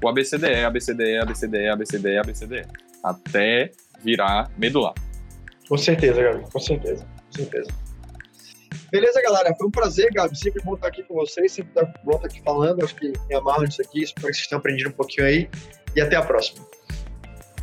o 0.04 0.10
ABCDE, 0.10 0.66
ABCDE, 0.66 1.18
ABCDE, 1.20 1.70
ABCDE, 1.70 2.18
ABCDE, 2.18 2.68
até 3.02 3.72
virar 4.04 4.52
medular. 4.58 4.94
Com 5.70 5.78
certeza, 5.78 6.22
Gabi, 6.22 6.44
com 6.52 6.60
certeza, 6.60 7.06
com 7.06 7.32
certeza. 7.32 7.70
Beleza, 8.92 9.22
galera? 9.22 9.56
Foi 9.56 9.68
um 9.68 9.72
prazer, 9.72 10.12
Gabi. 10.12 10.38
Sempre 10.38 10.62
bom 10.64 10.74
estar 10.76 10.88
aqui 10.88 11.02
com 11.04 11.14
vocês, 11.14 11.54
sempre 11.54 11.72
bom 12.04 12.16
estar 12.16 12.28
aqui 12.28 12.42
falando. 12.44 12.84
Acho 12.84 12.94
que 12.94 13.14
me 13.30 13.36
amarro 13.36 13.64
nisso 13.64 13.82
aqui. 13.82 14.04
Espero 14.04 14.28
que 14.28 14.34
vocês 14.34 14.48
tenham 14.48 14.60
aprendido 14.60 14.90
um 14.90 14.94
pouquinho 14.94 15.28
aí. 15.28 15.50
E 15.96 16.02
até 16.02 16.16
a 16.16 16.22
próxima. 16.22 16.66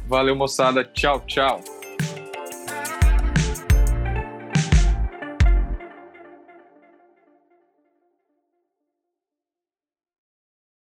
Valeu, 0.07 0.35
moçada. 0.35 0.85
Tchau, 0.85 1.21
tchau. 1.27 1.61